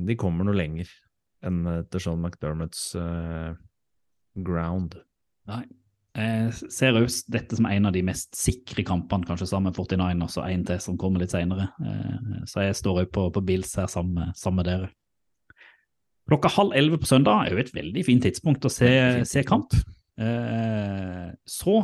[0.08, 0.90] de kommer noe lenger
[1.46, 3.54] enn eh, til Sean McDermotts eh,
[4.42, 4.98] ground.
[5.50, 5.62] Nei.
[6.12, 10.26] Jeg ser også dette som en av de mest sikre kampene, kanskje sammen med 49
[10.26, 11.70] og så en til som kommer litt senere.
[11.80, 14.90] Eh, Så jeg står òg på, på Bills her sammen med dere.
[16.32, 18.88] Klokka halv elleve på søndag er jo et veldig fint tidspunkt å se,
[19.28, 19.74] se kamp.
[20.16, 21.74] Eh, Så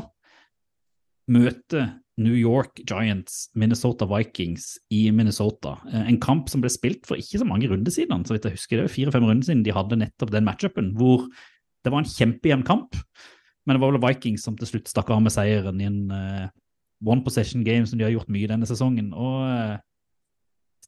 [1.28, 5.76] møter New York Giants Minnesota Vikings i Minnesota.
[5.92, 8.24] Eh, En kamp som ble spilt for ikke så mange runder siden.
[8.24, 11.28] Så vidt jeg husker det fire-fem runder siden de hadde nettopp den matchupen, hvor
[11.84, 12.96] det var en kjempejevn kamp.
[13.66, 16.48] Men det var vel Vikings som til slutt stakk av med seieren i en eh,
[17.04, 19.12] one possession game som de har gjort mye denne sesongen.
[19.12, 19.78] Og eh,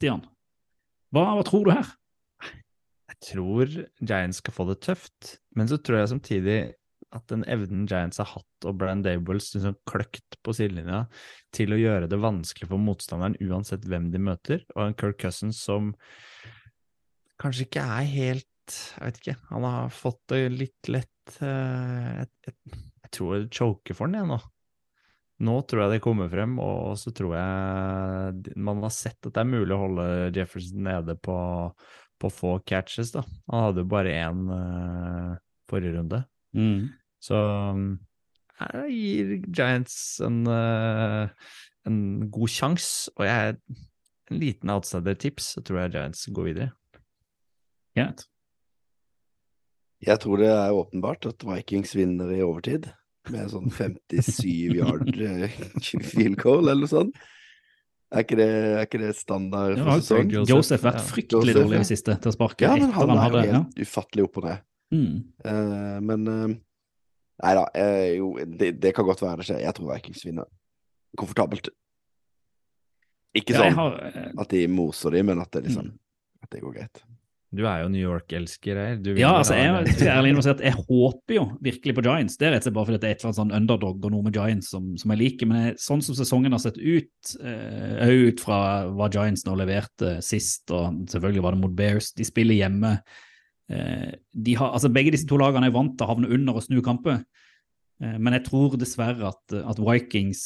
[0.00, 0.24] Stian,
[1.12, 1.92] hva, hva tror du her?
[3.20, 6.60] Jeg tror Giants skal få det tøft, men så tror jeg samtidig
[7.14, 11.02] at den evnen Giants har hatt, og Brian Dables liksom kløkt på sidelinja
[11.54, 15.60] til å gjøre det vanskelig for motstanderen uansett hvem de møter, og en Kirk Cousins
[15.66, 15.92] som
[17.40, 22.28] kanskje ikke er helt Jeg vet ikke, han har fått det litt lett eh, Jeg,
[22.46, 24.38] jeg, jeg tror det choker for den, jeg nå.
[25.48, 29.42] Nå tror jeg det kommer frem, og så tror jeg man har sett at det
[29.42, 30.06] er mulig å holde
[30.36, 31.34] Jefferson nede på
[32.20, 33.24] på få catches, da.
[33.50, 35.34] Han hadde jo bare én uh,
[35.70, 36.22] forrige runde.
[37.20, 37.86] Så um,
[38.60, 41.30] jeg gir Giants en, uh,
[41.88, 42.00] en
[42.32, 43.56] god sjanse, og jeg
[44.30, 46.70] en liten outsider-tips, så tror jeg Giants går videre.
[47.98, 48.26] Greit.
[50.00, 52.88] Jeg tror det er åpenbart at Vikings vinner i overtid.
[53.30, 55.52] Med sånn 57 yard eh,
[56.12, 57.18] field goal eller noe sånt.
[58.10, 60.32] Er ikke det, er ikke det standard Ja, for ja, sesong?
[60.34, 63.12] Joseph, Joseph vært fryktelig Joseph, dårlig i det siste til å sparke Ja, men han
[63.12, 63.60] han er jo ja.
[63.60, 64.64] helt ufattelig opp og ned.
[64.90, 65.12] Mm.
[65.46, 66.56] Uh, men uh,
[67.40, 69.62] Nei da, uh, jo, det, det kan godt være det skjer.
[69.62, 70.50] Jeg tror Vikings vinner
[71.16, 71.70] komfortabelt.
[73.38, 75.96] Ikke Ja, sånn har, eh, at de moser de, men at det liksom Mm.
[76.40, 77.02] At det går greit.
[77.50, 78.98] Du er jo New York-elsker her.
[79.18, 82.36] Ja, altså, jeg, jeg, si jeg håper jo virkelig på Giants.
[82.38, 84.14] Det er rett og slett bare fordi det er et eller annet sånn underdog og
[84.14, 85.50] noe med Giants som, som jeg liker.
[85.50, 88.60] Men jeg, sånn som sesongen har sett ut, eh, ut fra
[88.94, 92.94] hva Giants nå leverte sist, og selvfølgelig var det mot Bears, de spiller hjemme.
[93.66, 94.08] Eh,
[94.46, 96.78] de har, altså Begge disse to lagene er vant til å havne under og snu
[96.86, 97.18] kamper.
[97.98, 100.44] Eh, men jeg tror dessverre at, at Vikings,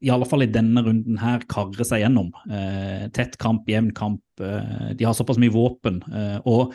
[0.00, 2.30] i alle fall i denne runden her, karre seg gjennom.
[2.50, 4.22] Eh, tett kamp, jevn kamp.
[4.40, 6.02] Eh, de har såpass mye våpen.
[6.12, 6.74] Eh, og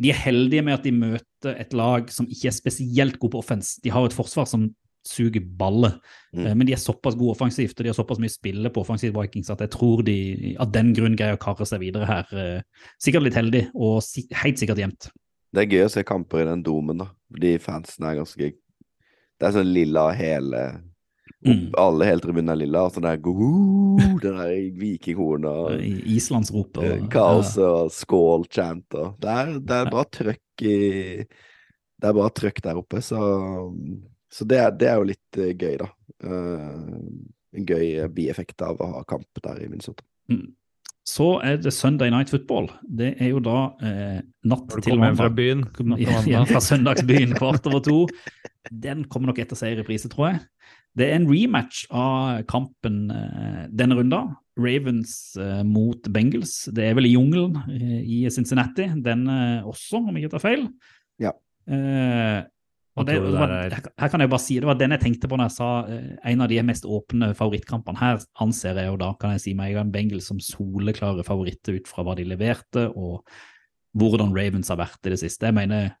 [0.00, 3.40] de er heldige med at de møter et lag som ikke er spesielt god på
[3.42, 3.74] offens.
[3.82, 4.68] De har et forsvar som
[5.06, 5.94] suger baller,
[6.36, 6.46] Mm.
[6.46, 9.14] eh, men de er såpass gode offensivt og de har såpass mye spille på offensivt
[9.16, 12.26] Vikings at jeg tror de av den grunn greier å karre seg videre her.
[12.32, 12.62] Eh,
[13.00, 15.08] Sikkert litt heldig, og si helt sikkert jevnt.
[15.52, 17.08] Det er gøy å se kamper i den domen, da.
[17.32, 18.52] De fansen er ganske
[19.40, 20.82] Det er sånn lilla hele
[21.46, 21.70] Mm.
[21.80, 22.82] Alle helt tribunen er lilla.
[22.84, 23.20] Og sånn der!
[23.20, 24.50] Det der
[24.82, 30.64] vikinghorn og I- Islandsropet og kaos og skål-chant og Det er, det er bra trøkk
[30.68, 30.76] i
[31.24, 33.18] Det er bra trøkk der oppe, så,
[34.32, 35.88] så det, er, det er jo litt eh, gøy, da.
[36.24, 36.78] Eh,
[37.60, 40.04] en gøy bieffekt av å ha kamp der i Minnesota.
[40.30, 40.46] Mm.
[41.10, 42.68] Så er det Sunday Night Football.
[42.84, 45.16] Det er jo da eh, natt til mandag.
[45.18, 47.98] fra byen natt til Hjem fra søndagsbyen kvart over to.
[48.70, 50.42] Den kommer nok etter seierprise, tror jeg.
[50.98, 54.22] Det er en rematch av kampen eh, denne runda.
[54.60, 56.64] Ravens eh, mot Bengals.
[56.74, 60.66] Det er vel i jungelen eh, i Cincinnati, den også, om jeg ikke tar feil.
[61.22, 61.30] Ja.
[61.70, 62.40] Eh,
[62.98, 63.76] og det, det var, er?
[63.78, 65.68] her- her kan jeg bare si, Det var den jeg tenkte på når jeg sa
[65.88, 68.00] eh, en av de mest åpne favorittkampene.
[68.02, 71.88] Her anser jeg jo da, kan jeg si meg, en Bengals som soleklare favoritter ut
[71.88, 73.22] fra hva de leverte, og
[73.96, 75.46] hvordan Ravens har vært i det siste.
[75.48, 75.94] Jeg mener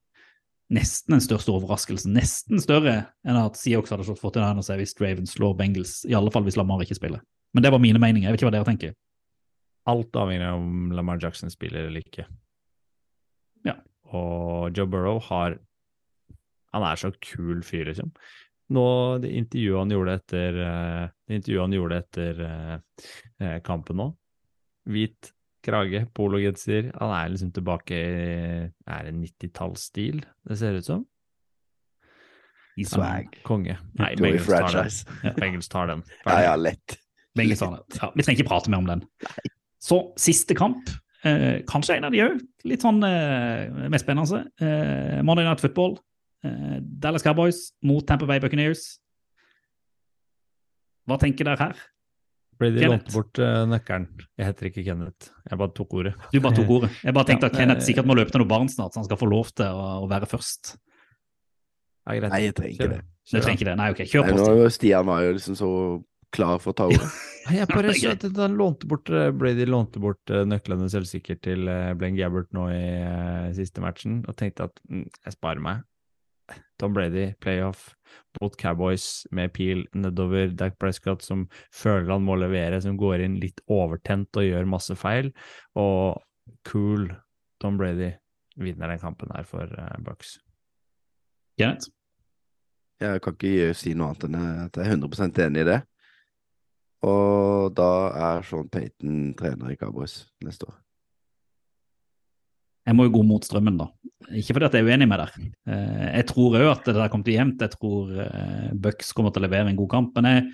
[0.70, 2.14] nesten den største overraskelsen.
[2.16, 6.00] Nesten større enn at Seahawks hadde slått 49ers hvis Draven slår Bengals.
[6.08, 7.22] I alle fall hvis Lamar ikke spiller.
[7.54, 8.28] Men det var mine meninger.
[8.28, 8.94] Jeg vet ikke hva dere tenker.
[9.90, 12.28] Alt avhenger av om Lamar Jackson spiller eller ikke.
[13.66, 13.74] Ja.
[14.14, 15.58] Og Joe Burrow har
[16.70, 18.12] Han er så kul fyr, liksom.
[18.70, 22.76] Nå, det intervjuet han gjorde etter eh, Det intervjuet han gjorde etter eh,
[23.42, 24.06] eh, kampen nå,
[24.86, 25.32] hvit
[25.64, 31.06] krage, pologenser Han er liksom tilbake i Er det 90-tallsstil, det ser ut som?
[32.78, 33.34] I swag.
[33.34, 33.76] Ja, Konge.
[33.98, 34.90] Nei, Bengels tar den.
[35.26, 36.02] Ja, Bengels tar den.
[36.24, 36.96] Ja, ja, lett.
[37.36, 37.98] Bengels tar den.
[37.98, 39.02] Ja, vi trenger ikke prate mer om den.
[39.82, 40.88] Så siste kamp.
[41.26, 42.38] Eh, kanskje en av de òg.
[42.70, 44.44] Litt sånn eh, mest spennende.
[44.62, 45.98] Eh, Monday Night Football.
[46.46, 48.94] Eh, Dallas Cowboys mot Tamper Bay Buccaneers.
[51.08, 51.84] Hva tenker dere her?
[52.60, 52.92] Brady Kenneth.
[52.92, 54.06] lånte bort eh, nøkkelen.
[54.36, 56.14] Jeg heter ikke Kenneth, jeg bare tok ordet.
[56.32, 56.92] Du bare tok ordet.
[57.00, 59.00] Jeg bare tenkte Ja, at Kenneth eh, sikkert må løpe til noe barn snart, så
[59.00, 60.74] han skal få lov til å, å være først.
[62.04, 62.30] Ja, greit.
[62.34, 62.94] Nei, jeg trenger ikke Kjør.
[62.98, 63.02] det.
[63.30, 63.74] Du trenger ikke det.
[63.80, 64.38] Nei, ok, kjør Nei, på.
[64.38, 64.76] nå, Stig.
[64.76, 65.72] Stian var jo liksom så
[66.34, 67.10] klar for å ta ordet.
[67.46, 71.42] Nei, jeg bare så at han lånte bort eh, Brady lånte bort eh, nøklene selvsikkert
[71.46, 75.64] til eh, Blaine Gabbert nå i uh, siste matchen, og tenkte at mm, jeg sparer
[75.64, 75.86] meg.
[76.80, 77.90] Tom Brady, playoff
[78.40, 80.50] mot Cowboys med pil nedover.
[80.56, 84.96] Dac Prescott som føler han må levere, som går inn litt overtent og gjør masse
[84.98, 85.32] feil.
[85.78, 86.20] Og
[86.68, 87.08] cool
[87.60, 88.12] Tom Brady
[88.60, 90.38] vinner den kampen her for eh, Bucks.
[91.58, 91.90] Kenneth?
[93.00, 94.36] Jeg kan ikke si noe annet enn
[94.66, 95.80] at jeg er 100 enig i det.
[97.08, 100.76] Og da er Sean Payton trener i Cowboys neste år.
[102.90, 103.86] Jeg må jo gå mot strømmen, da.
[104.34, 105.46] Ikke fordi at jeg er uenig med deg.
[105.70, 107.62] Eh, Jeg tror òg at det der kommer til å jevnt.
[107.62, 110.16] Jeg tror eh, Bucks kommer til å levere en god kamp.
[110.18, 110.48] Men jeg,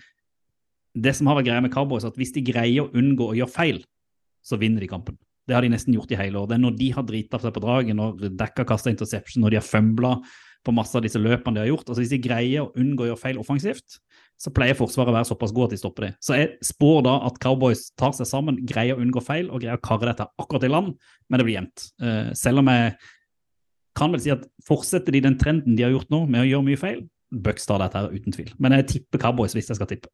[1.06, 3.36] det som har vært greia med Cowboys, er at hvis de greier å unngå å
[3.38, 3.80] gjøre feil,
[4.44, 5.16] så vinner de kampen.
[5.46, 6.50] Det har de nesten gjort i hele år.
[6.50, 9.60] Det er når de har drita seg på draget, når Dekka kaster interception, når de
[9.60, 10.12] har fømbla
[10.66, 11.88] på masse av disse løpene de har gjort.
[11.88, 14.00] Altså Hvis de greier å unngå å gjøre feil offensivt,
[14.36, 16.12] så pleier Forsvaret å være såpass god at de stopper det.
[16.20, 19.80] Så jeg spår da at Cowboys tar seg sammen, greier å unngå feil og greier
[19.80, 20.92] å karre dette akkurat i land,
[21.30, 21.86] men det blir jevnt.
[22.04, 22.94] Eh, selv om jeg
[23.96, 26.68] kan vel si at fortsetter de den trenden de har gjort nå med å gjøre
[26.68, 27.02] mye feil,
[27.32, 28.52] Bucks tar dette her uten tvil.
[28.62, 30.12] Men jeg tipper Cowboys hvis jeg skal tippe.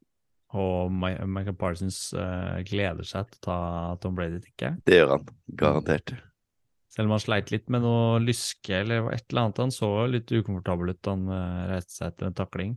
[0.57, 3.57] Og Michael Parsons uh, gleder seg til å ta
[4.03, 4.83] Tom Brady, tenker jeg.
[4.89, 5.27] Det gjør han.
[5.61, 6.15] Garantert.
[6.93, 9.63] Selv om han sleit litt med noe lyske eller et eller annet.
[9.65, 12.75] Han så litt ukomfortabel ut da han eh, reiste seg etter en takling.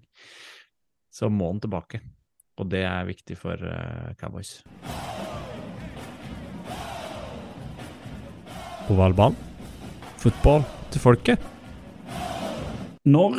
[1.15, 2.01] Så må han tilbake.
[2.59, 4.57] Og det er viktig for eh, Cowboys.
[8.91, 9.35] Ovalball.
[10.21, 11.45] Fotball til folket.
[13.05, 13.37] Når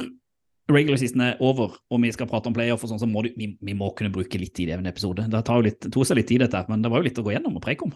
[0.71, 3.31] regular season er over og vi skal prate om playoff, og sånn, så må du,
[3.39, 5.27] vi, vi må kunne bruke litt tid i en episode.
[5.31, 7.25] Det tar jo litt, tok seg litt tid, dette, men det var jo litt å
[7.27, 7.95] gå gjennom og preke om.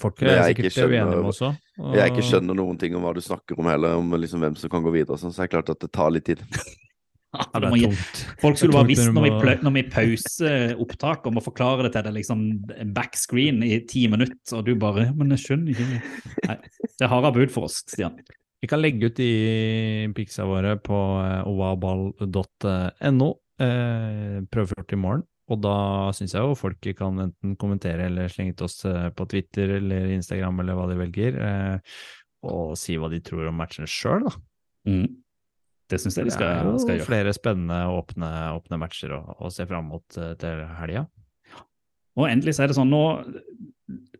[0.00, 1.48] Folk er jeg sikkert skjønner, uenige med også.
[1.82, 4.56] og- Jeg ikke skjønner noen ting om hva du snakker om heller, om liksom hvem
[4.56, 6.40] som kan gå videre og sånn, så er det klart at det tar litt tid.
[7.34, 8.22] Ja, det må er tungt.
[8.42, 12.06] Folk skulle bare visst når vi, når vi pauser opptak og må forklare det til
[12.06, 12.46] deg liksom
[12.96, 16.00] backscreen i ti minutter, og du bare Men jeg skjønner ikke.
[16.48, 18.18] Nei, det er harde bud for oss, Stian.
[18.64, 19.30] Vi kan legge ut de
[20.16, 22.14] pixa våre på ovaball.no.
[22.24, 23.30] ovalball.no.
[23.62, 25.22] Eh, prøvført i morgen.
[25.52, 25.76] Og da
[26.16, 30.14] syns jeg jo folk kan enten kommentere eller slenge til oss eh, på Twitter eller
[30.14, 31.98] Instagram eller hva de velger, eh,
[32.48, 34.32] og si hva de tror om matchene sjøl, da.
[34.88, 35.06] Mm.
[35.90, 37.08] Det syns jeg vi Det er skal, jo skal gjøre.
[37.10, 41.04] flere spennende åpne, åpne matcher å, å se fram mot eh, til helga.
[42.14, 43.00] Og endelig så er det sånn nå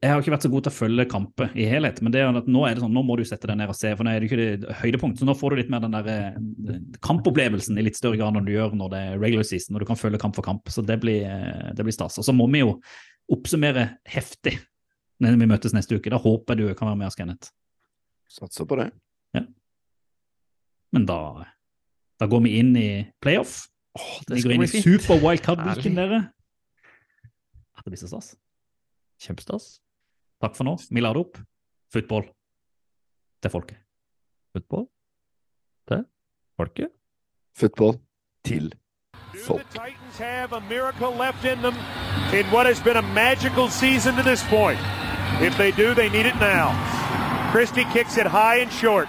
[0.02, 2.36] Jeg har ikke vært så god til å følge kamper i helhet, men det er
[2.36, 4.12] at nå er det sånn, nå må du sette deg ned og se, for nå
[4.12, 5.16] er det ikke det høydepunkt.
[5.22, 6.74] Så nå får du litt mer den der eh,
[7.06, 9.88] kampopplevelsen i litt større grad enn du gjør når det er regular season, når du
[9.88, 10.68] kan følge kamp for kamp.
[10.68, 12.20] Så det blir, eh, det blir stas.
[12.20, 12.74] Og så må vi jo
[13.32, 14.58] oppsummere heftig
[15.24, 16.12] når vi møtes neste uke.
[16.12, 17.54] Da håper jeg du kan være med oss, Kenneth.
[18.28, 18.90] Satser på det.
[20.94, 21.16] Men da,
[22.24, 22.88] da går vi inn i
[23.20, 23.66] playoff.
[23.98, 26.20] Åh, Vi går inn i super wildcard-weekend, dere.
[27.84, 28.30] Det blir så stas.
[29.20, 29.66] Kjempestas.
[30.40, 30.72] Takk for nå.
[30.88, 31.36] Vi lader opp.
[31.92, 32.24] Football
[33.44, 33.76] til folket.
[34.56, 34.86] Football.
[35.88, 36.04] til
[36.56, 36.88] Folket.
[37.60, 37.98] Football
[38.44, 39.60] til Do folk.
[39.70, 41.74] the Titans have a miracle left in them
[42.32, 44.80] in what has been a magical season to this point?
[45.44, 46.72] If they do, they need it now.
[47.52, 49.08] Christie kicks it high and short.